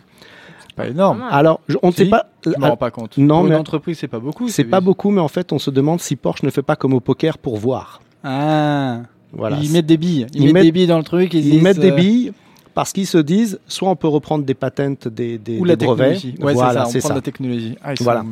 C'est 0.79 0.85
pas 0.85 0.91
énorme. 0.91 1.25
Alors, 1.31 1.61
je- 1.69 1.77
on 1.83 1.88
ne 1.88 1.93
Si. 1.93 2.05
sait 2.05 2.07
pas. 2.11 2.27
Je 2.45 2.53
rends 2.61 2.77
pas 2.77 2.91
compte. 2.91 3.19
Non, 3.19 3.37
Pour 3.38 3.47
une 3.47 3.53
mais- 3.53 3.59
entreprise 3.59 3.99
c'est 3.99 4.09
pas 4.09 4.19
beaucoup. 4.21 4.49
C'est 4.49 4.64
pas 4.64 4.81
beaucoup, 4.81 5.11
mais 5.11 5.21
en 5.21 5.29
fait, 5.29 5.53
on 5.53 5.59
se 5.59 5.71
demande 5.71 6.01
si 6.01 6.17
Porsche 6.17 6.43
ne 6.45 6.51
fait 6.51 6.62
pas 6.62 6.77
comme 6.77 6.95
au 6.95 7.01
poker 7.01 7.38
pour 7.38 7.57
voir. 7.57 8.01
Ah. 8.25 9.01
Voilà. 9.33 9.59
Ils 9.62 9.71
mettent 9.73 9.87
des 9.87 9.97
billes. 9.99 10.27
Ils, 10.33 10.41
Ils 10.41 10.45
mettent, 10.47 10.55
mettent- 10.55 10.62
des 10.64 10.73
billes 10.73 10.87
dans 10.87 10.99
le 10.99 11.05
truc. 11.05 11.35
Ils, 11.35 11.47
Ils 11.47 11.51
disent, 11.53 11.62
mettent 11.62 11.79
des 11.81 11.91
euh, 11.91 11.97
billes 11.97 12.33
parce 12.75 12.93
qu'ils 12.93 13.07
se 13.07 13.19
disent 13.19 13.59
soit 13.67 13.91
on 13.91 13.97
peut 13.97 14.09
reprendre 14.09 14.45
des 14.45 14.55
patentes, 14.55 15.07
des, 15.09 15.37
des, 15.38 15.59
Ou 15.59 15.64
la 15.64 15.77
des 15.77 15.85
brevets. 15.87 16.14
technologie. 16.14 16.43
Ouais, 16.43 16.55
voilà, 16.55 16.87
c'est 16.87 16.93
ça. 16.93 16.99
On 16.99 17.01
prend 17.01 17.09
ça. 17.09 17.14
la 17.17 17.21
technologie. 17.21 17.77
Ah, 17.83 17.93
ils 17.95 18.03
Voilà. 18.03 18.25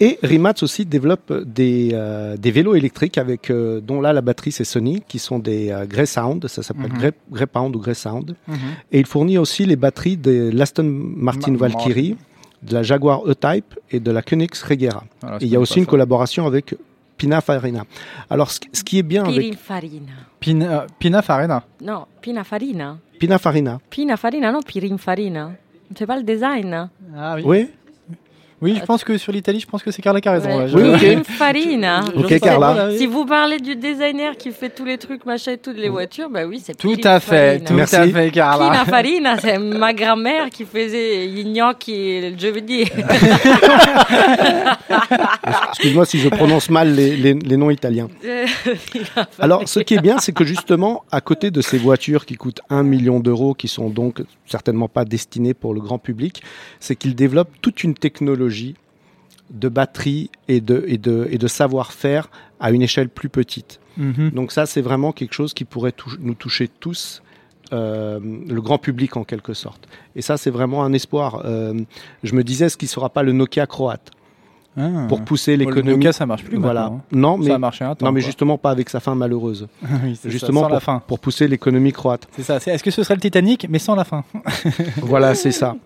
Et 0.00 0.18
Rimac 0.22 0.62
aussi 0.62 0.84
développe 0.84 1.32
des, 1.44 1.90
euh, 1.92 2.36
des 2.36 2.50
vélos 2.52 2.74
électriques 2.76 3.18
avec, 3.18 3.50
euh, 3.50 3.80
dont 3.80 4.00
là 4.00 4.12
la 4.12 4.20
batterie 4.20 4.52
c'est 4.52 4.64
Sony, 4.64 5.02
qui 5.08 5.18
sont 5.18 5.38
des 5.40 5.70
euh, 5.70 5.86
Greyhound, 5.86 6.46
ça 6.46 6.62
s'appelle 6.62 6.92
Mhm. 6.92 6.98
Grey, 6.98 7.12
Greyhound 7.32 7.74
ou 7.74 7.80
Greyhound. 7.80 8.36
Mhm. 8.46 8.56
Et 8.92 9.00
il 9.00 9.06
fournit 9.06 9.38
aussi 9.38 9.64
les 9.66 9.76
batteries 9.76 10.16
de 10.16 10.50
l'Aston 10.54 10.84
Martin 10.84 11.50
Ma- 11.52 11.58
Valkyrie, 11.66 12.16
de 12.62 12.74
la 12.74 12.82
Jaguar 12.84 13.22
E-Type 13.26 13.74
et 13.90 13.98
de 14.00 14.10
la 14.12 14.22
Koenigs 14.22 14.54
Regera. 14.68 15.04
Voilà, 15.20 15.36
Et 15.36 15.40
je 15.40 15.46
il 15.46 15.52
y 15.52 15.56
a 15.56 15.60
aussi 15.60 15.78
une 15.78 15.84
ça. 15.84 15.90
collaboration 15.90 16.46
avec 16.46 16.74
Pininfarina. 17.16 17.84
Alors 18.30 18.50
ce, 18.52 18.60
ce 18.72 18.84
qui 18.84 18.98
est 18.98 19.02
bien 19.02 19.24
avec 19.24 19.36
Pirinfarina. 19.40 20.12
Pin- 20.40 20.60
euh, 20.62 20.86
Pininfarina. 21.00 21.64
Non, 21.82 22.04
Pinafarina. 22.20 22.98
Pininfarina, 23.18 23.80
Pinafarina, 23.90 24.52
non 24.52 24.62
Pirinfarina. 24.62 25.50
C'est 25.96 26.06
pas 26.06 26.16
le 26.16 26.22
design. 26.22 26.72
hein. 26.72 26.90
Ah 27.16 27.34
oui. 27.36 27.42
oui, 27.44 27.68
Oui, 28.60 28.74
je 28.78 28.84
pense 28.84 29.04
que 29.04 29.16
sur 29.18 29.30
l'Italie, 29.32 29.60
je 29.60 29.66
pense 29.66 29.82
que 29.84 29.90
c'est 29.92 30.02
Carla 30.02 30.20
qui 30.20 30.28
a 30.28 30.32
raison. 30.32 30.48
Ouais. 30.58 30.66
Oui, 30.74 30.88
ok. 30.94 30.98
Pininfarina. 31.00 32.00
je- 32.14 32.20
Ok, 32.24 32.40
Carla. 32.40 32.90
Si 32.96 33.06
vous 33.06 33.24
parlez 33.24 33.58
du 33.58 33.76
designer 33.76 34.36
qui 34.36 34.50
fait 34.50 34.70
tous 34.70 34.84
les 34.84 34.98
trucs, 34.98 35.24
machin, 35.26 35.52
et 35.52 35.58
toutes 35.58 35.76
les 35.76 35.88
voitures, 35.88 36.28
bah 36.28 36.44
oui, 36.44 36.60
c'est 36.64 36.76
Tout 36.76 36.96
à 37.04 37.20
fait, 37.20 37.60
tout 37.60 37.74
Merci. 37.74 37.96
à 37.96 38.08
fait, 38.08 38.30
Carla. 38.32 38.70
Pininfarina, 38.70 39.38
c'est 39.38 39.58
ma 39.58 39.92
grand-mère 39.92 40.50
qui 40.50 40.64
faisait 40.64 41.28
gnocchi, 41.44 42.34
je 42.36 42.48
veux 42.48 42.60
dire. 42.60 42.88
Excuse-moi 45.70 46.04
si 46.04 46.18
je 46.18 46.28
prononce 46.28 46.70
mal 46.70 46.94
les, 46.94 47.16
les- 47.16 47.34
les 47.34 47.56
noms 47.56 47.70
italiens. 47.70 48.08
Alors, 49.38 49.68
ce 49.68 49.80
qui 49.80 49.94
est 49.94 50.00
bien, 50.00 50.18
c'est 50.18 50.32
que 50.32 50.44
justement, 50.44 51.04
à 51.12 51.20
côté 51.20 51.50
de 51.50 51.60
ces 51.60 51.78
voitures 51.78 52.26
qui 52.26 52.34
coûtent 52.34 52.60
1 52.70 52.82
million 52.82 53.20
d'euros, 53.20 53.54
qui 53.54 53.68
sont 53.68 53.88
donc 53.88 54.22
certainement 54.46 54.88
pas 54.88 55.04
destinées 55.04 55.54
pour 55.54 55.74
le 55.74 55.80
grand 55.80 55.98
public, 55.98 56.42
c'est 56.80 56.96
qu'ils 56.96 57.14
développent 57.14 57.52
toute 57.62 57.84
une 57.84 57.94
technologie 57.94 58.47
de 59.50 59.68
batterie 59.68 60.30
et 60.48 60.60
de, 60.60 60.84
et 60.86 60.98
de, 60.98 61.26
et 61.30 61.38
de 61.38 61.46
savoir-faire 61.48 62.30
à 62.60 62.70
une 62.70 62.82
échelle 62.82 63.08
plus 63.08 63.28
petite. 63.28 63.80
Mhm. 63.96 64.30
Donc 64.30 64.52
ça, 64.52 64.66
c'est 64.66 64.82
vraiment 64.82 65.12
quelque 65.12 65.32
chose 65.34 65.54
qui 65.54 65.64
pourrait 65.64 65.92
tou- 65.92 66.16
nous 66.20 66.34
toucher 66.34 66.68
tous, 66.68 67.22
euh, 67.72 68.18
le 68.48 68.60
grand 68.60 68.78
public 68.78 69.16
en 69.16 69.24
quelque 69.24 69.54
sorte. 69.54 69.88
Et 70.16 70.22
ça, 70.22 70.36
c'est 70.36 70.50
vraiment 70.50 70.84
un 70.84 70.92
espoir. 70.92 71.42
Euh, 71.44 71.74
je 72.22 72.34
me 72.34 72.42
disais, 72.44 72.68
ce 72.68 72.76
qui 72.76 72.86
ne 72.86 72.90
sera 72.90 73.08
pas 73.10 73.22
le 73.22 73.32
Nokia 73.32 73.66
croate 73.66 74.10
Ah. 74.78 75.06
pour 75.08 75.22
pousser 75.22 75.56
le 75.56 75.64
l'économie 75.64 75.90
Nokia, 75.96 76.12
ça 76.12 76.24
marche 76.24 76.44
plus 76.44 76.56
Voilà. 76.56 76.82
maintenant, 76.84 77.02
Non, 77.12 77.34
hein. 77.34 77.36
mais 77.40 77.46
ça 77.48 77.54
a 77.56 77.58
marché 77.58 77.84
un 77.84 77.94
temps. 77.94 78.06
non, 78.06 78.12
mais 78.12 78.20
quoi. 78.20 78.26
justement 78.26 78.58
pas 78.58 78.70
avec 78.70 78.88
sa 78.90 79.00
fin 79.00 79.14
malheureuse. 79.14 79.66
Oui, 80.04 80.14
c'est 80.14 80.28
ça, 80.28 80.28
justement 80.30 80.62
la 80.62 80.68
pour, 80.76 80.82
fin. 80.82 81.02
pour 81.06 81.18
pousser 81.18 81.48
l'économie 81.48 81.92
croate. 81.92 82.28
C'est 82.32 82.42
ça. 82.44 82.56
Est-ce 82.58 82.82
que 82.84 82.90
ce 82.90 83.02
serait 83.02 83.14
le 83.14 83.20
Titanic, 83.20 83.66
mais 83.68 83.78
sans 83.80 83.94
la 83.94 84.04
fin 84.04 84.24
voilà, 85.02 85.34
c'est 85.34 85.52
ça. 85.52 85.76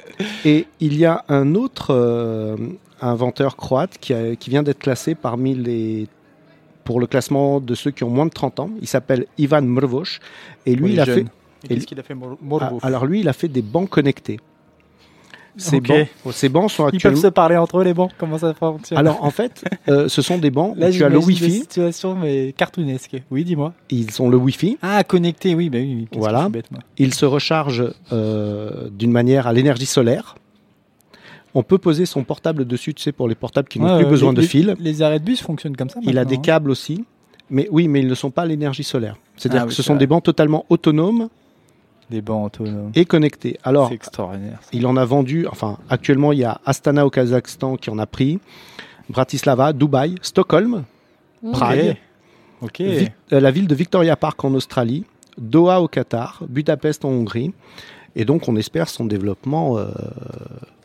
Et 0.44 0.66
il 0.80 0.96
y 0.96 1.04
a 1.06 1.24
un 1.28 1.54
autre 1.54 1.88
euh, 1.94 2.56
inventeur 3.00 3.56
croate 3.56 3.96
qui, 4.00 4.12
a- 4.12 4.36
qui 4.36 4.50
vient 4.50 4.62
d'être 4.62 4.78
classé 4.80 5.14
parmi 5.14 5.54
les 5.54 6.06
pour 6.84 6.98
le 6.98 7.06
classement 7.06 7.60
de 7.60 7.74
ceux 7.76 7.92
qui 7.92 8.02
ont 8.02 8.10
moins 8.10 8.26
de 8.26 8.30
30 8.32 8.58
ans. 8.60 8.70
Il 8.80 8.88
s'appelle 8.88 9.26
Ivan 9.38 9.62
Mrvoš 9.62 10.18
et 10.66 10.74
lui 10.74 10.92
il 10.94 11.00
a 11.00 11.06
fait 11.06 11.24
Qu'est-ce 11.68 11.86
qu'il 11.86 12.00
a 12.00 12.02
fait, 12.02 12.14
Mor- 12.14 12.36
ah, 12.60 12.72
alors 12.82 13.06
lui 13.06 13.20
il 13.20 13.28
a 13.28 13.32
fait 13.32 13.46
des 13.46 13.62
bancs 13.62 13.88
connectés. 13.88 14.40
Ces 15.56 15.76
Ok. 15.76 15.88
bancs, 15.88 16.08
ces 16.32 16.48
bancs 16.48 16.70
sont 16.70 16.84
Ils 16.84 16.92
peuvent 16.92 16.94
actuellement 16.96 17.20
se 17.20 17.26
parler 17.28 17.56
entre 17.58 17.78
eux, 17.78 17.84
les 17.84 17.92
bancs 17.94 18.10
Comment 18.18 18.38
ça 18.38 18.54
fonctionne 18.54 18.96
alors 18.98 19.22
en 19.22 19.30
fait, 19.30 19.62
euh, 19.88 20.08
ce 20.08 20.22
sont 20.22 20.38
des 20.38 20.50
bancs 20.50 20.74
Là, 20.78 20.88
où 20.88 20.92
tu 20.92 21.04
as 21.04 21.08
le 21.10 21.18
Wi-Fi, 21.18 21.50
situations, 21.60 22.14
mais 22.14 22.54
cartoonesques. 22.56 23.22
Oui, 23.30 23.44
dis-moi. 23.44 23.74
ils 23.90 24.22
ont 24.22 24.28
le 24.30 24.36
Wi-Fi, 24.38 24.78
Ah, 24.80 25.04
connecté, 25.04 25.54
oui, 25.54 25.68
bah 25.68 25.78
oui. 25.78 26.08
Voilà. 26.12 26.48
bête, 26.48 26.70
moi. 26.70 26.80
il 26.98 27.12
se 27.12 27.26
recharge 27.26 27.84
euh, 28.12 28.88
d'une 28.90 29.12
manière 29.12 29.46
à 29.46 29.52
l'énergie 29.52 29.86
solaire. 29.86 30.36
On 31.54 31.62
peut 31.62 31.76
poser 31.78 32.06
son 32.06 32.24
portable 32.24 32.64
dessus, 32.66 32.94
tu 32.94 33.02
sais, 33.02 33.12
pour 33.12 33.28
les 33.28 33.34
portables 33.34 33.68
qui 33.68 33.78
n'ont 33.78 33.98
plus 33.98 34.06
besoin 34.06 34.30
les- 34.30 34.36
de 34.36 34.40
les- 34.40 34.46
fil. 34.46 34.74
Les 34.80 35.02
arrêts 35.02 35.18
de 35.20 35.24
bus 35.24 35.42
fonctionnent 35.42 35.76
comme 35.76 35.90
ça. 35.90 36.00
Il 36.02 36.16
a 36.16 36.24
des 36.24 36.36
hein. 36.36 36.40
câbles 36.42 36.70
aussi. 36.70 37.04
Mais 37.50 37.68
oui, 37.70 37.88
mais 37.88 38.00
ils 38.00 38.06
ne 38.08 38.14
sont 38.14 38.30
pas 38.30 38.42
à 38.42 38.46
l'énergie 38.46 38.84
solaire. 38.84 39.16
C'est-à-dire 39.36 39.60
Ah 39.60 39.64
que 39.64 39.68
oui, 39.70 39.74
ce 39.74 39.82
sont 39.82 39.92
vrai. 39.92 39.98
des 40.00 40.06
bancs 40.06 40.22
totalement 40.22 40.64
autonomes 40.70 41.28
Des 42.10 42.20
bancs 42.20 42.46
autonomes. 42.46 42.90
et 42.94 43.04
connectés. 43.04 43.58
Alors, 43.64 43.88
C'est 43.88 43.94
extraordinaire. 43.94 44.58
ça. 44.62 44.68
il 44.72 44.86
en 44.86 44.96
a 44.96 45.04
vendu, 45.04 45.46
enfin, 45.50 45.78
actuellement, 45.88 46.32
il 46.32 46.40
y 46.40 46.44
a 46.44 46.60
Astana 46.66 47.06
au 47.06 47.10
Kazakhstan 47.10 47.76
qui 47.76 47.88
en 47.90 47.98
a 47.98 48.06
pris, 48.06 48.38
Bratislava, 49.08 49.72
Dubaï, 49.72 50.16
Stockholm, 50.22 50.84
Prague. 51.52 51.96
Vi- 52.98 53.08
euh, 53.32 53.40
la 53.40 53.50
ville 53.50 53.66
de 53.66 53.74
Victoria 53.74 54.14
Park 54.16 54.44
en 54.44 54.54
Australie, 54.54 55.04
Doha 55.38 55.80
au 55.80 55.88
Qatar, 55.88 56.42
Budapest 56.48 57.04
en 57.04 57.08
Hongrie. 57.08 57.52
Et 58.14 58.24
donc, 58.24 58.46
on 58.48 58.56
espère 58.56 58.88
son 58.88 59.04
développement 59.06 59.78
euh, 59.78 59.88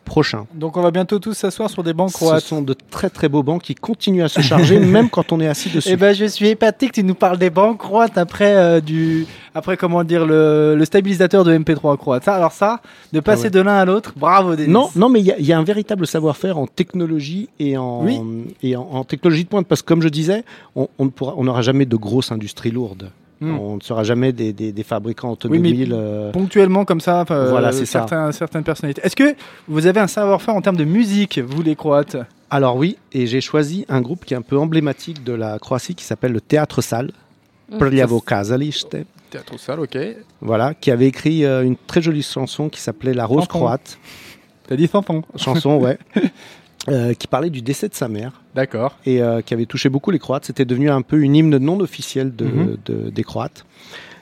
prochain. 0.07 0.47
Donc, 0.55 0.75
on 0.77 0.81
va 0.81 0.89
bientôt 0.91 1.19
tous 1.19 1.33
s'asseoir 1.33 1.69
sur 1.69 1.83
des 1.83 1.93
bancs 1.93 2.09
Ce 2.09 2.15
croates. 2.15 2.43
sont 2.43 2.61
de 2.63 2.73
très 2.89 3.09
très 3.11 3.29
beaux 3.29 3.43
bancs 3.43 3.61
qui 3.61 3.75
continuent 3.75 4.23
à 4.23 4.27
se 4.29 4.41
charger 4.41 4.79
même 4.97 5.09
quand 5.09 5.31
on 5.31 5.39
est 5.39 5.47
assis 5.47 5.69
dessus. 5.69 5.89
Eh 5.91 5.95
ben, 5.95 6.15
je 6.15 6.25
suis 6.25 6.47
épaté 6.47 6.87
que 6.87 6.93
tu 6.93 7.03
nous 7.03 7.13
parles 7.13 7.37
des 7.37 7.49
bancs 7.51 7.77
croates 7.77 8.17
après 8.17 8.55
euh, 8.55 8.81
du, 8.81 9.27
après 9.53 9.77
comment 9.77 10.03
dire 10.03 10.25
le, 10.25 10.75
le 10.75 10.85
stabilisateur 10.85 11.43
de 11.43 11.55
MP3 11.55 11.97
croate. 11.97 12.23
Ça, 12.23 12.35
alors 12.35 12.51
ça, 12.53 12.81
de 13.13 13.19
passer 13.19 13.41
Ah 13.41 13.45
ouais. 13.45 13.49
de 13.51 13.59
l'un 13.61 13.75
à 13.75 13.85
l'autre, 13.85 14.13
bravo 14.17 14.55
Denis. 14.55 14.71
Non, 14.71 14.89
non, 14.95 15.09
mais 15.09 15.19
il 15.19 15.25
y, 15.27 15.31
a- 15.31 15.37
il 15.39 15.45
y 15.45 15.53
a 15.53 15.57
un 15.59 15.63
véritable 15.63 16.07
savoir-faire 16.07 16.57
en 16.57 16.65
technologie 16.67 17.49
et 17.59 17.77
en, 17.77 18.03
Oui. 18.03 18.19
et 18.63 18.75
en, 18.75 18.81
en 18.83 19.03
technologie 19.03 19.43
de 19.43 19.49
pointe. 19.49 19.67
Parce 19.67 19.81
que 19.81 19.87
comme 19.87 20.01
je 20.01 20.09
disais, 20.09 20.43
on 20.75 20.87
on 20.99 21.43
n'aura 21.43 21.61
jamais 21.61 21.85
de 21.85 21.95
grosses 21.95 22.31
industries 22.31 22.71
lourdes. 22.71 23.11
Hmm. 23.39 23.57
On 23.59 23.75
ne 23.75 23.81
sera 23.81 24.03
jamais 24.03 24.31
des, 24.31 24.51
des- 24.53 24.71
des 24.71 24.83
fabricants 24.83 25.37
Oui, 25.43 25.59
mais- 25.59 25.69
automobiles. 25.69 25.93
euh, 25.95 26.31
Ponctuellement 26.31 26.85
comme 26.85 27.01
ça, 27.01 27.21
enfin, 27.21 27.45
Voilà, 27.49 27.67
euh, 27.69 27.71
c'est 27.71 27.85
ça. 27.85 27.99
certains, 27.99 28.31
certaines 28.31 28.63
personnalités. 28.63 29.01
Est-ce 29.03 29.15
que 29.15 29.35
vous 29.67 29.85
avez 29.85 29.99
un 29.99 30.07
savoir-faire 30.07 30.55
en 30.55 30.61
termes 30.61 30.77
de 30.77 30.85
musique, 30.85 31.39
vous 31.39 31.61
les 31.61 31.75
Croates? 31.75 32.17
Alors 32.49 32.77
oui, 32.77 32.97
et 33.13 33.27
j'ai 33.27 33.41
choisi 33.41 33.85
un 33.89 34.01
groupe 34.01 34.25
qui 34.25 34.33
est 34.33 34.37
un 34.37 34.41
peu 34.41 34.57
emblématique 34.57 35.23
de 35.23 35.33
la 35.33 35.59
Croatie 35.59 35.93
qui 35.95 36.03
s'appelle 36.05 36.31
le 36.31 36.41
Théâtre 36.41 36.81
Salle. 36.81 37.11
Prljavo 37.77 38.21
Kazalište. 38.21 38.95
Théâtre 39.29 39.59
salle, 39.59 39.81
ok. 39.81 39.97
Voilà, 40.39 40.73
qui 40.73 40.89
avait 40.89 41.07
écrit 41.07 41.43
euh, 41.43 41.63
une 41.63 41.75
très 41.75 42.01
jolie 42.01 42.23
chanson 42.23 42.69
qui 42.69 42.79
s'appelait 42.79 43.13
La 43.13 43.25
Rose. 43.25 43.45
Croate. 43.47 43.99
T'as 44.69 44.77
dit 44.77 44.87
fanfan. 44.87 45.21
Chanson, 45.35 45.75
ouais. 45.77 45.97
euh, 46.89 47.13
qui 47.13 47.27
parlait 47.27 47.49
du 47.49 47.61
décès 47.61 47.87
de 47.89 47.93
sa 47.95 48.07
mère. 48.07 48.41
D'accord. 48.55 48.97
et 49.05 49.21
euh, 49.21 49.41
qui 49.41 49.53
avait 49.53 49.65
touché 49.67 49.87
beaucoup 49.89 50.09
les 50.11 50.19
Croates. 50.19 50.45
C'était 50.45 50.65
devenu 50.65 50.89
un 50.89 51.01
peu 51.01 51.19
une 51.21 51.35
hymne 51.35 51.57
non 51.57 51.79
officielle 51.79 52.35
de, 52.35 52.45
Mhm. 52.45 52.77
de- 52.85 53.09
des 53.09 53.23
Croates. 53.23 53.65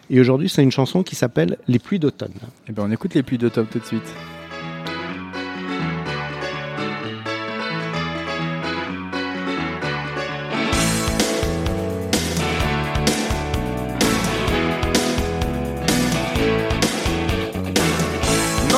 Et 0.10 0.20
aujourd'hui, 0.20 0.50
c'est 0.50 0.62
une 0.62 0.72
chanson 0.72 1.02
qui 1.04 1.16
s'appelle 1.16 1.58
Les 1.68 1.80
pluies 1.80 2.00
d'automne. 2.00 2.34
Eh 2.68 2.72
ben, 2.72 2.84
on 2.88 2.92
écoute 2.92 3.14
les 3.16 3.24
pluies 3.24 3.38
top 3.38 3.70
tout 3.72 3.80
de 3.80 3.86
suite. 3.86 4.14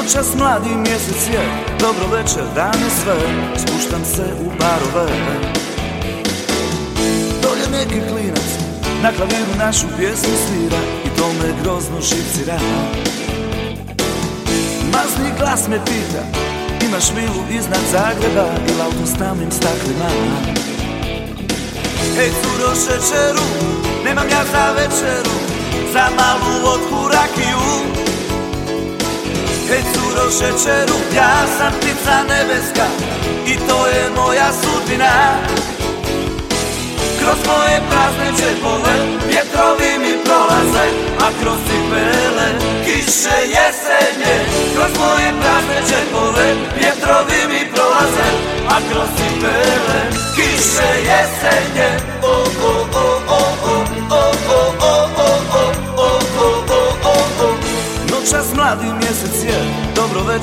Noćas 0.07 0.35
mladi 0.35 0.69
mjesec 0.75 1.27
je, 1.33 1.63
dobro 1.79 2.07
večer, 2.17 2.43
dane 2.55 2.89
sve 3.03 3.15
Spuštam 3.57 4.05
se 4.05 4.23
u 4.39 4.51
barove. 4.59 5.11
Dolje 7.41 7.67
neki 7.71 8.09
klinac, 8.09 8.49
na 9.03 9.11
klaviru 9.11 9.53
našu 9.57 9.87
pjesmu 9.97 10.33
svira 10.47 10.81
I 11.05 11.09
to 11.17 11.27
me 11.27 11.53
grozno 11.63 12.01
šipcira. 12.01 12.59
Mazni 14.93 15.29
glas 15.39 15.67
me 15.67 15.79
pita, 15.85 16.23
imaš 16.87 17.11
vilu 17.15 17.43
iznad 17.59 17.83
Zagreba 17.91 18.47
Ili 18.69 18.81
auto 18.81 19.05
s 19.05 19.17
tamnim 19.19 19.51
staklima? 19.51 20.09
Ej 22.19 22.31
curo 22.41 22.75
šećeru, 22.75 23.47
nemam 24.05 24.29
ja 24.29 24.43
za 24.51 24.71
večeru 24.71 25.37
Za 25.93 26.07
malu 26.17 26.61
vodku 26.63 27.09
rakiju 27.13 28.07
Hej 29.69 29.83
curo 29.93 30.31
šećeru, 30.31 30.97
ja 31.15 31.47
sam 31.57 31.71
ptica 31.79 32.23
nebeska 32.29 32.87
I 33.47 33.55
to 33.67 33.87
je 33.87 34.09
moja 34.15 34.49
sudbina. 34.61 35.13
Kroz 37.19 37.37
moje 37.47 37.81
prazne 37.89 38.31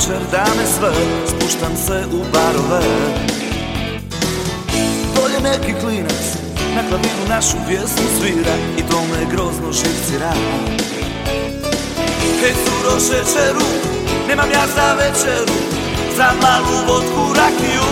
večer, 0.08 0.22
dane 0.30 0.66
sve 0.78 0.90
Spuštam 1.26 1.76
se 1.86 2.04
u 2.12 2.24
barove. 2.32 2.82
Dolje 5.14 5.40
neki 5.40 5.80
klinac 5.80 6.24
Na 6.76 6.82
klaviru 6.88 7.24
našu 7.28 7.56
pjesmu 7.68 8.06
svira 8.18 8.54
I 8.78 8.82
to 8.90 9.00
me 9.00 9.26
grozno 9.30 9.72
živcira 9.72 10.32
Hej 12.40 12.54
curo 12.64 13.00
šećeru 13.00 13.66
Nemam 14.28 14.50
ja 14.50 14.66
za 14.74 14.94
večeru 14.94 15.58
Za 16.16 16.30
malu 16.42 16.86
vodku 16.86 17.34
rakiju. 17.36 17.88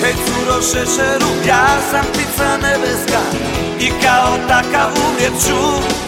Hej 0.00 0.14
curo 0.26 0.62
šećeru 0.62 1.30
Ja 1.46 1.66
sam 1.90 2.04
ptica 2.12 2.56
nebeska 2.56 3.20
I 3.80 3.88
kao 4.02 4.38
takav 4.48 4.90
umrijet 5.08 5.32
ću 5.46 6.03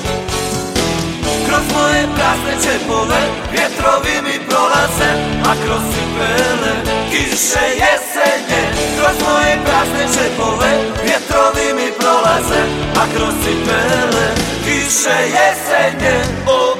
Kroz 1.56 1.72
moje 1.72 2.02
prazne 2.16 2.54
čepove 2.64 3.20
Vjetrovi 3.52 4.14
mi 4.22 4.46
prolaze 4.48 5.10
A 5.48 5.52
kroz 5.64 5.82
cipele 5.92 6.74
Kiše 7.10 7.66
jesenje. 7.82 8.62
Kroz 8.96 9.16
moje 9.28 9.58
prazne 9.64 10.04
čepove 10.16 10.70
Vjetrovi 11.04 11.66
mi 11.74 11.92
prolaze 11.98 12.60
A 13.00 13.04
kroz 13.14 13.34
cipele 13.44 14.26
Kiše 14.64 15.18
jesenje. 15.36 16.16
O, 16.46 16.75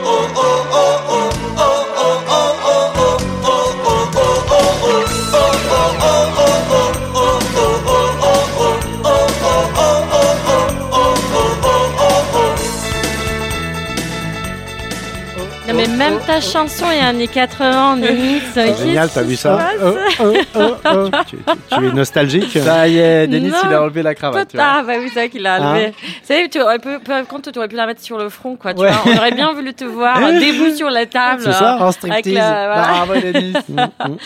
la 15.99 16.40
chanson 16.40 16.85
et 16.90 17.01
années 17.01 17.29
80, 17.29 17.97
Denis. 17.99 18.40
C'est 18.53 18.77
génial, 18.79 19.09
t'as 19.13 19.23
vu 19.23 19.37
ça 19.37 19.59
Oh, 19.83 19.94
oh, 20.21 20.25
oh, 20.55 20.61
oh. 20.85 21.09
tu, 21.29 21.37
tu- 21.37 21.77
tu 21.79 21.87
es 21.87 21.92
nostalgique 21.92 22.59
Ça 22.59 22.87
y 22.88 22.99
est, 22.99 23.27
Denis, 23.27 23.51
il 23.65 23.73
a 23.75 23.83
enlevé 23.83 24.03
la 24.03 24.15
cravate. 24.15 24.49
tu 24.49 24.57
vois. 24.57 24.67
Ah, 24.67 24.83
bah 24.87 24.94
oui, 24.99 25.07
c'est 25.09 25.21
vrai 25.21 25.29
qu'il 25.31 25.47
a 25.47 25.55
Hein 25.57 25.71
enlevé. 25.73 25.87
Vous 25.90 25.94
savez, 26.27 26.49
tu 26.49 26.61
aurais 26.61 26.79
pu, 26.79 26.99
par 26.99 27.27
contre, 27.27 27.51
tu 27.51 27.59
aurais 27.59 27.69
pu 27.69 27.77
la 27.77 27.87
mettre 27.87 28.03
sur 28.03 28.19
le 28.19 28.29
front, 28.29 28.57
quoi. 28.57 28.75
Tu 28.75 28.81
Ouais. 28.83 28.90
vois, 28.90 29.13
on 29.13 29.17
aurait 29.17 29.33
bien 29.33 29.53
voulu 29.53 29.73
te 29.75 29.85
voir 29.85 30.19
euh, 30.23 30.33
debout 30.40 30.75
sur 30.77 30.90
la 30.90 31.07
table. 31.07 31.42
C'est 31.44 31.53
ça, 31.53 31.75
hein. 31.77 31.81
En 31.81 31.92
striptease. 31.92 32.33
la- 32.35 32.67
voilà. 32.67 32.83
Bravo, 33.05 33.15
Denis. 33.15 33.53
Mm, 33.69 33.81
mm, 33.81 34.13
mm. 34.13 34.17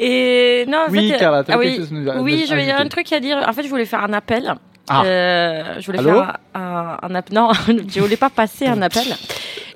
Et 0.00 0.64
non, 0.68 0.78
en 0.88 0.90
Oui, 0.90 1.10
fait, 1.10 1.16
Carla, 1.18 1.42
t'as 1.42 1.54
ah 1.54 1.58
quelque 1.58 1.78
chose 1.78 1.88
oui, 1.90 1.98
nous 2.00 2.46
je- 2.46 2.54
il 2.60 2.66
y 2.66 2.70
a 2.70 2.78
un 2.80 2.86
truc 2.86 3.12
à 3.12 3.18
dire. 3.20 3.38
En 3.48 3.52
fait, 3.52 3.62
je 3.64 3.68
voulais 3.68 3.84
faire 3.84 4.02
un 4.04 4.12
appel. 4.12 4.54
Ah. 4.88 5.02
Euh, 5.04 5.62
je 5.80 5.86
voulais 5.86 5.98
Allô 5.98 6.10
faire 6.12 6.36
un, 6.54 6.60
un, 6.60 6.96
un 7.10 7.14
app- 7.16 7.30
Non, 7.32 7.50
je 7.88 8.00
voulais 8.00 8.16
pas 8.16 8.30
passer 8.30 8.66
un 8.66 8.80
appel. 8.80 9.02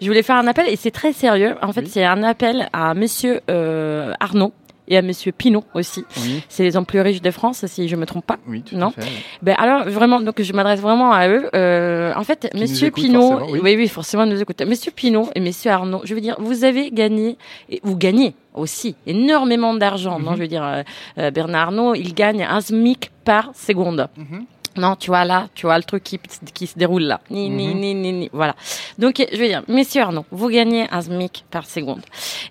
Je 0.02 0.06
voulais 0.08 0.22
faire 0.22 0.36
un 0.36 0.46
appel 0.46 0.66
et 0.68 0.76
c'est 0.76 0.90
très 0.90 1.12
sérieux. 1.12 1.54
En 1.62 1.72
fait, 1.72 1.82
Oui. 1.82 1.90
c'est 1.90 2.04
un 2.04 2.22
appel 2.22 2.68
à 2.72 2.92
Monsieur 2.94 3.40
euh, 3.50 4.12
Arnaud 4.20 4.52
et 4.88 4.96
à 4.98 5.02
Monsieur 5.02 5.30
Pinot 5.30 5.62
aussi. 5.74 6.04
Oui, 6.18 6.42
C'est 6.48 6.64
les 6.64 6.76
hommes 6.76 6.84
plus 6.84 7.00
riches 7.00 7.22
de 7.22 7.30
France, 7.30 7.64
si 7.66 7.88
je 7.88 7.94
me 7.94 8.04
trompe 8.04 8.26
pas. 8.26 8.36
oui, 8.48 8.62
tout 8.62 8.76
Non. 8.76 8.88
à 8.88 9.00
fait. 9.00 9.08
Ben 9.40 9.54
alors 9.56 9.88
vraiment, 9.88 10.20
donc 10.20 10.42
je 10.42 10.52
m'adresse 10.52 10.80
vraiment 10.80 11.12
à 11.12 11.28
eux. 11.28 11.48
Euh, 11.54 12.12
en 12.16 12.24
fait, 12.24 12.50
Monsieur 12.54 12.90
Pinot, 12.90 13.44
oui. 13.48 13.60
oui. 13.62 13.74
oui, 13.76 13.88
forcément, 13.88 14.26
nous 14.26 14.42
écoutez. 14.42 14.64
Monsieur 14.64 14.90
Pinot 14.90 15.30
et 15.36 15.40
Monsieur 15.40 15.70
Arnaud, 15.70 16.00
je 16.04 16.14
veux 16.14 16.20
dire, 16.20 16.34
vous 16.40 16.64
avez 16.64 16.90
gagné, 16.90 17.38
et 17.70 17.80
vous 17.84 17.96
gagnez 17.96 18.34
aussi 18.54 18.96
énormément 19.06 19.72
d'argent. 19.72 20.18
Non, 20.18 20.32
Mhm. 20.32 20.36
je 20.36 20.42
veux 20.42 20.48
dire, 20.48 20.64
euh, 20.64 20.82
euh, 21.18 21.30
Bernard 21.30 21.68
Arnault, 21.68 21.94
il 21.94 22.12
gagne 22.12 22.42
un 22.42 22.60
SMIC 22.60 23.12
par 23.24 23.52
seconde. 23.54 24.08
Mhm. 24.16 24.44
Non, 24.76 24.96
tu 24.96 25.08
vois 25.10 25.24
là, 25.24 25.48
tu 25.54 25.66
vois 25.66 25.76
le 25.76 25.84
truc 25.84 26.02
qui, 26.02 26.18
qui 26.54 26.66
se 26.66 26.78
déroule 26.78 27.02
là. 27.02 27.20
Ni, 27.30 27.50
ni, 27.50 27.68
Mhm. 27.68 27.78
ni, 27.80 27.94
ni, 27.94 28.12
ni. 28.12 28.30
Voilà. 28.32 28.54
Donc, 28.98 29.24
je 29.32 29.36
veux 29.38 29.46
dire, 29.48 29.62
Monsieur 29.68 30.02
Arnaud, 30.02 30.24
vous 30.30 30.48
gagnez 30.48 30.86
un 30.90 31.02
SMIC 31.02 31.44
par 31.50 31.66
seconde. 31.66 32.00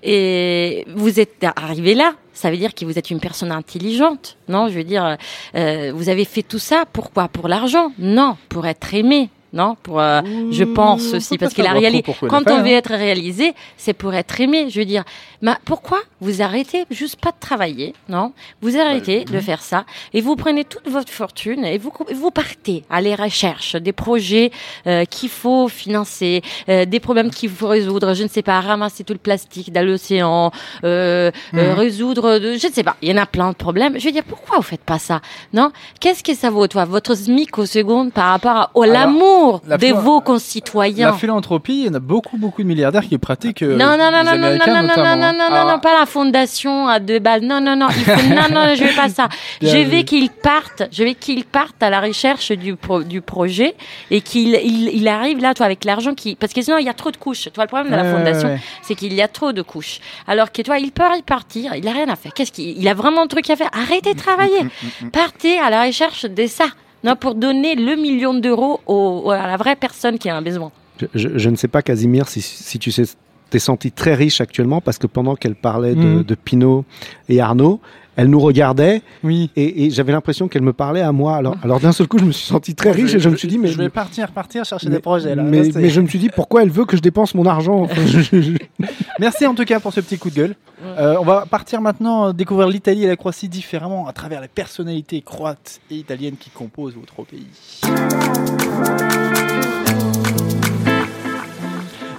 Et 0.03 0.85
vous 0.95 1.19
êtes 1.19 1.43
arrivé 1.55 1.93
là, 1.95 2.13
ça 2.33 2.49
veut 2.51 2.57
dire 2.57 2.73
que 2.73 2.85
vous 2.85 2.97
êtes 2.97 3.09
une 3.11 3.19
personne 3.19 3.51
intelligente. 3.51 4.37
Non, 4.47 4.67
je 4.67 4.73
veux 4.73 4.83
dire, 4.83 5.17
euh, 5.55 5.91
vous 5.95 6.09
avez 6.09 6.25
fait 6.25 6.43
tout 6.43 6.59
ça, 6.59 6.85
pourquoi? 6.91 7.27
Pour 7.27 7.47
l'argent? 7.47 7.91
Non, 7.97 8.37
pour 8.49 8.65
être 8.67 8.93
aimé. 8.93 9.29
Non, 9.53 9.75
pour, 9.83 9.99
euh, 9.99 10.21
je 10.51 10.63
pense 10.63 11.13
aussi, 11.13 11.37
parce 11.37 11.51
pas 11.51 11.55
qu'il 11.55 11.63
a 11.65 11.67
savoir 11.67 11.81
réalisé. 11.81 12.03
trop 12.03 12.13
pourquoi 12.13 12.29
Quand 12.29 12.45
l'a 12.49 12.55
on 12.55 12.63
veut 12.63 12.71
être 12.71 12.91
réalisé, 12.93 13.53
c'est 13.77 13.93
pour 13.93 14.13
être 14.13 14.39
aimé. 14.39 14.67
Je 14.69 14.79
veux 14.79 14.85
dire, 14.85 15.03
mais 15.41 15.51
pourquoi 15.65 15.99
vous 16.21 16.41
arrêtez 16.41 16.85
juste 16.89 17.17
pas 17.19 17.31
de 17.31 17.35
travailler, 17.39 17.93
non? 18.07 18.31
Vous 18.61 18.77
arrêtez 18.77 19.25
Bah, 19.25 19.33
de 19.37 19.39
faire 19.41 19.61
ça 19.61 19.85
et 20.13 20.21
vous 20.21 20.35
prenez 20.35 20.63
toute 20.63 20.87
votre 20.87 21.11
fortune 21.11 21.65
et 21.65 21.77
vous 21.77 21.91
vous 22.13 22.31
partez 22.31 22.83
à 22.89 23.01
la 23.01 23.15
recherche 23.15 23.75
des 23.75 23.91
projets 23.91 24.51
euh, 24.87 25.03
qu'il 25.05 25.29
faut 25.29 25.67
financer, 25.67 26.41
euh, 26.69 26.85
des 26.85 26.99
problèmes 26.99 27.29
qu'il 27.29 27.49
faut 27.49 27.67
résoudre. 27.67 28.13
Je 28.13 28.23
ne 28.23 28.29
sais 28.29 28.43
pas, 28.43 28.61
ramasser 28.61 29.03
tout 29.03 29.13
le 29.13 29.19
plastique 29.19 29.73
dans 29.73 29.85
l'océan, 29.85 30.51
euh, 30.85 31.29
euh, 31.55 31.71
Mhm. 31.73 31.79
résoudre, 31.79 32.39
de, 32.39 32.53
je 32.57 32.67
ne 32.67 32.71
sais 32.71 32.83
pas. 32.83 32.95
Il 33.01 33.09
y 33.09 33.13
en 33.13 33.17
a 33.21 33.25
plein 33.25 33.49
de 33.49 33.55
problèmes. 33.55 33.99
Je 33.99 34.05
veux 34.05 34.11
dire, 34.11 34.23
pourquoi 34.23 34.57
vous 34.57 34.63
faites 34.63 34.81
pas 34.81 34.99
ça 34.99 35.19
Non? 35.53 35.71
Qu'est-ce 35.99 36.23
que 36.23 36.33
ça 36.35 36.49
vaut, 36.49 36.67
toi, 36.67 36.85
votre 36.85 37.15
SMIC 37.15 37.57
au 37.57 37.65
seconde 37.65 38.13
par 38.13 38.29
rapport 38.29 38.55
à 38.55 38.71
au 38.75 38.83
Alors, 38.83 38.93
l'amour 39.41 39.61
la 39.67 39.77
de 39.77 39.87
vos 39.93 40.15
La 40.19 40.21
concitoyens 40.21 41.13
philanthropie, 41.13 41.81
il 41.81 41.85
y 41.87 41.89
en 41.89 41.93
a 41.95 41.99
beaucoup, 41.99 42.37
beaucoup 42.37 42.61
de 42.63 42.67
milliardaires 42.67 43.07
qui 43.07 43.17
pratiquent. 43.17 43.63
euh, 43.63 43.75
non, 43.75 43.97
non, 43.97 44.11
non, 44.11 44.23
non, 44.23 44.37
non, 44.37 44.37
non, 44.37 44.57
non, 44.57 44.65
non, 44.67 44.81
non, 44.81 44.95
non, 44.95 45.03
hein. 45.03 45.15
non, 45.15 45.33
non, 45.49 45.55
Alors, 45.55 45.67
non, 45.73 45.79
pas 45.79 45.99
la 45.99 46.05
fondation 46.05 46.87
à 46.87 46.99
deux 46.99 47.19
balles. 47.19 47.41
Non, 47.43 47.59
non, 47.61 47.75
non, 47.75 47.87
il 47.89 48.03
faut, 48.03 48.11
non, 48.29 48.47
non, 48.51 48.75
je 48.75 48.83
veux 48.83 48.95
pas 48.95 49.09
ça. 49.09 49.29
Bien 49.59 49.71
Je 49.73 49.77
veux 49.89 50.01
qu'ils 50.03 50.29
partent, 50.29 50.83
je 50.91 51.03
veux 51.03 51.13
qu'ils 51.13 51.45
partent 51.45 51.81
à 51.81 51.89
la 51.89 51.99
recherche 52.01 52.51
du, 52.51 52.75
pro- 52.75 53.03
du 53.03 53.21
projet 53.21 53.75
et 54.09 54.21
qu'il 54.21 54.55
il, 54.63 54.89
il 54.93 55.07
arrive 55.07 55.39
là, 55.39 55.53
toi, 55.53 55.65
avec 55.65 55.83
l'argent 55.85 56.13
qui, 56.13 56.35
parce 56.35 56.53
que 56.53 56.61
sinon 56.61 56.77
il 56.77 56.85
y 56.85 56.89
a 56.89 56.93
trop 56.93 57.11
de 57.11 57.17
couches. 57.17 57.49
Toi, 57.53 57.63
le 57.65 57.67
problème 57.67 57.91
de 57.91 57.95
la 57.95 58.03
ouais, 58.03 58.11
fondation, 58.11 58.47
ouais, 58.49 58.53
ouais. 58.55 58.61
c'est 58.81 58.95
qu'il 58.95 59.13
y 59.13 59.21
a 59.21 59.27
trop 59.27 59.51
de 59.51 59.61
couches. 59.61 59.99
Alors 60.27 60.51
que 60.51 60.61
toi, 60.61 60.77
il 60.79 60.91
peut 60.91 61.03
y 61.17 61.21
partir, 61.23 61.75
il 61.75 61.87
a 61.87 61.91
rien 61.91 62.09
à 62.09 62.15
faire. 62.15 62.33
Qu'est-ce 62.33 62.51
qu'il, 62.51 62.77
il 62.77 62.87
a 62.87 62.93
vraiment 62.93 63.21
un 63.23 63.27
truc 63.27 63.49
à 63.49 63.55
faire? 63.55 63.69
Arrêtez 63.73 64.13
de 64.13 64.19
travailler. 64.19 64.63
Mm, 65.01 65.09
Partez 65.09 65.59
à 65.59 65.69
la 65.69 65.83
recherche 65.85 66.25
de 66.25 66.47
ça. 66.47 66.65
Non, 67.03 67.15
pour 67.15 67.35
donner 67.35 67.75
le 67.75 67.95
million 67.95 68.33
d'euros 68.33 68.79
à 69.31 69.47
la 69.47 69.57
vraie 69.57 69.75
personne 69.75 70.17
qui 70.19 70.29
a 70.29 70.39
besoin. 70.41 70.71
Je, 70.99 71.05
je- 71.15 71.37
je 71.37 71.49
ne 71.49 71.55
sais 71.55 71.67
pas, 71.67 71.81
Casimir, 71.81 72.27
si, 72.27 72.41
si 72.41 72.77
tu 72.77 72.91
sais, 72.91 73.03
t'es 73.49 73.59
senti 73.59 73.91
très 73.91 74.13
riche 74.13 74.39
actuellement 74.39 74.81
parce 74.81 74.97
que 74.97 75.07
pendant 75.07 75.35
qu'elle 75.35 75.55
parlait 75.55 75.95
de, 75.95 75.99
Mhm. 76.01 76.23
de 76.23 76.35
Pinot 76.35 76.85
et 77.27 77.41
Arnaud, 77.41 77.79
elle 78.17 78.27
nous 78.27 78.39
regardait 78.39 79.01
Oui. 79.23 79.49
et, 79.55 79.85
et 79.85 79.89
j'avais 79.89 80.11
l'impression 80.11 80.47
qu'elle 80.47 80.61
me 80.63 80.73
parlait 80.73 81.01
à 81.01 81.11
moi. 81.11 81.35
Alors, 81.37 81.55
alors 81.63 81.79
d'un 81.79 81.91
seul 81.93 82.07
coup, 82.07 82.17
je 82.19 82.25
me 82.25 82.31
suis 82.31 82.45
senti 82.45 82.75
très 82.75 82.91
riche 82.91 83.13
et 83.15 83.19
je 83.19 83.29
me 83.29 83.35
suis 83.37 83.47
dit, 83.47 83.57
mais, 83.57 83.69
Je 83.69 83.77
vais 83.77 83.89
partir, 83.89 84.31
partir 84.31 84.65
chercher 84.65 84.89
mais- 84.89 84.95
des 84.95 85.01
projets 85.01 85.33
là. 85.35 85.43
mais, 85.43 85.57
Là, 85.59 85.63
c'est- 85.71 85.79
mais 85.79 85.89
je 85.89 86.01
me 86.01 86.07
suis 86.07 86.19
dit, 86.19 86.29
pourquoi 86.29 86.63
elle 86.63 86.69
veut 86.69 86.85
que 86.85 86.97
je 86.97 87.01
dépense 87.01 87.33
mon 87.35 87.45
argent 87.45 87.87
Merci 89.19 89.45
en 89.47 89.55
tout 89.55 89.65
cas 89.65 89.79
pour 89.79 89.93
ce 89.93 90.01
petit 90.01 90.17
coup 90.17 90.29
de 90.29 90.35
gueule. 90.35 90.55
Euh, 90.83 91.15
on 91.19 91.23
va 91.23 91.45
partir 91.49 91.79
maintenant 91.79 92.27
euh, 92.29 92.33
découvrir 92.33 92.67
l'Italie 92.67 93.03
et 93.03 93.07
la 93.07 93.15
Croatie 93.15 93.47
différemment 93.47 94.07
à 94.07 94.13
travers 94.13 94.41
les 94.41 94.47
personnalités 94.47 95.21
croates 95.21 95.79
et 95.91 95.95
italiennes 95.95 96.37
qui 96.39 96.49
composent 96.49 96.95
votre 96.95 97.23
pays. 97.23 97.45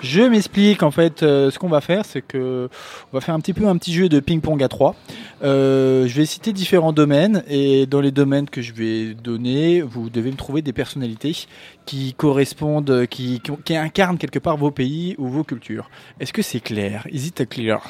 Je 0.01 0.21
m'explique 0.23 0.83
en 0.83 0.91
fait. 0.91 1.23
euh, 1.23 1.51
ce 1.51 1.59
qu'on 1.59 1.69
va 1.69 1.81
faire, 1.81 2.05
c'est 2.05 2.23
que 2.23 2.69
on 3.13 3.17
va 3.17 3.21
faire 3.21 3.35
un 3.35 3.41
petit 3.41 3.53
peu 3.53 3.67
un 3.69 3.77
petit 3.77 3.93
jeu 3.93 4.09
de 4.09 4.19
ping-pong 4.21 4.61
à 4.63 4.69
trois. 4.69 4.95
Euh, 5.43 6.07
je 6.07 6.15
vais 6.15 6.25
citer 6.27 6.53
différents 6.53 6.93
domaines 6.93 7.43
et 7.49 7.87
dans 7.87 8.01
les 8.01 8.13
domaines 8.13 8.49
que 8.49 8.63
je 8.63 8.73
vais 8.73 9.15
donner, 9.15 9.83
vous 9.83 10.09
devez 10.09 10.31
me 10.31 10.37
trouver 10.37 10.63
des 10.63 10.73
personnalités 10.73 11.37
qui 11.85 12.15
correspondent, 12.15 13.07
qui, 13.11 13.41
qui, 13.41 13.51
qui 13.65 13.77
incarnent 13.77 14.19
quelque 14.19 14.39
part 14.39 14.57
vos 14.57 14.71
pays 14.71 15.17
ou 15.19 15.27
vos 15.27 15.43
cultures. 15.43 15.91
Est-ce 16.21 16.33
que 16.33 16.43
c'est 16.43 16.61
clair? 16.61 17.07
Is 17.11 17.27
it 17.27 17.49
clear? 17.49 17.81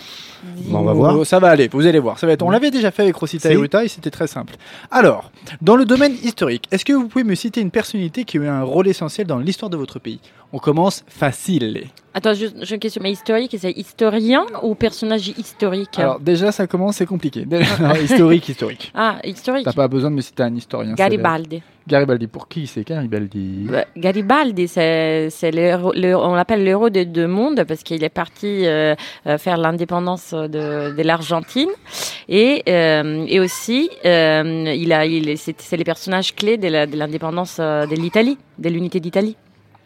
Bon, 0.65 0.79
on 0.79 0.83
va 0.85 0.93
voir. 0.95 1.19
Oh, 1.19 1.25
Ça 1.25 1.39
va 1.41 1.51
aller, 1.51 1.69
vous 1.69 1.87
allez 1.87 1.99
voir. 1.99 2.19
Ça 2.19 2.27
va 2.27 2.33
être. 2.33 2.43
On 2.43 2.51
l'avait 2.51 2.71
déjà 2.71 2.91
fait 2.91 3.03
avec 3.03 3.17
Rosita 3.17 3.49
Si. 3.51 3.55
et 3.55 3.57
Ruta 3.59 3.85
et 3.85 3.89
c'était 3.89 4.11
très 4.11 4.27
simple. 4.27 4.55
Alors, 4.91 5.31
dans 5.61 5.77
le 5.77 5.85
domaine 5.85 6.15
historique, 6.23 6.65
est-ce 6.71 6.87
que 6.87 6.95
vous 6.95 7.07
pouvez 7.09 7.25
me 7.25 7.35
citer 7.35 7.61
une 7.61 7.71
personnalité 7.71 8.25
qui 8.25 8.39
a 8.39 8.41
eu 8.41 8.47
un 8.49 8.63
rôle 8.63 8.89
essentiel 8.89 9.27
dans 9.27 9.39
l'histoire 9.39 9.69
de 9.71 9.77
votre 9.77 9.99
pays? 9.99 10.21
On 10.55 10.59
commence 10.59 11.05
facile. 11.09 11.85
Attends, 12.15 12.35
juste- 12.35 12.57
j'ai 12.63 12.75
une 12.75 12.81
question, 12.81 13.01
mais 13.03 13.13
historique, 13.13 13.57
c'est 13.59 13.71
historien 13.73 14.45
ou 14.63 14.75
personnage 14.75 15.29
historique? 15.29 15.99
Alors 15.99 16.21
déjà, 16.21 16.53
ça 16.53 16.67
commence, 16.67 16.97
c'est 16.97 17.07
compliqué. 17.07 17.42
Non, 17.81 17.95
historique, 17.95 18.49
historique. 18.49 18.93
Ah, 18.95 19.19
historique. 19.25 19.65
T'as 19.65 19.73
pas 19.73 19.89
besoin 19.89 20.11
de 20.11 20.17
me 20.17 20.21
citer 20.21 20.43
un 20.43 20.55
historien. 20.55 20.95
Garibaldi. 20.95 21.63
Garibaldi. 21.89 22.27
Pour 22.29 22.47
qui 22.49 22.67
c'est 22.69 22.87
Garibaldi 22.87 23.67
Bah, 23.69 23.85
Garibaldi, 23.97 24.69
c'est 24.69 25.29
on 25.85 26.35
l'appelle 26.35 26.63
l'héros 26.63 26.91
des 26.91 27.05
deux 27.05 27.27
mondes 27.27 27.65
parce 27.65 27.83
qu'il 27.83 28.05
est 28.05 28.09
parti 28.09 28.65
euh, 28.67 28.95
euh, 29.27 29.37
faire 29.39 29.57
l'indépendance 29.57 30.33
de, 30.33 30.95
de 30.97 31.03
l'Argentine 31.03 31.71
et 32.29 32.63
euh, 32.69 33.25
et 33.29 33.41
aussi 33.41 33.91
euh, 34.05 34.73
il 34.77 34.93
a 34.93 35.05
il 35.07 35.29
est- 35.29 35.37
c'est 35.59 35.77
les 35.77 35.85
personnages 35.85 36.35
clés 36.37 36.57
de 36.57 36.69
l'indépendance 36.97 37.59
de 37.59 37.95
l'Italie, 37.97 38.39
de 38.59 38.69
l'unité 38.69 39.01
d'Italie. 39.01 39.37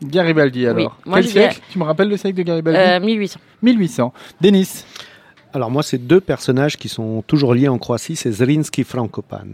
Garibaldi 0.02 0.66
alors. 0.66 0.98
Moi, 1.06 1.20
Quel 1.22 1.30
dirais- 1.32 1.50
siècle 1.52 1.60
Tu 1.72 1.78
me 1.78 1.84
rappelles 1.84 2.08
le 2.10 2.18
siècle 2.18 2.36
de 2.36 2.42
Garibaldi 2.42 2.78
Euh, 2.78 3.00
1800. 3.00 3.40
1800. 3.62 4.12
Denis. 4.42 4.84
Alors 5.52 5.70
moi, 5.70 5.82
c'est 5.82 5.98
deux 5.98 6.20
personnages 6.20 6.76
qui 6.76 6.88
sont 6.88 7.22
toujours 7.26 7.54
liés 7.54 7.68
en 7.68 7.78
Croatie, 7.78 8.16
c'est 8.16 8.30
Zrinski 8.32 8.84
Frankopan. 8.84 9.46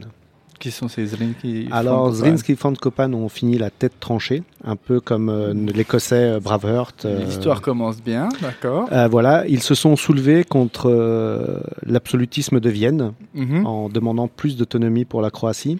Qui 0.58 0.70
sont 0.70 0.86
ces 0.88 1.06
Zrinski 1.06 1.66
Alors 1.72 2.12
Zrinski 2.12 2.54
Frankopan 2.56 3.12
ont 3.14 3.28
fini 3.28 3.58
la 3.58 3.70
tête 3.70 3.98
tranchée, 3.98 4.42
un 4.64 4.76
peu 4.76 5.00
comme 5.00 5.28
euh, 5.28 5.52
l'écossais 5.54 6.34
euh, 6.34 6.40
Braveheart. 6.40 7.04
euh, 7.04 7.24
L'histoire 7.24 7.60
commence 7.60 8.00
bien, 8.00 8.28
d'accord. 8.40 8.88
euh, 8.92 9.08
voilà, 9.08 9.44
ils 9.48 9.62
se 9.62 9.74
sont 9.74 9.96
soulevés 9.96 10.44
contre 10.44 11.60
l'absolutisme 11.84 12.60
de 12.60 12.70
Vienne 12.70 13.12
Mhm. 13.34 13.66
en 13.66 13.88
demandant 13.88 14.28
plus 14.28 14.56
d'autonomie 14.56 15.04
pour 15.04 15.20
la 15.22 15.30
Croatie. 15.30 15.78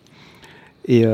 Et 0.88 1.04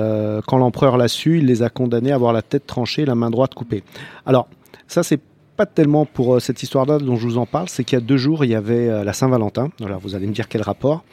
quand 0.46 0.56
l'empereur 0.56 0.96
l'a 0.96 1.08
su, 1.08 1.38
il 1.38 1.44
les 1.46 1.62
a 1.62 1.68
condamnés 1.68 2.10
à 2.12 2.14
avoir 2.14 2.32
la 2.32 2.40
tête 2.40 2.66
tranchée, 2.66 3.04
la 3.04 3.14
main 3.14 3.28
droite 3.28 3.54
coupée. 3.54 3.82
Alors, 4.24 4.48
ça, 4.86 5.02
c'est 5.02 5.20
pas 5.58 5.66
tellement 5.66 6.06
pour 6.06 6.36
euh, 6.36 6.40
cette 6.40 6.62
histoire-là 6.62 6.98
dont 6.98 7.16
je 7.16 7.26
vous 7.26 7.36
en 7.38 7.44
parle, 7.46 7.68
c'est 7.68 7.82
qu'il 7.84 7.98
y 7.98 8.02
a 8.02 8.04
deux 8.04 8.16
jours, 8.16 8.44
il 8.44 8.50
y 8.50 8.54
avait 8.54 8.88
euh, 8.88 9.02
la 9.04 9.12
Saint-Valentin. 9.12 9.70
Alors, 9.84 9.98
vous 10.00 10.14
allez 10.14 10.26
me 10.28 10.32
dire 10.32 10.48
quel 10.48 10.62
rapport. 10.62 11.04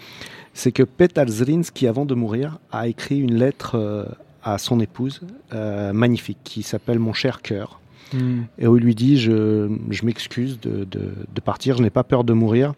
C'est 0.53 0.71
que 0.71 0.83
Petar 0.83 1.27
Zrinski, 1.27 1.87
avant 1.87 2.05
de 2.05 2.13
mourir, 2.13 2.59
a 2.71 2.87
écrit 2.87 3.19
une 3.19 3.35
lettre 3.35 3.75
euh, 3.75 4.05
à 4.43 4.57
son 4.59 4.79
épouse, 4.79 5.21
euh, 5.53 5.91
magnifique, 5.93 6.37
qui 6.43 6.61
s'appelle 6.63 6.99
Mon 6.99 7.11
cher 7.13 7.41
cœur. 7.41 7.79
Hmm. 8.13 8.43
Et 8.59 8.67
où 8.67 8.77
il 8.77 8.83
lui 8.83 8.93
dit 8.95 9.17
Je, 9.17 9.67
je 9.89 10.05
m'excuse 10.05 10.59
de, 10.61 10.85
de- 10.85 11.13
de 11.33 11.41
partir, 11.41 11.77
je 11.77 11.81
n'ai 11.83 11.89
pas 11.89 12.03
peur 12.03 12.23
de 12.23 12.33
mourir. 12.33 12.73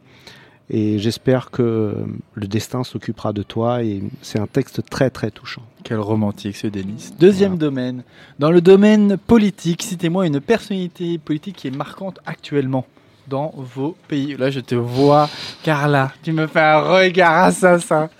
Et 0.70 1.00
j'espère 1.00 1.50
que 1.50 1.96
le 2.34 2.48
destin 2.48 2.84
s'occupera 2.84 3.34
de 3.34 3.44
toi. 3.44 3.84
Et 3.84 4.04
c'est 4.22 4.40
un 4.40 4.48
texte 4.48 4.82
très 4.90 5.10
très 5.10 5.32
touchant. 5.32 5.64
Quel 5.84 6.00
romantique 6.00 6.58
ce 6.58 6.68
Denis. 6.68 7.12
Deuxième 7.20 7.58
domaine. 7.58 8.04
Dans 8.40 8.52
le 8.52 8.60
domaine 8.60 9.18
politique, 9.18 9.84
citez-moi 9.84 10.28
une 10.28 10.42
personnalité 10.42 11.18
politique 11.18 11.56
qui 11.58 11.68
est 11.68 11.76
marquante 11.76 12.20
actuellement 12.26 12.86
dans 13.28 13.52
vos 13.56 13.96
pays. 14.08 14.36
Là, 14.38 14.50
je 14.50 14.60
te 14.60 14.76
vois, 14.76 15.30
Carla. 15.64 16.12
Tu 16.24 16.32
me 16.32 16.48
fais 16.48 16.60
un 16.62 16.80
regard 16.80 17.44
assassin. 17.46 18.10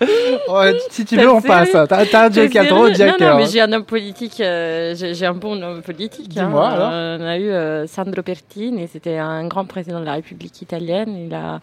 Si 0.90 1.04
tu 1.04 1.16
veux, 1.16 1.30
on 1.30 1.40
passe. 1.42 1.74
hein. 1.74 1.86
T'as 1.86 2.26
un 2.26 2.30
joker, 2.30 2.50
sérieux 2.64 2.68
trop 2.68 2.88
Non, 2.88 3.16
non, 3.20 3.36
mais 3.36 3.46
j'ai 3.46 3.60
un 3.60 3.72
homme 3.72 3.84
politique, 3.84 4.40
euh, 4.40 4.94
j'ai 4.96 5.26
un 5.26 5.34
bon 5.34 5.62
homme 5.62 5.82
politique. 5.82 6.36
hein. 6.38 6.44
Dis-moi, 6.46 6.68
alors. 6.68 6.90
Euh, 6.92 7.18
on 7.20 7.26
a 7.26 7.36
eu 7.38 7.50
euh, 7.50 7.86
Sandro 7.86 8.22
Pertini, 8.22 8.88
c'était 8.90 9.16
un 9.18 9.46
grand 9.46 9.64
président 9.66 10.00
de 10.00 10.04
la 10.06 10.14
République 10.14 10.62
italienne. 10.62 11.16
Il 11.28 11.34
a, 11.34 11.60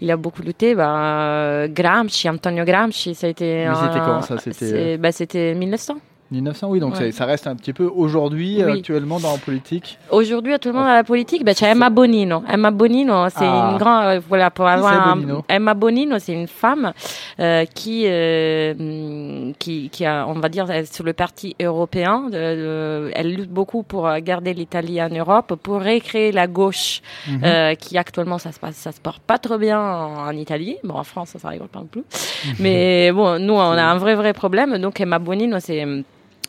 il 0.00 0.10
a 0.10 0.16
beaucoup 0.16 0.42
lutté. 0.42 0.74
Bah, 0.74 1.22
euh, 1.22 1.68
Gramsci, 1.68 2.28
Antonio 2.28 2.64
Gramsci, 2.64 3.14
ça 3.14 3.26
a 3.26 3.30
été. 3.30 3.66
Mais 3.68 3.74
c'était 3.74 3.98
quand, 4.04 4.22
ça? 4.22 4.36
C'était- 4.38 4.96
bah, 4.98 5.12
C'était 5.12 5.54
1900. 5.54 5.94
1900, 6.30 6.68
oui, 6.68 6.78
donc 6.80 6.94
Ouais. 6.98 7.10
ça- 7.12 7.24
reste 7.24 7.46
un 7.46 7.56
petit 7.56 7.72
peu 7.72 7.84
aujourd'hui, 7.84 8.62
Oui. 8.64 8.78
actuellement, 8.78 9.18
dans 9.18 9.32
la 9.32 9.38
politique. 9.38 9.98
Aujourd'hui, 10.10 10.52
actuellement 10.54 10.82
dans 10.84 10.94
la 10.94 11.04
politique, 11.04 11.44
bah, 11.44 11.54
c'è 11.54 11.66
Emma 11.66 11.90
Bonino. 11.90 12.42
Emma 12.48 12.70
Bonino, 12.70 13.28
c'est 13.30 13.44
Ah. 13.46 13.70
une 13.72 13.78
grande, 13.78 14.04
euh, 14.04 14.20
voilà, 14.28 14.50
pour 14.50 14.66
avoir 14.68 14.92
c'est, 14.92 14.98
un- 15.10 15.16
Bonino? 15.16 15.44
Emma 15.48 15.74
Bonino, 15.74 16.18
c'est 16.18 16.32
une 16.32 16.46
femme 16.46 16.92
euh, 17.40 17.64
qui, 17.74 18.04
euh, 18.06 19.52
qui, 19.58 19.88
qui 19.90 20.04
a, 20.04 20.26
on 20.28 20.34
va 20.34 20.48
dire, 20.48 20.70
elle 20.70 20.82
est 20.84 20.94
sur 20.94 21.04
le 21.04 21.12
parti 21.12 21.56
européen. 21.60 22.28
de- 22.30 22.30
de- 22.30 23.10
elle 23.14 23.34
lutte 23.34 23.50
beaucoup 23.50 23.82
pour 23.82 24.06
euh, 24.06 24.18
garder 24.20 24.54
l'Italie 24.54 25.02
en 25.02 25.08
Europe, 25.08 25.54
pour 25.62 25.82
recréer 25.82 26.32
la 26.32 26.46
gauche, 26.46 27.00
euh, 27.42 27.74
qui 27.74 27.98
actuellement 27.98 28.38
ça 28.38 28.52
se 28.52 28.60
passe, 28.60 28.76
ça 28.76 28.92
se 28.92 29.00
porte 29.00 29.22
pas 29.22 29.38
trop 29.38 29.58
bien 29.58 29.80
en, 29.80 30.26
en 30.28 30.30
Italie. 30.32 30.76
Bon, 30.84 30.94
en 30.94 31.04
France, 31.04 31.30
ça, 31.30 31.38
ça 31.38 31.48
rigole 31.48 31.68
pas 31.68 31.80
non 31.80 31.86
plus. 31.86 32.02
Mhm. 32.46 32.54
Mais 32.60 33.10
bon, 33.12 33.38
nous, 33.40 33.54
on 33.54 33.60
a 33.60 33.82
un 33.82 33.96
vrai, 33.98 34.14
vrai 34.14 34.32
problème. 34.32 34.78
Donc, 34.78 35.00
Emma 35.00 35.18
Bonino, 35.18 35.58
c'est 35.60 35.84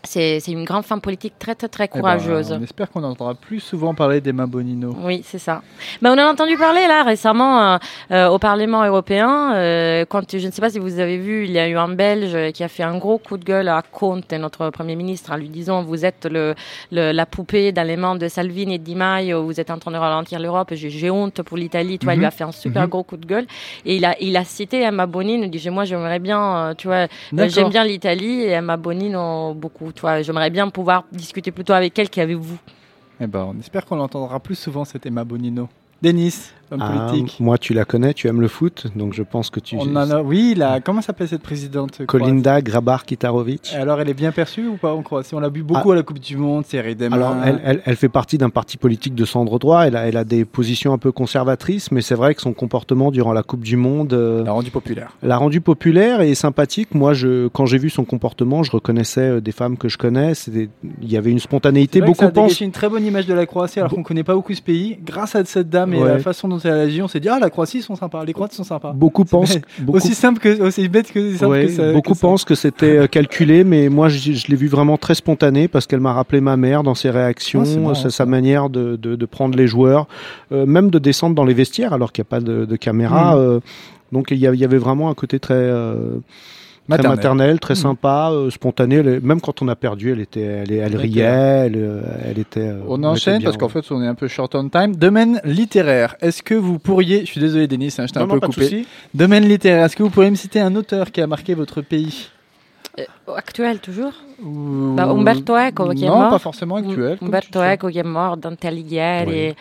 c'est 0.04 0.40
c'est 0.40 0.52
une 0.52 0.66
grande 0.66 0.84
femme 0.84 1.02
politique 1.02 1.34
très, 1.40 1.56
très, 1.56 1.68
très 1.68 1.86
Eh 1.86 1.90
ben, 1.94 2.00
courageuse. 2.00 2.52
on 2.52 2.62
espère 2.64 2.90
qu'on 2.90 3.04
entendra 3.04 3.36
plus 3.36 3.60
souvent 3.60 3.94
parler 3.94 4.22
d'Emma 4.22 4.46
Bonino. 4.46 4.96
Oui, 5.04 5.22
c'est 5.26 5.38
ça. 5.40 5.62
Ben, 6.02 6.10
on 6.12 6.14
en 6.14 6.28
a 6.28 6.32
entendu 6.32 6.58
parler 6.58 6.88
là 6.88 7.04
récemment 7.04 7.74
euh, 7.74 7.78
euh, 8.12 8.28
au 8.30 8.40
Parlement 8.40 8.84
européen. 8.86 9.54
euh, 9.56 10.06
quand 10.10 10.36
je 10.38 10.46
ne 10.46 10.52
sais 10.52 10.62
pas 10.62 10.70
si 10.70 10.80
vous 10.80 11.00
avez 11.00 11.18
vu, 11.18 11.46
il 11.46 11.52
y 11.52 11.60
a 11.60 11.68
eu 11.68 11.78
un 11.78 11.90
Belge 11.90 12.52
qui 12.54 12.64
a 12.64 12.68
fait 12.68 12.84
un 12.84 12.98
gros 12.98 13.18
coup 13.18 13.38
de 13.38 13.44
gueule 13.46 13.68
à 13.68 13.82
Conte, 13.82 14.32
notre 14.34 14.70
premier 14.70 14.96
ministre, 14.96 15.32
en 15.32 15.38
lui 15.38 15.50
disant 15.50 15.84
vous 15.84 16.04
êtes 16.06 16.26
le, 16.26 16.56
le- 16.92 17.12
la 17.12 17.26
poupée 17.26 17.72
dans 17.72 17.86
les 17.86 17.98
mains 17.98 18.16
de 18.16 18.28
Salvini 18.28 18.76
et 18.76 18.80
Di 18.80 18.96
Maio, 18.96 19.44
vous 19.44 19.60
êtes 19.60 19.70
en 19.72 19.78
train 19.78 19.92
de 19.92 19.98
ralentir 19.98 20.40
l'Europe. 20.40 20.70
J'ai 20.74 21.10
honte 21.10 21.42
pour 21.44 21.58
l'Italie. 21.58 22.00
Tu 22.00 22.06
vois, 22.06 22.14
il 22.16 22.20
lui 22.20 22.26
a 22.26 22.32
fait 22.32 22.44
un 22.44 22.52
super 22.52 22.84
Mhm. 22.84 22.90
gros 22.90 23.04
coup 23.04 23.18
de 23.18 23.26
gueule 23.26 23.46
et 23.86 23.96
il 23.98 24.06
a 24.06 24.16
il 24.20 24.36
a 24.38 24.44
cité 24.44 24.82
Emma 24.82 25.06
Bonino. 25.06 25.44
Il 25.44 25.50
dit 25.52 25.70
moi 25.70 25.86
j'aimerais 25.86 26.20
bien, 26.20 26.42
euh, 26.42 26.74
tu 26.76 26.88
vois, 26.88 27.08
euh, 27.38 27.48
j'aime 27.50 27.70
bien 27.70 27.84
l'Italie 27.84 28.42
et 28.42 28.50
Emma 28.52 28.78
Bonino 28.78 29.54
beaucoup. 29.54 29.91
J'aimerais 30.22 30.50
bien 30.50 30.70
pouvoir 30.70 31.06
discuter 31.12 31.52
plutôt 31.52 31.74
avec 31.74 31.98
elle 32.00 32.10
qu'avec 32.10 32.38
vous. 32.38 32.58
Eh 33.20 33.28
ben, 33.28 33.54
on 33.56 33.60
espère 33.60 33.86
qu'on 33.86 33.96
l'entendra 33.96 34.40
plus 34.40 34.56
souvent, 34.56 34.86
cette 34.86 35.06
Emma 35.06 35.24
Bonino. 35.24 35.70
Denis, 36.02 36.52
homme 36.72 36.80
Ah, 36.82 37.08
politique. 37.10 37.40
moi, 37.40 37.58
tu 37.58 37.74
la 37.74 37.86
connais, 37.86 38.14
tu 38.14 38.28
aimes 38.28 38.42
le 38.42 38.48
foot, 38.48 38.88
donc 38.96 39.14
je 39.14 39.24
pense 39.24 39.50
que 39.50 39.60
tu. 39.60 39.76
On 39.78 39.96
en 39.96 40.10
a, 40.12 40.22
oui, 40.22 40.54
là, 40.56 40.80
comment 40.80 41.02
s'appelle 41.02 41.28
cette 41.28 41.42
présidente 41.42 42.06
Kolinda 42.06 42.62
Grabar-Kitarovic. 42.62 43.74
Alors, 43.76 44.00
elle 44.02 44.10
est 44.10 44.14
bien 44.14 44.32
perçue 44.32 44.68
ou 44.68 44.78
pas 44.78 44.94
en 44.94 45.02
Croatie? 45.02 45.36
On 45.36 45.40
l'a 45.40 45.50
vu 45.50 45.64
beaucoup 45.64 45.92
à 45.92 45.96
la 45.96 46.04
Coupe 46.04 46.20
du 46.20 46.38
Monde, 46.38 46.64
c'est 46.68 46.96
des. 46.96 47.06
Alors, 47.08 47.36
elle, 47.44 47.62
elle- 47.64 47.82
elle 47.86 47.96
fait 47.96 48.10
partie 48.10 48.38
d'un 48.38 48.50
parti 48.50 48.78
politique 48.78 49.16
de 49.16 49.26
centre 49.26 49.58
droit. 49.60 49.84
Elle 49.88 49.96
a, 49.96 50.08
elle 50.08 50.18
a 50.18 50.24
des 50.24 50.46
positions 50.46 50.94
un 50.94 50.98
peu 50.98 51.12
conservatrices, 51.12 51.92
mais 51.92 52.02
c'est 52.02 52.16
vrai 52.16 52.36
que 52.36 52.42
son 52.42 52.54
comportement 52.54 53.12
durant 53.12 53.34
la 53.34 53.44
Coupe 53.44 53.64
du 53.64 53.76
Monde 53.78 54.14
euh, 54.14 54.44
l'a 54.44 54.52
rendu 54.52 54.72
populaire. 54.72 55.12
l'a 55.24 55.38
rendu 55.38 55.62
populaire 55.62 56.22
et 56.22 56.36
sympathique. 56.36 56.94
Moi, 56.94 57.14
je, 57.14 57.48
quand 57.48 57.66
j'ai 57.66 57.78
vu 57.78 57.90
son 57.90 58.04
comportement, 58.06 58.64
je 58.64 58.72
reconnaissais 58.72 59.22
euh, 59.38 59.42
des 59.42 59.52
femmes 59.52 59.78
que 59.78 59.90
je 59.90 59.98
connais. 59.98 60.34
Il 60.48 61.12
y 61.12 61.18
avait 61.18 61.32
une 61.32 61.40
spontanéité. 61.40 62.00
vrai 62.00 62.12
que 62.12 62.18
ça 62.18 62.26
Beaucoup 62.28 62.40
a 62.40 62.44
pensent. 62.44 62.62
une 62.62 62.72
très 62.72 62.90
bonne 62.90 63.06
image 63.06 63.26
de 63.28 63.34
la 63.34 63.46
Croatie, 63.46 63.80
alors 63.80 63.92
qu'on 63.92 64.04
connaît 64.04 64.24
pas 64.24 64.36
beaucoup 64.36 64.54
ce 64.54 64.62
pays. 64.62 64.98
Grâce 65.04 65.36
à 65.36 65.44
cette 65.46 65.70
dame 65.70 65.94
et 65.94 66.02
Ouais. 66.02 66.08
la 66.08 66.20
façon 66.20 66.48
dont 66.48 66.60
elle 66.66 66.72
a 66.74 66.82
agi, 66.82 67.02
on 67.02 67.08
s'est 67.08 67.20
dit 67.20 67.30
ah 67.30 67.40
la 67.40 67.50
Croatie 67.50 67.80
ils 67.80 67.84
sont 67.84 67.96
sympas, 67.96 68.24
les 68.26 68.34
Croates 68.34 68.54
sont 68.54 68.64
sympas. 68.64 68.94
Beaucoup 68.94 69.24
C'est 69.26 69.32
pensent. 69.32 69.58
beaucoup- 69.80 69.98
Aussi 69.98 70.14
simple 70.16 70.40
que 70.40 70.62
aussi 70.62 70.88
bête 70.90 71.12
que 71.12 71.36
simple 71.36 71.52
Ouais, 71.52 71.66
que 71.66 71.72
ça. 71.72 71.94
beaucoup 71.94 72.14
que 72.14 72.18
ça. 72.18 72.28
pensent 72.28 72.46
que 72.46 72.56
c'était 72.56 72.98
euh, 72.98 73.08
calculé, 73.08 73.64
mais 73.64 73.90
moi 73.90 74.10
je, 74.10 74.32
je 74.34 74.48
l'ai 74.48 74.56
vu 74.56 74.68
vraiment 74.68 74.98
très 74.98 75.16
spontané 75.16 75.68
parce 75.68 75.88
qu'elle 75.88 76.00
m'a 76.00 76.14
rappelé 76.14 76.42
ma 76.42 76.58
mère 76.58 76.84
dans 76.84 76.96
ses 76.96 77.10
réactions, 77.10 77.62
Ah, 77.62 77.66
c'est 77.66 77.80
marrant, 77.80 77.96
sa, 77.96 78.26
manière 78.26 78.70
de, 78.70 78.96
de, 78.96 79.16
de 79.16 79.26
prendre 79.26 79.58
les 79.58 79.68
joueurs, 79.68 80.08
euh, 80.52 80.66
même 80.66 80.90
de 80.90 81.00
descendre 81.00 81.36
dans 81.36 81.46
les 81.46 81.54
vestiaires 81.54 81.94
alors 81.94 82.12
qu'il 82.12 82.22
n'y 82.24 82.28
a 82.28 82.32
pas 82.32 82.40
de, 82.40 82.66
de 82.66 82.76
caméra. 82.76 83.36
Mhm. 83.36 83.42
euh, 83.42 83.60
donc 84.12 84.28
il 84.32 84.38
y, 84.38 84.48
a- 84.48 84.54
il 84.54 84.60
y 84.60 84.66
avait 84.66 84.78
vraiment 84.78 85.10
un 85.10 85.14
côté 85.14 85.40
très, 85.40 85.54
euh, 86.90 86.96
très 86.96 86.98
Maternelle. 86.98 87.16
maternel, 87.18 87.60
très 87.60 87.76
sympa, 87.76 88.30
euh, 88.32 88.50
spontané. 88.50 88.96
Elle 88.96 89.08
est- 89.08 89.20
même 89.24 89.40
quand 89.40 89.62
on 89.62 89.68
a 89.68 89.76
perdu, 89.76 90.12
elle 90.12 90.20
était, 90.20 90.42
elle, 90.42 90.72
elle 90.72 90.96
riait, 90.96 91.22
elle, 91.22 91.76
euh, 91.78 92.02
elle 92.26 92.40
était. 92.40 92.60
euh, 92.62 92.82
On 92.88 92.98
elle 93.00 93.06
enchaîne 93.06 93.36
était 93.36 93.40
bien, 93.42 93.46
parce 93.50 93.58
qu'en 93.58 93.70
fait 93.70 93.92
on 93.92 94.02
est 94.04 94.08
un 94.08 94.16
peu 94.16 94.28
short 94.28 94.54
on 94.56 94.68
time. 94.70 94.96
Domaine 94.96 95.40
littéraire. 95.46 96.16
Est-ce 96.22 96.44
que 96.44 96.56
vous 96.56 96.80
pourriez, 96.80 97.22
je 97.22 97.26
suis 97.32 97.40
désolé 97.42 97.68
Denis, 97.68 97.94
hein, 97.98 98.06
je 98.08 98.14
t'ai 98.14 98.20
un 98.20 98.22
Non, 98.26 98.34
non, 98.36 98.40
peu 98.40 98.48
coupé. 98.48 98.86
Domaine 99.14 99.46
littéraire. 99.48 99.86
Est-ce 99.86 99.96
que 99.96 100.04
vous 100.04 100.10
pourriez 100.10 100.32
me 100.32 100.36
citer 100.36 100.60
un 100.60 100.76
auteur 100.76 101.12
qui 101.12 101.22
a 101.22 101.28
marqué 101.28 101.54
votre 101.54 101.82
pays? 101.82 102.30
Euh, 103.00 103.04
actuel 103.38 103.80
toujours? 103.80 104.12
Ou- 104.44 104.94
Bah, 104.98 105.06
Umberto 105.06 105.56
Eco, 105.56 105.92
qui 105.92 106.04
est 106.04 106.08
Non, 106.08 106.18
mort. 106.20 106.30
pas 106.32 106.40
forcément 106.40 106.76
actuel. 106.76 107.18
Umberto. 107.22 107.60
Eco 107.62 107.88
qui 107.90 108.00
est 108.00 108.04
mort, 108.04 108.36
Dante 108.36 108.66
Alighieri, 108.66 109.48
Oui. 109.50 109.56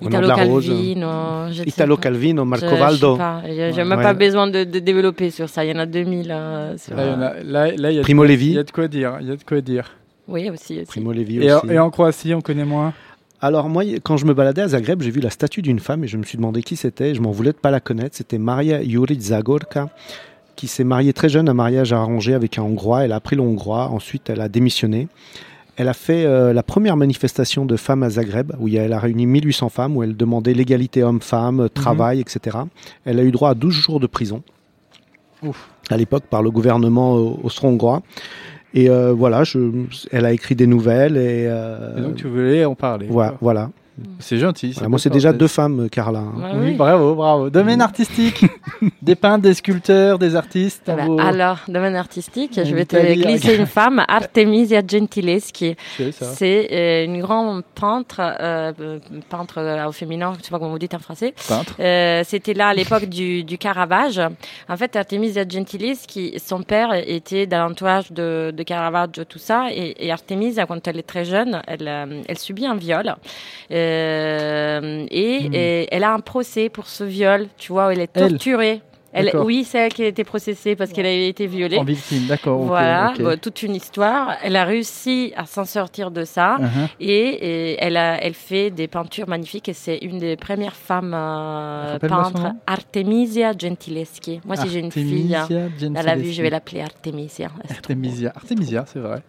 Italo. 0.00 0.28
Calvino. 0.34 1.08
je 1.52 1.62
Italo. 1.64 1.96
Calvino, 1.96 2.44
Marco 2.44 2.66
Je- 2.66 2.70
je 2.70 2.74
sais 2.76 2.80
Valdo, 2.80 3.16
pas. 3.16 3.42
J'ai 3.46 3.54
j'ai 3.54 3.62
Ouais. 3.82 3.84
même 3.84 3.98
Ouais. 3.98 4.04
pas 4.04 4.14
besoin 4.14 4.46
de, 4.46 4.64
de 4.64 4.78
développer 4.78 5.30
sur 5.30 5.48
ça. 5.48 5.64
Il 5.64 5.70
y 5.70 5.74
en 5.76 5.80
a 5.80 5.86
2000. 5.86 6.30
hein, 6.30 6.74
sur- 6.78 6.96
Là, 6.96 7.04
il 7.06 7.10
y 7.10 7.14
en 7.14 7.20
a- 7.20 7.34
là, 7.42 7.76
là, 7.76 7.90
il 7.90 7.96
y 7.96 7.98
a, 7.98 8.02
Primo 8.02 8.24
il 8.24 8.28
y 8.28 8.30
Levi, 8.32 8.58
a 8.58 8.62
de 8.64 8.70
quoi 8.70 8.88
dire. 8.88 9.16
Il 9.20 9.28
y 9.28 9.30
a 9.32 9.36
de 9.36 9.42
quoi 9.44 9.60
dire. 9.60 9.90
Oui, 10.28 10.48
aussi. 10.50 10.76
aussi. 10.76 10.86
Primo 10.86 11.12
Levi 11.12 11.38
Et, 11.42 11.52
aussi. 11.52 11.66
en- 11.66 11.70
et 11.70 11.78
en 11.78 11.90
Croatie, 11.90 12.34
on 12.34 12.40
connaît 12.40 12.64
moins. 12.64 12.92
Alors 13.40 13.68
moi, 13.68 13.82
quand 14.04 14.16
je 14.16 14.24
me 14.24 14.34
baladais 14.34 14.62
à 14.62 14.68
Zagreb, 14.68 15.02
j'ai 15.02 15.10
vu 15.10 15.20
la 15.20 15.30
statue 15.30 15.62
d'une 15.62 15.80
femme 15.80 16.04
et 16.04 16.06
je 16.06 16.16
me 16.16 16.22
suis 16.22 16.36
demandé 16.36 16.62
qui 16.62 16.76
c'était. 16.76 17.14
Je 17.14 17.20
m'en 17.20 17.32
voulais 17.32 17.50
de 17.50 17.56
pas 17.56 17.72
la 17.72 17.80
connaître. 17.80 18.16
C'était 18.16 18.38
Maria 18.38 18.82
Juric 18.84 19.20
Zagorka, 19.20 19.88
qui 20.54 20.68
s'est 20.68 20.84
mariée 20.84 21.12
très 21.12 21.28
jeune, 21.28 21.48
un 21.48 21.54
mariage 21.54 21.92
arrangé 21.92 22.34
avec 22.34 22.56
un 22.58 22.62
Hongrois. 22.62 23.04
Elle 23.04 23.10
a 23.12 23.16
appris 23.16 23.34
le 23.34 23.42
hongrois. 23.42 23.88
Ensuite, 23.88 24.30
elle 24.30 24.40
a 24.40 24.48
démissionné. 24.48 25.08
Elle 25.76 25.88
a 25.88 25.94
fait 25.94 26.26
euh, 26.26 26.52
la 26.52 26.62
première 26.62 26.96
manifestation 26.96 27.64
de 27.64 27.76
femmes 27.76 28.02
à 28.02 28.10
Zagreb, 28.10 28.52
où 28.58 28.68
elle 28.68 28.92
a 28.92 28.98
réuni 28.98 29.26
1800 29.26 29.68
femmes, 29.70 29.96
où 29.96 30.02
elle 30.02 30.16
demandait 30.16 30.52
l'égalité 30.54 31.02
homme-femme, 31.02 31.68
travail, 31.70 32.20
etc. 32.20 32.58
Elle 33.04 33.18
a 33.18 33.22
eu 33.22 33.30
droit 33.30 33.50
à 33.50 33.54
12 33.54 33.72
jours 33.72 33.98
de 34.00 34.06
prison, 34.06 34.42
Ouf. 35.42 35.70
à 35.90 35.96
l'époque 35.96 36.24
par 36.28 36.42
le 36.42 36.50
gouvernement 36.50 37.16
euh, 37.16 37.30
austro-hongrois. 37.42 38.02
Et 38.74 38.88
euh, 38.88 39.12
voilà, 39.12 39.44
je, 39.44 39.58
elle 40.10 40.24
a 40.24 40.32
écrit 40.32 40.54
des 40.54 40.66
nouvelles 40.66 41.16
et, 41.16 41.46
euh, 41.46 41.98
Et 41.98 42.00
donc 42.00 42.16
tu 42.16 42.26
voulais 42.26 42.64
en 42.64 42.74
parler. 42.74 43.06
voilà. 43.40 43.70
C'est 44.20 44.38
gentil. 44.38 44.72
Voilà, 44.72 44.88
moi, 44.88 44.98
c'est 44.98 45.10
déjà 45.10 45.32
deux 45.32 45.48
femmes, 45.48 45.88
Carla. 45.90 46.20
hein. 46.20 46.32
Ouais, 46.36 46.50
Oui, 46.54 46.66
oui. 46.70 46.74
bravo, 46.74 47.14
bravo. 47.14 47.50
Domaine 47.50 47.82
artistique. 47.82 48.44
des 49.02 49.14
peintres, 49.14 49.42
des 49.42 49.54
sculpteurs, 49.54 50.18
des 50.18 50.34
artistes. 50.34 50.82
Bah, 50.86 51.04
vos- 51.06 51.20
Alors, 51.20 51.58
domaine 51.68 51.94
artistique, 51.96 52.58
je 52.64 52.74
vais 52.74 52.86
te 52.86 52.96
glisser 52.96 53.54
une 53.56 53.66
femme, 53.66 54.02
Artemisia 54.08 54.80
Gentileschi. 54.86 55.76
C'est 56.18 56.68
euh, 56.72 57.04
une 57.04 57.20
grande 57.20 57.62
peintre, 57.74 58.16
euh, 58.20 58.98
peintre 59.28 59.58
euh, 59.58 59.86
au 59.88 59.92
féminin, 59.92 60.32
je 60.38 60.44
sais 60.44 60.50
pas 60.50 60.58
comment 60.58 60.70
vous 60.70 60.78
dites 60.78 60.94
en 60.94 60.98
français. 60.98 61.34
Peintre. 61.46 61.74
Euh, 61.78 62.22
C'était 62.26 62.54
là 62.54 62.68
à 62.68 62.74
l'époque 62.74 63.04
du, 63.06 63.44
du 63.44 63.58
Caravage. 63.58 64.20
En 64.68 64.76
fait, 64.76 64.96
Artemisia 64.96 65.44
Gentilischi, 65.46 66.34
son 66.44 66.62
père 66.62 66.94
était 66.94 67.46
dans 67.46 67.68
l'entourage 67.68 68.10
de, 68.10 68.52
de 68.56 68.62
Caravaggio, 68.62 69.24
tout 69.24 69.38
ça. 69.38 69.66
Et, 69.70 70.06
et 70.06 70.10
Artemisia, 70.12 70.64
quand 70.66 70.86
elle 70.88 70.98
est 70.98 71.02
très 71.06 71.24
jeune, 71.26 71.60
elle, 71.66 72.22
elle 72.26 72.38
subit 72.38 72.64
un 72.66 72.76
viol. 72.76 73.14
Euh, 73.70 73.81
et, 75.10 75.48
Hmm. 75.48 75.54
et 75.54 75.88
elle 75.90 76.04
a 76.04 76.12
un 76.12 76.20
procès 76.20 76.68
pour 76.68 76.86
ce 76.86 77.04
viol, 77.04 77.46
tu 77.58 77.72
vois, 77.72 77.88
où 77.88 77.90
elle 77.90 78.00
est 78.00 78.12
torturée. 78.12 78.80
Elle, 79.14 79.30
oui, 79.36 79.64
c'est 79.64 79.76
elle 79.76 79.92
qui 79.92 80.02
a 80.02 80.06
été 80.06 80.24
processée 80.24 80.74
parce 80.74 80.90
qu'elle 80.90 81.04
avait 81.04 81.28
été 81.28 81.46
violée. 81.46 81.76
En 81.76 81.84
victime, 81.84 82.26
d'accord. 82.28 82.62
Voilà, 82.62 83.12
bon, 83.18 83.38
toute 83.38 83.62
une 83.62 83.74
histoire. 83.74 84.36
Elle 84.42 84.56
a 84.56 84.64
réussi 84.64 85.34
à 85.36 85.44
s'en 85.44 85.66
sortir 85.66 86.10
de 86.10 86.24
ça. 86.24 86.56
Uh-huh. 86.58 86.88
Et, 86.98 87.10
et 87.10 87.76
elle, 87.84 87.98
a, 87.98 88.18
elle 88.24 88.32
fait 88.32 88.70
des 88.70 88.88
peintures 88.88 89.28
magnifiques 89.28 89.68
et 89.68 89.74
c'est 89.74 89.98
une 89.98 90.18
des 90.18 90.36
premières 90.36 90.76
femmes 90.76 91.12
euh, 91.14 91.98
peintres. 91.98 92.54
Artemisia 92.66 93.52
Gentileschi. 93.52 94.40
Moi, 94.46 94.56
si 94.56 94.70
j'ai 94.70 94.78
une 94.78 94.90
fille 94.90 95.34
à 95.34 96.02
la 96.02 96.16
vue, 96.16 96.32
je 96.32 96.40
vais 96.40 96.48
l'appeler 96.48 96.80
Artemisia. 96.80 97.50
Artemisia. 97.68 98.32
Artemisia, 98.34 98.84
c'est 98.90 99.00
vrai. 99.00 99.20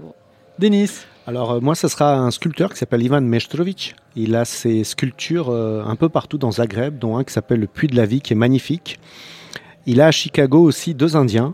Denis. 0.59 0.89
Alors 1.25 1.51
euh, 1.53 1.59
moi, 1.61 1.75
ça 1.75 1.89
sera 1.89 2.15
un 2.17 2.31
sculpteur 2.31 2.71
qui 2.71 2.77
s'appelle 2.79 3.01
Ivan 3.01 3.21
Mestrovic. 3.21 3.95
Il 4.15 4.35
a 4.35 4.45
ses 4.45 4.83
sculptures 4.83 5.49
euh, 5.49 5.83
un 5.85 5.95
peu 5.95 6.09
partout 6.09 6.37
dans 6.37 6.51
Zagreb, 6.51 6.99
dont 6.99 7.17
un 7.17 7.23
qui 7.23 7.33
s'appelle 7.33 7.59
le 7.59 7.67
Puits 7.67 7.87
de 7.87 7.95
la 7.95 8.05
Vie, 8.05 8.21
qui 8.21 8.33
est 8.33 8.37
magnifique. 8.37 8.99
Il 9.85 10.01
a 10.01 10.07
à 10.07 10.11
Chicago 10.11 10.61
aussi 10.61 10.93
deux 10.93 11.15
Indiens, 11.15 11.53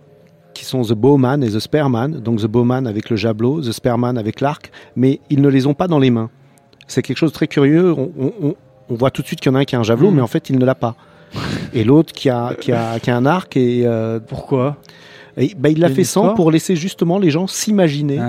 qui 0.54 0.66
sont 0.66 0.82
The 0.82 0.94
Bowman 0.94 1.42
et 1.44 1.50
The 1.52 1.60
Spearman. 1.60 2.20
Donc 2.20 2.40
The 2.42 2.48
Bowman 2.48 2.86
avec 2.88 3.10
le 3.10 3.16
javelot, 3.16 3.62
The 3.62 3.72
Spearman 3.72 4.18
avec 4.18 4.42
l'arc, 4.42 4.72
mais 4.96 5.20
ils 5.30 5.42
ne 5.42 5.48
les 5.50 5.68
ont 5.68 5.74
pas 5.74 5.88
dans 5.88 6.00
les 6.00 6.10
mains. 6.10 6.30
C'est 6.88 7.02
quelque 7.04 7.18
chose 7.18 7.32
de 7.32 7.36
très 7.36 7.48
curieux. 7.48 7.94
On, 7.94 8.12
on- 8.20 8.34
on- 8.42 8.56
on 8.92 8.96
voit 8.96 9.12
tout 9.12 9.22
de 9.22 9.28
suite 9.28 9.40
qu'il 9.40 9.52
y 9.52 9.54
en 9.54 9.56
a 9.56 9.60
un 9.62 9.66
qui 9.66 9.76
a 9.76 9.80
un 9.80 9.84
javelot, 9.84 10.10
Mm. 10.10 10.16
mais 10.16 10.22
en 10.22 10.28
fait, 10.28 10.50
il 10.50 10.58
ne 10.58 10.66
l'a 10.66 10.74
pas. 10.76 10.96
Et 11.74 11.84
l'autre 11.84 12.12
qui 12.12 12.28
a, 12.28 12.56
qui, 12.60 12.72
a, 12.72 13.00
qui 13.00 13.12
a 13.12 13.16
un 13.16 13.28
arc 13.28 13.56
et... 13.56 13.84
euh, 13.86 14.20
Pourquoi? 14.20 14.78
Et, 15.38 15.54
bah, 15.58 15.70
il 15.70 15.80
l'a 15.80 15.90
fait 15.90 16.04
sans 16.04 16.34
pour 16.34 16.52
laisser 16.52 16.76
justement 16.76 17.18
les 17.20 17.30
gens 17.30 17.48
s'imaginer. 17.48 18.18
Ah. 18.20 18.24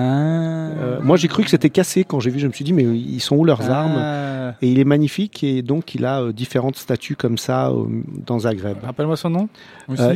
Euh, 0.81 1.01
moi, 1.03 1.17
j'ai 1.17 1.29
cru 1.29 1.43
que 1.43 1.51
c'était 1.51 1.71
cassé 1.71 2.05
quand 2.05 2.21
j'ai 2.21 2.31
vu. 2.31 2.39
Je 2.39 2.47
me 2.47 2.53
suis 2.53 2.65
dit, 2.65 2.73
mais 2.73 2.85
ils 2.85 3.21
sont 3.21 3.37
où 3.37 3.45
leurs 3.45 3.71
armes? 3.71 3.97
Ah. 3.97 4.55
Et 4.63 4.71
il 4.71 4.79
est 4.81 4.85
magnifique 4.85 5.45
et 5.45 5.63
donc 5.63 5.95
il 5.95 6.05
a 6.05 6.23
euh, 6.23 6.33
différentes 6.33 6.77
statues 6.77 7.15
comme 7.17 7.39
ça 7.39 7.69
euh, 7.71 7.85
dans 8.27 8.41
Zagreb. 8.41 8.79
Rappelle-moi 8.83 9.17
son 9.17 9.31
nom. 9.31 9.49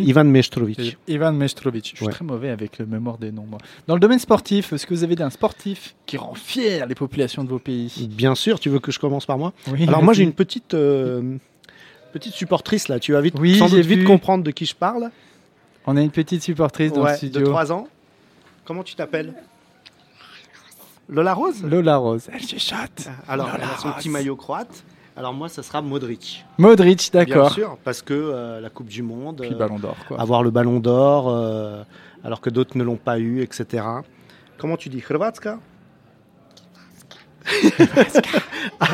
Ivan 0.01 0.25
Mestrovic. 0.25 0.99
Ivan 1.09 1.33
Mestrovic. 1.33 1.91
Je 1.93 1.97
suis 1.97 2.07
Ouais. 2.07 2.13
très 2.13 2.25
mauvais 2.25 2.51
avec 2.51 2.79
le 2.79 2.87
mémoire 2.87 3.17
des 3.19 3.31
noms. 3.33 3.47
moi. 3.49 3.59
Dans 3.87 3.95
le 3.95 4.01
domaine 4.01 4.19
sportif, 4.19 4.73
est-ce 4.73 4.87
que 4.87 4.95
vous 4.95 5.05
avez 5.05 5.21
un 5.23 5.31
sportif 5.31 5.95
qui 6.07 6.17
rend 6.17 6.35
fier 6.35 6.87
les 6.87 6.95
populations 6.97 7.45
de 7.45 7.49
vos 7.49 7.59
pays? 7.61 8.09
Bien 8.11 8.35
sûr, 8.35 8.59
tu 8.61 8.69
veux 8.71 8.81
que 8.81 8.91
je 8.93 8.99
commence 8.99 9.25
par 9.25 9.39
moi? 9.39 9.53
Oui, 9.73 9.87
Alors 9.87 10.03
moi 10.03 10.13
j'ai 10.15 10.25
une 10.25 10.33
petite 10.33 10.75
petite 12.13 12.35
supportrice 12.35 12.89
là. 12.89 12.99
Tu 12.99 13.13
vas 13.13 13.21
vite, 13.21 13.35
Oui, 13.39 13.57
sans 13.59 13.69
j'ai 13.69 13.79
doute 13.79 13.87
vite 13.87 13.99
vu. 14.01 14.05
comprendre 14.05 14.45
de 14.45 14.51
qui 14.51 14.67
je 14.67 14.75
parle. 14.75 15.11
On 15.87 15.97
a 15.97 16.01
une 16.03 16.11
petite 16.11 16.43
supportrice 16.43 16.93
dans 16.93 17.01
le 17.01 17.07
Ouais, 17.07 17.13
de 17.13 17.17
studio. 17.17 17.47
3 17.47 17.73
ans. 17.73 17.89
Comment 18.65 18.83
tu 18.83 18.95
t'appelles 18.95 19.35
Lola 21.09 21.35
Rose 21.35 21.63
Lola 21.63 21.97
Rose. 21.97 22.29
Elle 22.33 22.41
chuchote. 22.41 23.09
Alors 23.29 23.47
Lola 23.49 23.59
elle 23.63 23.71
a 23.71 23.77
son 23.77 23.89
Rose. 23.89 23.97
petit 23.99 24.09
maillot 24.09 24.37
croate. 24.37 24.85
Alors 25.17 25.35
moi 25.35 25.49
ça 25.51 25.63
sera 25.63 25.83
Modric. 25.83 26.45
Modric, 26.59 27.11
Bien 27.13 27.25
d'accord. 27.25 27.53
sûr, 27.53 27.77
parce 27.85 28.01
que 28.03 28.15
euh, 28.15 28.61
la 28.61 28.71
Coupe 28.71 28.89
du 28.89 29.03
Monde, 29.03 29.41
Puis 29.43 29.53
euh, 29.53 29.57
Ballon 29.57 29.79
d'Or, 29.79 29.97
quoi. 30.09 30.19
avoir 30.21 30.43
le 30.43 30.51
Ballon 30.51 30.81
d'Or, 30.81 31.29
euh, 31.29 31.83
alors 32.25 32.41
que 32.41 32.49
d'autres 32.51 32.77
ne 32.79 32.83
l'ont 32.83 32.97
pas 32.97 33.19
eu, 33.19 33.43
etc. 33.43 33.85
Comment 34.59 34.77
tu 34.77 34.89
dis 34.89 35.01
Hrvatska 35.01 35.59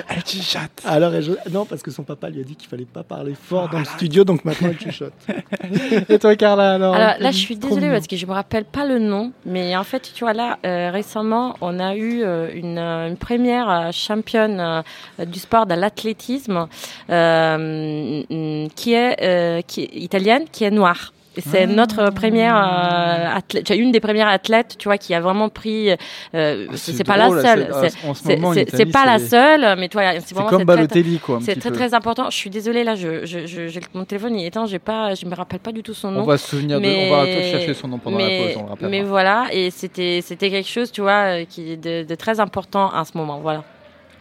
Elle 0.08 0.22
chuchote. 0.24 0.70
Alors, 0.84 1.14
elle- 1.14 1.36
non, 1.52 1.64
parce 1.64 1.82
que 1.82 1.90
son 1.90 2.02
papa 2.02 2.28
lui 2.30 2.40
a 2.40 2.44
dit 2.44 2.56
qu'il 2.56 2.68
fallait 2.68 2.84
pas 2.84 3.02
parler 3.02 3.34
fort 3.34 3.68
dans 3.68 3.78
le 3.78 3.84
studio, 3.84 4.24
donc 4.24 4.44
maintenant 4.44 4.68
elle 4.70 4.78
chuchote. 4.80 5.12
Et 6.08 6.18
toi, 6.18 6.36
Carla, 6.36 6.74
alors 6.74 6.94
Alors 6.94 7.14
là, 7.18 7.30
je 7.30 7.36
suis 7.38 7.56
désolée 7.56 7.88
parce 7.90 8.06
que 8.06 8.16
je 8.16 8.26
me 8.26 8.32
rappelle 8.32 8.64
pas 8.64 8.84
le 8.86 8.98
nom, 8.98 9.32
mais 9.46 9.76
en 9.76 9.84
fait, 9.84 10.10
tu 10.14 10.24
vois 10.24 10.32
là, 10.34 10.58
euh, 10.64 10.90
récemment, 10.90 11.56
on 11.60 11.78
a 11.80 11.94
eu 11.96 12.22
euh, 12.22 12.50
une, 12.54 12.78
euh, 12.78 13.08
une 13.08 13.16
première 13.16 13.90
championne 13.92 14.60
euh, 14.60 15.24
du 15.24 15.38
sport 15.38 15.66
de 15.66 15.74
l'athlétisme 15.74 16.66
euh, 17.10 18.22
mm, 18.28 18.68
qui 18.74 18.92
est 18.94 19.16
euh, 19.22 19.60
qui 19.62 19.82
est 19.82 19.90
italienne, 19.94 20.44
qui 20.50 20.64
est 20.64 20.70
noire. 20.70 21.12
C'est 21.40 21.66
notre 21.66 22.10
première 22.10 22.56
euh, 22.56 23.36
athlète, 23.36 23.70
une 23.70 23.92
des 23.92 24.00
premières 24.00 24.28
athlètes, 24.28 24.76
tu 24.78 24.88
vois, 24.88 24.98
qui 24.98 25.14
a 25.14 25.20
vraiment 25.20 25.48
pris. 25.48 25.90
euh, 25.90 26.66
Ah, 26.70 26.72
c'est 26.76 27.04
pas 27.04 27.16
la 27.16 27.28
seule, 27.30 27.68
c'est- 28.14 28.86
pas 28.92 29.04
la 29.06 29.18
seule, 29.18 29.76
mais 29.78 29.88
toi, 29.88 30.02
c'est 30.20 30.34
comme 30.34 30.46
très- 30.48 30.64
Balotelli, 30.64 31.18
quoi. 31.18 31.36
un 31.36 31.40
c'est 31.40 31.56
très 31.56 31.70
peu. 31.70 31.76
très 31.76 31.94
important. 31.94 32.30
Je 32.30 32.36
suis 32.36 32.50
désolée 32.50 32.84
là, 32.84 32.94
je, 32.94 33.24
je, 33.24 33.46
je- 33.46 33.68
j'ai 33.68 33.80
mon 33.94 34.04
téléphone 34.04 34.36
il 34.36 34.44
est 34.44 34.48
éteint, 34.48 34.66
j'ai 34.66 34.78
pas, 34.78 35.14
je 35.14 35.26
me 35.26 35.34
rappelle 35.34 35.60
pas 35.60 35.72
du 35.72 35.82
tout 35.82 35.94
son 35.94 36.08
On 36.08 36.12
nom. 36.12 36.22
va 36.24 36.38
se 36.38 36.48
souvenir 36.48 36.80
de. 36.80 36.86
On 36.86 37.10
va 37.16 37.26
chercher 37.26 37.74
son 37.74 37.88
nom 37.88 37.98
pendant 37.98 38.16
mais, 38.16 38.38
la 38.48 38.54
pause, 38.54 38.62
on 38.80 38.84
le. 38.84 38.88
Mais 38.90 39.02
voilà, 39.02 39.46
et 39.52 39.70
c'était 39.70 40.20
c'était 40.22 40.50
quelque 40.50 40.68
chose, 40.68 40.90
tu 40.92 41.00
vois, 41.00 41.40
euh, 41.40 41.44
qui 41.48 41.72
est 41.72 41.76
de, 41.76 42.02
de 42.08 42.14
très 42.14 42.40
important 42.40 42.90
à 42.90 43.04
ce 43.04 43.16
moment. 43.16 43.38
Voilà. 43.40 43.64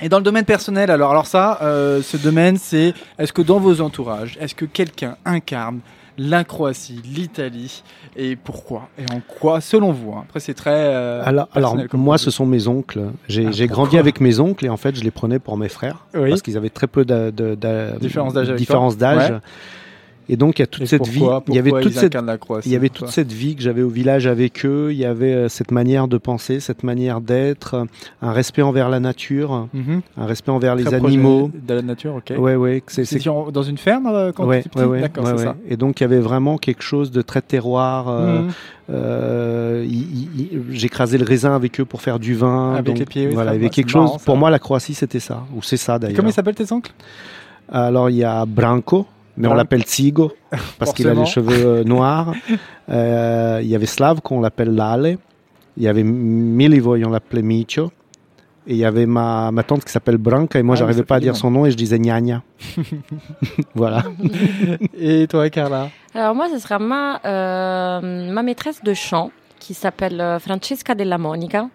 Et 0.02 0.08
dans 0.08 0.18
le 0.18 0.24
domaine 0.24 0.46
personnel, 0.46 0.90
alors, 0.92 1.12
alors 1.12 1.26
ça, 1.26 1.60
euh, 1.62 2.02
ce 2.02 2.16
domaine, 2.16 2.56
c'est 2.58 2.94
est-ce 3.18 3.34
que 3.34 3.42
dans 3.42 3.60
vos 3.60 3.82
entourages, 3.82 4.38
est-ce 4.40 4.56
que 4.56 4.64
quelqu'un 4.66 5.18
incarne 5.26 5.80
la 6.22 6.44
Croatie, 6.44 7.02
l'Italie, 7.06 7.82
et 8.18 8.36
pourquoi 8.36 8.90
Et 8.98 9.04
en 9.14 9.22
quoi, 9.26 9.62
selon 9.62 9.92
vous 9.94 10.12
hein 10.12 10.24
Après, 10.28 10.40
c'est 10.42 10.54
très. 10.54 10.72
euh, 10.76 11.24
Alors, 11.26 11.48
moi, 11.94 12.18
ce 12.18 12.30
sont 12.30 12.46
mes 12.46 12.68
oncles. 12.68 13.06
J'ai 13.30 13.48
Ah, 13.64 13.68
grandi 13.68 13.98
avec 13.98 14.20
mes 14.20 14.40
oncles 14.40 14.66
et 14.66 14.70
en 14.70 14.78
fait, 14.78 14.96
je 14.96 15.04
les 15.04 15.12
prenais 15.12 15.40
pour 15.40 15.56
mes 15.58 15.70
frères 15.70 16.06
Oui. 16.14 16.30
parce 16.30 16.42
qu'ils 16.42 16.58
avaient 16.58 16.70
très 16.70 16.88
peu 16.88 17.06
de, 17.06 17.32
de- 17.32 17.56
de- 17.56 17.98
Différence 18.00 18.34
d'âge 18.98 19.34
avec. 20.30 20.34
Et 20.34 20.38
donc, 20.38 20.60
il 20.60 20.62
y 20.62 20.64
a 20.64 20.68
toute 20.68 20.84
Et 20.84 20.86
cette 20.86 21.00
pourquoi 21.00 21.40
vie. 21.40 21.46
Il 21.50 21.56
y 21.56 21.60
avait 21.60 21.72
toute 21.82 21.94
cette 21.94 22.16
Il 22.66 22.72
y 22.72 22.76
avait 22.76 22.90
toute 22.90 23.08
cette 23.10 23.32
vie 23.32 23.56
que 23.56 23.62
j'avais 23.62 23.82
au 23.82 23.90
village 23.90 24.28
avec 24.28 24.66
eux. 24.66 24.90
Il 24.92 24.98
y 24.98 25.06
avait 25.06 25.34
euh, 25.34 25.50
cette 25.50 25.72
manière 25.72 26.08
de 26.08 26.18
penser, 26.18 26.60
cette 26.60 26.84
manière 26.84 27.22
d'être, 27.22 27.74
euh, 27.74 27.86
un 28.22 28.32
respect 28.32 28.62
envers 28.62 28.90
la 28.90 29.00
nature, 29.00 29.68
Mhm. 29.74 30.02
un 30.18 30.26
respect 30.26 30.52
envers 30.52 30.76
les 30.76 30.84
Très 30.84 30.94
animaux. 30.96 31.52
de 31.68 31.74
la 31.74 31.82
nature, 31.82 32.16
ok. 32.16 32.34
Ouais, 32.38 32.56
ouais. 32.56 32.84
C'est, 32.88 33.06
dans 33.52 33.64
une 33.64 33.78
ferme 33.78 34.08
euh, 34.08 34.32
quand 34.32 34.46
ouais, 34.46 34.62
tu 34.62 34.68
étais 34.68 34.84
ouais, 34.84 35.02
D'accord, 35.02 35.26
ouais, 35.26 35.34
c'est 35.38 35.48
ouais. 35.48 35.54
Et 35.70 35.78
donc, 35.78 36.00
il 36.00 36.04
y 36.04 36.06
avait 36.06 36.20
vraiment 36.20 36.58
quelque 36.58 36.84
chose 36.84 37.12
de 37.12 37.22
très 37.22 37.42
terroir. 37.42 38.08
euh, 38.10 38.42
Mhm. 38.44 38.50
euh, 38.92 39.86
J'écrasais 40.72 41.18
le 41.18 41.26
raisin 41.26 41.56
avec 41.56 41.80
eux 41.80 41.86
pour 41.86 42.02
faire 42.02 42.20
du 42.20 42.34
vin. 42.36 42.74
Avec 42.74 42.86
donc, 42.86 43.00
les 43.00 43.06
pieds, 43.06 43.28
oui, 43.28 43.34
Voilà, 43.34 43.52
ça, 43.52 43.56
il 43.56 43.58
y 43.58 43.60
avait 43.62 43.68
c'est 43.68 43.82
quelque 43.84 43.94
marrant, 43.98 44.14
chose. 44.14 44.24
Pour 44.24 44.38
moi, 44.38 44.50
la 44.50 44.60
Croatie, 44.60 44.94
c'était 44.94 45.20
ça. 45.20 45.44
Ou 45.56 45.62
c'est 45.64 45.78
ça 45.78 45.96
Et 45.96 46.00
d'ailleurs. 46.00 46.16
comment 46.18 46.30
ils 46.30 46.34
s'appellent 46.34 46.56
tes 46.56 46.72
oncles? 46.72 46.92
Alors, 47.72 48.10
il 48.10 48.18
y 48.18 48.24
a 48.24 48.46
Branco, 48.46 49.06
mais 49.40 49.48
on 49.48 49.54
l'appelle 49.54 49.86
Zigo, 49.86 50.34
parce 50.78 50.94
qu'il 50.94 51.08
a 51.08 51.14
les 51.14 51.26
cheveux 51.26 51.66
euh, 51.66 51.84
noirs. 51.84 52.34
Euh, 52.90 53.60
il 53.64 53.70
y 53.70 53.76
avait 53.76 53.86
Slav, 53.86 54.22
qu'on 54.22 54.42
l'appelle 54.42 54.76
Lale. 54.76 55.18
Il 55.78 55.84
y 55.84 55.88
avait 55.88 56.04
Milivoy, 56.04 57.06
on 57.06 57.10
l'appelait 57.10 57.42
Micho. 57.42 57.92
Et 58.68 58.74
il 58.74 58.78
y 58.78 58.86
avait 58.86 59.06
ma, 59.06 59.50
ma 59.52 59.64
tante 59.64 59.86
qui 59.86 59.92
s'appelle 59.92 60.18
Branca, 60.18 60.60
et 60.60 60.64
moi, 60.64 60.76
Ah, 60.76 60.80
j'arrivais 60.80 61.04
pas 61.04 61.16
à 61.16 61.20
dire 61.20 61.36
son 61.36 61.50
nom, 61.50 61.66
et 61.66 61.72
je 61.72 61.78
disais 61.78 61.98
Gnagna. 61.98 62.44
voilà. 63.76 64.04
Et 65.00 65.26
toi, 65.28 65.50
Carla? 65.50 65.90
Alors 66.14 66.36
moi, 66.36 66.50
ce 66.52 66.60
sera 66.60 66.78
ma 66.78 67.22
euh, 67.24 68.32
ma 68.32 68.44
maîtresse 68.44 68.84
de 68.84 68.94
chant 68.94 69.32
qui 69.60 69.74
s'appelle 69.74 70.38
Francesca 70.40 70.96
della 70.96 71.18
Monica. 71.18 71.70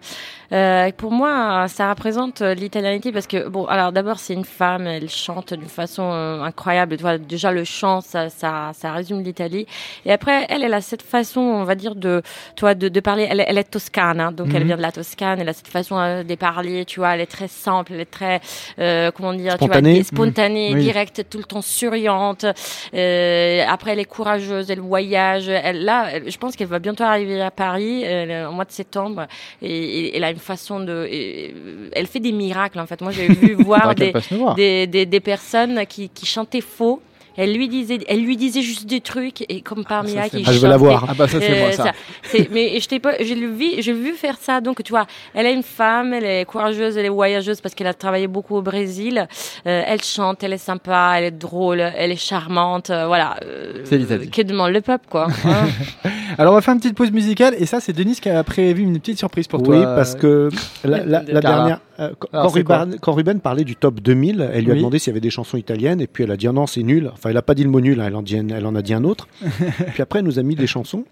Euh, 0.51 0.91
pour 0.95 1.11
moi, 1.11 1.67
ça 1.67 1.89
représente 1.89 2.41
euh, 2.41 2.53
l'italianité 2.53 3.11
parce 3.11 3.27
que 3.27 3.47
bon, 3.47 3.65
alors 3.65 3.91
d'abord 3.91 4.19
c'est 4.19 4.33
une 4.33 4.45
femme, 4.45 4.85
elle 4.87 5.09
chante 5.09 5.53
d'une 5.53 5.67
façon 5.67 6.03
euh, 6.11 6.41
incroyable. 6.43 6.97
Tu 6.97 7.01
vois, 7.01 7.17
déjà 7.17 7.51
le 7.51 7.63
chant, 7.63 8.01
ça, 8.01 8.29
ça, 8.29 8.71
ça 8.73 8.91
résume 8.91 9.21
l'Italie. 9.23 9.65
Et 10.05 10.11
après, 10.11 10.45
elle, 10.49 10.63
elle 10.63 10.73
a 10.73 10.81
cette 10.81 11.01
façon, 11.01 11.41
on 11.41 11.63
va 11.63 11.75
dire 11.75 11.95
de, 11.95 12.21
tu 12.55 12.61
vois, 12.61 12.75
de, 12.75 12.89
de 12.89 12.99
parler. 12.99 13.27
Elle, 13.29 13.39
est- 13.39 13.45
elle 13.47 13.57
est 13.57 13.63
toscane, 13.69 14.19
hein, 14.19 14.31
donc 14.31 14.47
elle 14.53 14.61
Mhm. 14.61 14.67
vient 14.67 14.77
de 14.77 14.81
la 14.81 14.91
Toscane. 14.91 15.39
Elle 15.39 15.49
a 15.49 15.53
cette 15.53 15.67
façon 15.67 15.97
euh, 15.97 16.23
de 16.23 16.35
parler, 16.35 16.85
tu 16.85 16.99
vois, 16.99 17.15
elle 17.15 17.21
est 17.21 17.25
très 17.25 17.47
simple, 17.47 17.93
elle 17.93 18.01
est 18.01 18.05
très, 18.11 18.39
euh, 18.79 19.11
comment 19.11 19.33
dire, 19.33 19.53
Spontanée. 19.53 19.93
tu 20.03 20.15
vois, 20.15 20.25
spontanée, 20.25 20.73
Mhm. 20.75 20.79
Directe, 20.81 21.23
tout 21.29 21.37
le 21.39 21.43
temps 21.43 21.61
souriante. 21.61 22.45
Euh, 22.93 23.63
après, 23.67 23.91
elle 23.93 23.99
est 23.99 24.05
courageuse, 24.05 24.69
elle 24.69 24.79
voyage. 24.79 25.49
Elle, 25.49 25.83
là, 25.85 26.07
elle- 26.13 26.29
je 26.31 26.37
pense 26.37 26.55
qu'elle 26.55 26.67
va 26.67 26.79
bientôt 26.79 27.03
arriver 27.03 27.41
à 27.41 27.51
Paris 27.51 28.03
euh, 28.05 28.47
au 28.47 28.51
mois 28.51 28.65
de 28.65 28.71
septembre. 28.71 29.27
Et, 29.61 29.69
et 30.07 30.17
elle 30.17 30.23
a 30.23 30.34
une 30.35 30.39
façon 30.41 30.79
de. 30.81 31.07
et- 31.09 31.55
elle 31.93 32.07
fait 32.07 32.19
des 32.19 32.31
miracles, 32.33 32.79
en 32.79 32.85
fait. 32.85 33.01
Moi, 33.01 33.11
j'ai 33.11 33.27
vu 33.27 33.53
voir 33.69 33.95
des, 33.95 34.11
passe 34.11 34.29
nous 34.31 34.39
voir. 34.39 34.55
des, 34.55 34.85
des, 34.85 35.05
des 35.05 35.19
personnes 35.19 35.85
qui, 35.87 36.09
qui 36.09 36.25
chantaient 36.25 36.61
faux. 36.61 37.01
Elle 37.37 37.53
lui 37.53 37.67
disait, 37.67 37.99
elle 38.07 38.21
lui 38.23 38.37
disait 38.37 38.61
juste 38.61 38.85
des 38.85 39.01
trucs 39.01 39.43
et 39.49 39.61
comme 39.61 39.83
par 39.83 40.05
ça, 40.07 40.11
miracle, 40.13 40.39
il. 40.39 40.45
Ah, 40.47 40.51
je 40.53 40.59
veux 40.59 40.67
la 40.69 40.77
voir. 40.77 41.05
Ah 41.09 41.13
bah 41.13 41.27
ça, 41.27 41.39
c'est 41.39 41.51
Euh, 41.51 41.59
moi, 41.61 41.71
ça. 41.73 41.91
c'est- 42.23 42.49
mais 42.51 42.79
je 42.79 42.87
t'ai 42.87 42.99
pas, 42.99 43.13
j'ai 43.19 43.35
vu, 43.35 43.65
j'ai 43.79 43.93
vu 43.93 44.13
faire 44.13 44.37
ça. 44.39 44.61
Donc 44.61 44.83
tu 44.83 44.91
vois, 44.91 45.05
elle 45.33 45.45
est 45.45 45.53
une 45.53 45.63
femme, 45.63 46.13
elle 46.13 46.25
est 46.25 46.45
courageuse, 46.45 46.97
elle 46.97 47.05
est 47.05 47.09
voyageuse 47.09 47.61
parce 47.61 47.75
qu'elle 47.75 47.87
a 47.87 47.93
travaillé 47.93 48.27
beaucoup 48.27 48.55
au 48.55 48.61
Brésil. 48.61 49.27
Euh, 49.67 49.83
elle 49.85 50.01
chante, 50.01 50.43
elle 50.43 50.53
est 50.53 50.57
sympa, 50.57 51.15
elle 51.17 51.25
est 51.25 51.31
drôle, 51.31 51.79
elle 51.81 52.11
est 52.11 52.15
charmante. 52.15 52.89
euh, 52.89 53.07
voilà. 53.07 53.35
Euh, 53.45 53.81
C'est 53.83 53.97
l'Italie. 53.97 54.29
Que 54.29 54.41
demande 54.41 54.71
le 54.71 54.81
peuple, 54.81 55.05
quoi. 55.09 55.27
hein. 55.45 55.67
Alors, 56.37 56.53
on 56.53 56.55
va 56.55 56.61
faire 56.61 56.73
une 56.73 56.79
petite 56.79 56.97
pause 56.97 57.11
musicale. 57.11 57.55
Et 57.59 57.65
ça, 57.65 57.79
c'est 57.79 57.93
Denis 57.93 58.15
qui 58.21 58.29
a 58.29 58.43
prévu 58.43 58.81
une 58.83 58.99
petite 58.99 59.17
surprise 59.19 59.47
pour 59.47 59.61
toi. 59.63 59.75
Oui, 59.77 59.83
parce 59.83 60.15
que 60.15 60.49
la, 60.83 60.97
la- 61.05 61.21
la 61.23 61.41
Carla. 61.41 61.41
dernière, 61.41 61.79
euh, 61.99 62.11
quand, 62.19 62.47
Ruben, 62.49 62.97
quand 63.01 63.13
Ruben 63.13 63.39
parlait 63.39 63.63
du 63.63 63.75
top 63.75 63.99
2000, 64.01 64.49
elle 64.53 64.65
lui 64.65 64.71
a 64.71 64.75
demandé 64.75 64.99
s'il 64.99 65.11
y 65.11 65.13
avait 65.13 65.21
des 65.21 65.29
chansons 65.29 65.57
italiennes, 65.57 66.01
et 66.01 66.07
puis 66.07 66.23
elle 66.23 66.31
a 66.31 66.37
dit 66.37 66.47
ah 66.47 66.51
non, 66.51 66.67
c'est 66.67 66.83
nul. 66.83 67.09
Enfin, 67.13 67.29
elle 67.29 67.37
a 67.37 67.41
pas 67.41 67.55
dit 67.55 67.63
le 67.63 67.69
mot 67.69 67.79
nul, 67.81 67.99
hein, 68.01 68.05
elle, 68.07 68.15
en 68.15 68.21
dit, 68.21 68.35
elle 68.35 68.65
en 68.65 68.75
a 68.75 68.81
dit 68.81 68.93
un 68.93 69.03
autre. 69.03 69.27
puis 69.93 70.01
après, 70.01 70.19
elle 70.19 70.25
nous 70.25 70.39
a 70.39 70.43
mis 70.43 70.55
des 70.55 70.67
chansons. 70.67 71.05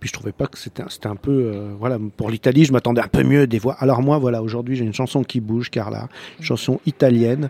Puis 0.00 0.08
je 0.08 0.12
trouvais 0.12 0.32
pas 0.32 0.46
que 0.48 0.58
c'était 0.58 0.82
un- 1.08 1.16
peu 1.16 1.30
euh, 1.30 1.72
voilà 1.78 1.98
pour 2.16 2.28
l'Italie, 2.28 2.64
je 2.64 2.72
m'attendais 2.72 3.00
un 3.00 3.06
peu 3.08 3.22
mieux 3.22 3.46
des 3.46 3.58
voix. 3.60 3.74
Alors 3.78 4.02
moi 4.02 4.18
voilà, 4.18 4.42
aujourd'hui 4.42 4.74
j'ai 4.76 4.84
une 4.84 4.92
chanson 4.92 5.22
qui 5.22 5.40
bouge, 5.40 5.70
Carla, 5.70 6.08
une 6.38 6.44
chanson 6.44 6.80
italienne. 6.84 7.48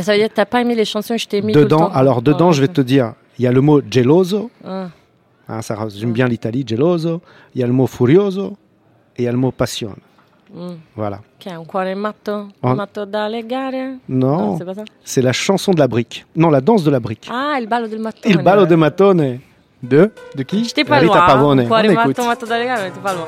Ça 0.00 0.12
veut 0.12 0.18
dire 0.18 0.28
que 0.28 0.34
t'as 0.34 0.46
pas 0.46 0.60
aimé 0.62 0.74
les 0.76 0.84
chansons 0.84 1.14
que 1.14 1.20
je 1.20 1.26
t'ai 1.26 1.42
mis 1.42 1.52
tout 1.52 1.58
le 1.58 1.64
Dedans, 1.64 1.78
temps. 1.88 1.92
alors 1.92 2.22
dedans, 2.22 2.52
je 2.52 2.60
vais 2.60 2.68
te 2.68 2.80
dire, 2.80 3.14
il 3.38 3.44
y 3.44 3.48
a 3.48 3.52
le 3.52 3.60
mot 3.60 3.80
geloso, 3.90 4.50
Hein. 4.64 4.90
hein, 5.48 5.62
ça 5.62 5.74
résume 5.74 6.12
bien 6.12 6.28
l'Italie, 6.28 6.64
geloso. 6.66 7.20
Il 7.54 7.60
y 7.60 7.64
a 7.64 7.66
le 7.66 7.72
mot 7.72 7.88
furioso 7.88 8.56
et 9.16 9.22
il 9.22 9.24
y 9.24 9.28
a 9.28 9.32
le 9.32 9.38
mot 9.38 9.50
passion. 9.50 9.96
Mm. 10.52 10.74
Voilà. 10.94 11.20
Che 11.38 11.48
è 11.50 11.54
un 11.54 11.64
cuore 11.64 11.94
matto, 11.94 12.48
Oh. 12.60 12.74
matto 12.74 13.04
da 13.04 13.28
legare? 13.28 13.98
Non, 14.06 14.56
c'est 14.56 14.64
pas 14.64 14.74
ça. 14.74 14.82
c'est 15.04 15.22
la 15.22 15.32
chanson 15.32 15.72
de 15.72 15.78
la 15.78 15.86
brique. 15.86 16.24
Non, 16.34 16.50
la 16.50 16.60
danse 16.60 16.82
de 16.82 16.90
la 16.90 16.98
brique. 17.00 17.28
Ah, 17.30 17.56
il 17.58 17.66
ballo 17.68 17.86
del 17.86 18.00
mattone. 18.00 18.34
Il 18.34 18.42
ballo 18.42 18.64
de 18.66 18.74
Matone. 18.76 19.40
De? 19.82 20.10
De 20.34 20.42
qui? 20.44 20.64
J'étais 20.64 20.84
pas 20.84 20.98
Rita 20.98 21.14
loin. 21.14 21.26
Pavone. 21.26 21.60
Un 21.62 21.66
cuore 21.66 21.88
On 21.88 21.92
matto, 21.94 22.10
écoute. 22.10 22.26
matto 22.26 22.46
da 22.46 22.58
legare, 22.58 22.80
mais 22.82 22.90
t'es 22.92 23.00
pas 23.00 23.14
loin. 23.14 23.26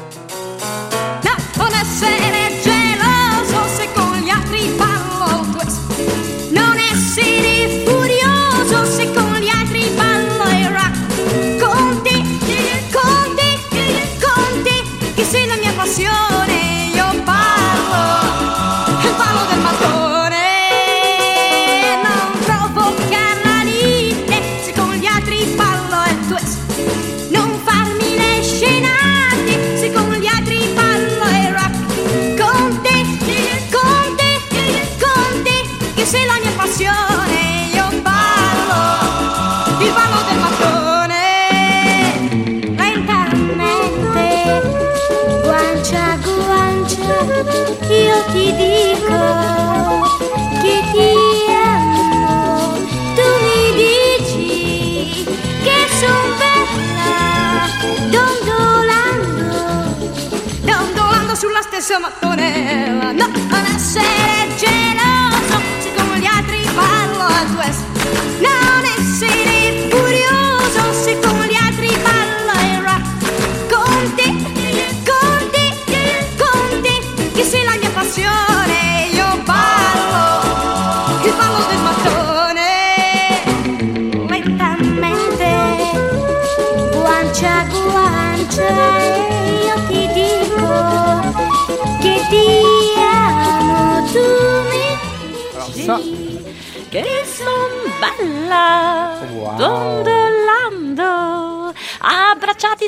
Non, 1.23 1.37
non 1.57 1.73
essere 1.81 2.61
geloso 2.61 3.66
se 3.77 3.89
con 3.95 4.18
gli 4.20 4.29
altri 4.29 4.68
ballo 4.77 5.47
twist. 5.53 6.51
Non 6.51 6.77
essere 6.93 7.85
furioso 7.87 8.85
se 8.85 9.11
con 9.12 9.33
gli 9.41 9.49
altri 9.49 9.89
ballo 9.97 10.45
il 10.59 10.68
rock. 10.68 11.64
Con 11.64 12.03
te, 12.03 12.16
con 12.91 13.35
te, 13.37 14.18
con 14.20 14.62
te, 14.64 15.12
che 15.14 15.23
sei 15.25 15.47
la 15.47 15.57
mia 15.57 15.73
passione. 15.75 16.32
Stessa 61.83 61.99
mattonella, 61.99 63.11
no, 63.11 63.26
non 63.26 64.32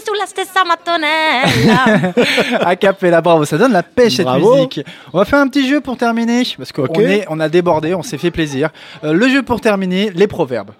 sulla 0.04 0.26
stessa 0.26 0.64
mattonella. 0.64 2.12
A 2.60 2.76
cappella, 2.76 3.20
bravo, 3.20 3.44
ça 3.44 3.56
donne 3.58 3.72
la 3.72 3.82
pêche 3.82 4.16
cette 4.16 4.28
musique. 4.28 4.80
On 5.12 5.18
va 5.18 5.24
faire 5.24 5.38
un 5.40 5.48
petit 5.48 5.68
jeu 5.68 5.80
pour 5.80 5.96
terminer, 5.96 6.42
parce 6.56 6.72
qu'on 6.72 6.84
Ok. 6.84 6.98
est, 6.98 7.24
on 7.28 7.40
a 7.40 7.48
débordé, 7.48 7.94
on 7.94 8.02
s'est 8.02 8.18
fait 8.18 8.30
plaisir. 8.30 8.70
Euh, 9.04 9.12
le 9.12 9.28
jeu 9.28 9.42
pour 9.42 9.60
terminer, 9.60 10.10
les 10.14 10.26
proverbes. 10.26 10.70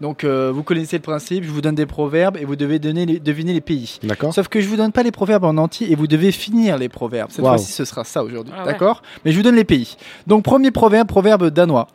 Donc 0.00 0.22
euh, 0.22 0.52
vous 0.54 0.62
connaissez 0.62 0.96
le 0.96 1.02
principe, 1.02 1.42
je 1.42 1.50
vous 1.50 1.60
donne 1.60 1.74
des 1.74 1.84
proverbes 1.84 2.36
et 2.36 2.44
vous 2.44 2.54
devez 2.54 2.78
donner 2.78 3.04
les- 3.04 3.18
deviner 3.18 3.52
les 3.52 3.60
pays. 3.60 3.98
D'accord. 4.04 4.32
Sauf 4.32 4.46
que 4.46 4.60
je 4.60 4.68
vous 4.68 4.76
donne 4.76 4.92
pas 4.92 5.02
les 5.02 5.10
proverbes 5.10 5.42
en 5.42 5.56
entier 5.56 5.90
et 5.90 5.96
vous 5.96 6.06
devez 6.06 6.30
finir 6.30 6.78
les 6.78 6.88
proverbes. 6.88 7.30
Cette 7.32 7.40
Wow. 7.44 7.48
fois-ci, 7.56 7.72
ce 7.72 7.84
sera 7.84 8.04
ça 8.04 8.22
aujourd'hui. 8.22 8.52
Ah 8.56 8.60
ouais. 8.64 8.70
D'accord? 8.72 9.02
Mais 9.24 9.32
je 9.32 9.36
vous 9.36 9.42
donne 9.42 9.56
les 9.56 9.64
pays. 9.64 9.96
Donc, 10.28 10.44
premier 10.44 10.70
proverbe, 10.70 11.08
proverbe 11.08 11.50
danois. 11.50 11.88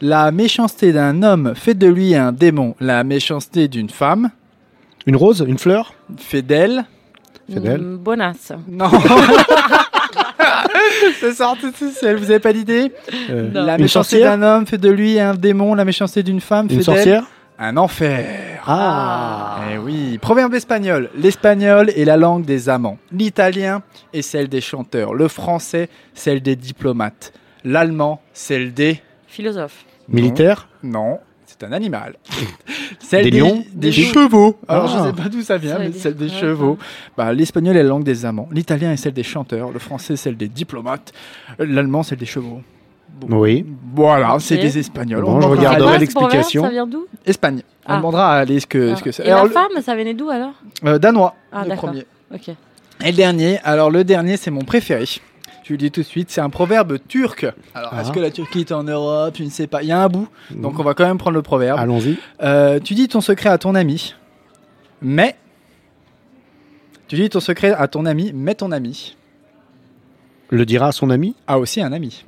La 0.00 0.30
méchanceté 0.30 0.92
d'un 0.92 1.22
homme 1.22 1.52
fait 1.54 1.74
de 1.74 1.86
lui 1.86 2.14
un 2.14 2.32
démon. 2.32 2.74
La 2.80 3.04
méchanceté 3.04 3.68
d'une 3.68 3.90
femme 3.90 4.30
Une 5.06 5.16
rose, 5.16 5.44
une 5.46 5.58
fleur 5.58 5.94
belle. 6.42 6.84
Mm, 7.48 7.96
Bonasse. 7.96 8.52
Non 8.68 8.90
C'est 11.20 11.34
sorti 11.34 11.72
tout 11.72 11.90
seul, 11.90 12.16
vous 12.16 12.30
avez 12.30 12.40
pas 12.40 12.52
d'idée 12.52 12.92
Euh, 13.30 13.50
La 13.52 13.76
Une 13.76 13.82
méchanceté 13.82 14.20
d'un 14.20 14.42
homme 14.42 14.66
fait 14.66 14.78
de 14.78 14.90
lui 14.90 15.18
un 15.18 15.34
démon. 15.34 15.74
La 15.74 15.84
méchanceté 15.84 16.22
d'une 16.22 16.40
femme 16.40 16.66
Une 16.66 16.70
fait 16.70 16.76
d'elle 16.76 16.84
sorcière 16.84 17.24
un 17.62 17.76
enfer. 17.76 18.62
Ah, 18.66 19.60
Eh 19.70 19.76
oui, 19.76 20.16
proverbe 20.16 20.54
espagnol. 20.54 21.10
L'espagnol 21.14 21.90
est 21.90 22.06
la 22.06 22.16
langue 22.16 22.46
des 22.46 22.70
amants. 22.70 22.96
L'italien 23.12 23.82
est 24.14 24.22
celle 24.22 24.48
des 24.48 24.62
chanteurs. 24.62 25.12
Le 25.12 25.28
français, 25.28 25.90
celle 26.14 26.40
des 26.40 26.56
diplomates. 26.56 27.34
L'allemand, 27.64 28.22
celle 28.32 28.72
des... 28.72 29.02
Philosophe. 29.26 29.84
Militaire 30.08 30.68
Non, 30.82 31.18
c'est 31.60 31.66
un 31.66 31.72
animal. 31.72 32.14
celle 33.00 33.24
Des 33.24 33.30
lions 33.38 33.64
Des, 33.74 33.90
Des 33.90 33.92
chevaux. 33.92 34.56
Alors 34.66 34.86
Ah. 34.88 35.04
je 35.04 35.08
sais 35.16 35.22
pas 35.22 35.28
d'où 35.28 35.42
ça 35.42 35.58
vient, 35.58 35.74
Ça 35.74 35.78
mais 35.80 35.92
celle 35.92 36.14
des 36.16 36.28
chevaux. 36.30 36.78
Bah, 37.16 37.32
L'espagnol 37.32 37.76
est 37.76 37.82
la 37.82 37.88
langue 37.88 38.04
des 38.04 38.24
amants. 38.24 38.48
L'italien 38.52 38.92
est 38.92 38.96
celle 38.96 39.12
des 39.12 39.22
chanteurs. 39.22 39.70
Le 39.70 39.78
français, 39.78 40.16
celle 40.16 40.36
des 40.36 40.48
diplomates. 40.48 41.12
L'allemand, 41.58 42.02
celle 42.02 42.18
des 42.18 42.26
chevaux. 42.26 42.62
Oui. 43.28 43.66
Voilà, 43.94 44.36
c'est 44.38 44.56
des 44.56 44.78
espagnols. 44.78 45.22
Bon, 45.24 45.36
On 45.36 45.40
je 45.42 45.46
regarderai 45.48 45.98
l'explication. 45.98 46.62
Ça 46.62 46.70
vient 46.70 46.86
d'où 46.86 47.06
Espagne. 47.26 47.60
On 47.86 47.92
Ah. 47.92 47.96
demandera 47.96 48.32
à 48.34 48.38
Alice 48.38 48.64
que, 48.66 48.94
ce 48.94 49.02
que 49.02 49.10
c'est. 49.12 49.24
Et 49.24 49.30
Alors, 49.30 49.42
la 49.42 49.48
le- 49.48 49.50
femme, 49.54 49.82
ça 49.82 49.94
venait 49.94 50.14
d'où 50.14 50.30
alors 50.30 50.52
euh, 50.86 50.98
danois, 50.98 51.34
Ah, 51.52 51.64
le 51.64 51.70
d'accord. 51.70 51.90
premier. 51.90 52.06
Ok. 52.32 52.48
Et 53.04 53.10
le 53.10 53.16
dernier, 53.16 53.58
alors 53.64 53.90
le 53.90 54.04
dernier, 54.04 54.36
c'est 54.36 54.50
mon 54.50 54.60
préféré. 54.62 55.04
Je 55.70 55.74
vous 55.74 55.78
le 55.78 55.82
dis 55.86 55.92
tout 55.92 56.00
de 56.00 56.06
suite, 56.06 56.32
c'est 56.32 56.40
un 56.40 56.50
proverbe 56.50 56.98
turc. 57.06 57.46
Alors, 57.76 57.94
est-ce 57.96 58.10
Ah. 58.10 58.12
que 58.12 58.18
la 58.18 58.32
Turquie 58.32 58.62
est 58.62 58.72
en 58.72 58.82
Europe? 58.82 59.36
Je 59.38 59.44
ne 59.44 59.50
sais 59.50 59.68
pas. 59.68 59.84
Il 59.84 59.88
y 59.88 59.92
a 59.92 60.02
un 60.02 60.08
bout, 60.08 60.26
donc 60.50 60.80
on 60.80 60.82
va 60.82 60.94
quand 60.94 61.06
même 61.06 61.16
prendre 61.16 61.36
le 61.36 61.42
proverbe. 61.42 61.78
Allons-y. 61.78 62.16
Euh, 62.42 62.80
tu 62.80 62.94
dis 62.94 63.06
ton 63.06 63.20
secret 63.20 63.50
à 63.50 63.56
ton 63.56 63.76
ami, 63.76 64.16
mais. 65.00 65.36
Tu 67.06 67.14
dis 67.14 67.28
ton 67.30 67.38
secret 67.38 67.70
à 67.72 67.86
ton 67.86 68.04
ami, 68.04 68.32
mais 68.34 68.56
ton 68.56 68.72
ami 68.72 69.16
Le 70.50 70.66
dira 70.66 70.88
à 70.88 70.92
son 70.92 71.10
ami 71.10 71.34
a 71.46 71.58
aussi 71.58 71.80
un 71.80 71.92
ami. 71.92 72.24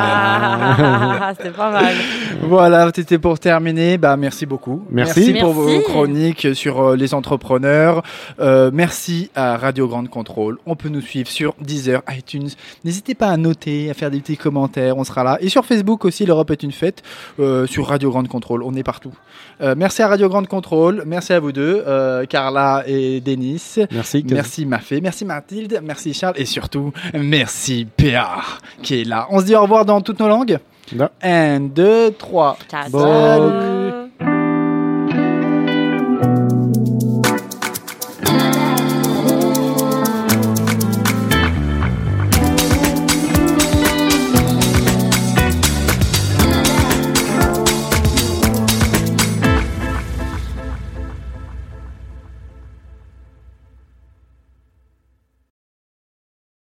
Ah, 0.00 1.32
c'était 1.36 1.50
pas 1.50 1.70
mal. 1.70 1.94
Voilà, 2.42 2.90
c'était 2.94 3.18
pour 3.18 3.38
terminer. 3.38 3.98
Bah, 3.98 4.16
merci 4.16 4.46
beaucoup. 4.46 4.84
Merci. 4.90 5.34
pour 5.34 5.52
vos 5.52 5.66
Merci. 5.66 5.82
chroniques 5.84 6.54
sur 6.54 6.80
euh, 6.80 6.96
les 6.96 7.14
entrepreneurs. 7.14 8.02
Euh, 8.40 8.70
merci 8.72 9.30
à 9.34 9.56
Radio 9.56 9.88
Grande 9.88 10.08
Contrôle. 10.08 10.58
On 10.66 10.76
peut 10.76 10.88
nous 10.88 11.00
suivre 11.00 11.28
sur 11.28 11.54
Deezer, 11.60 12.02
iTunes. 12.16 12.48
N'hésitez 12.84 13.14
pas 13.14 13.28
à 13.28 13.36
noter, 13.36 13.90
à 13.90 13.94
faire 13.94 14.10
des 14.10 14.20
petits 14.20 14.36
commentaires. 14.36 14.96
On 14.96 15.04
sera 15.04 15.24
là. 15.24 15.38
Et 15.40 15.48
sur 15.48 15.64
Facebook 15.64 16.04
aussi, 16.04 16.24
l'Europe 16.24 16.50
est 16.50 16.62
une 16.62 16.72
fête. 16.72 17.02
euh, 17.40 17.66
sur 17.66 17.86
Radio 17.88 18.10
Grande 18.10 18.28
Contrôle. 18.28 18.62
On 18.62 18.74
est 18.74 18.82
partout. 18.82 19.12
Euh, 19.60 19.74
merci 19.76 20.02
à 20.02 20.08
Radio 20.08 20.28
Grande 20.28 20.46
Contrôle. 20.46 21.02
Merci 21.06 21.32
à 21.32 21.40
vous 21.40 21.52
deux, 21.52 21.82
euh, 21.86 22.24
Carla 22.26 22.84
et 22.86 23.20
Denis. 23.20 23.74
Merci. 23.90 24.24
Merci 24.28 24.66
Mafé, 24.66 25.00
merci 25.00 25.24
Mathilde, 25.24 25.80
merci 25.82 26.14
Charles 26.14 26.34
et 26.36 26.44
surtout 26.44 26.92
merci 27.14 27.86
PA 27.96 28.42
qui 28.82 29.00
est 29.00 29.04
là. 29.04 29.26
On 29.30 29.40
se 29.40 29.44
dit 29.44 29.54
au 29.54 29.62
revoir 29.62 29.84
dans 29.84 30.00
toutes 30.00 30.20
nos 30.20 30.28
langues. 30.28 30.58
Non. 30.94 31.08
1, 31.22 31.60
2, 31.60 32.12
3. 32.12 32.58
Ciao. 32.70 32.90
Salut. 32.90 34.08
Salut. 34.20 34.48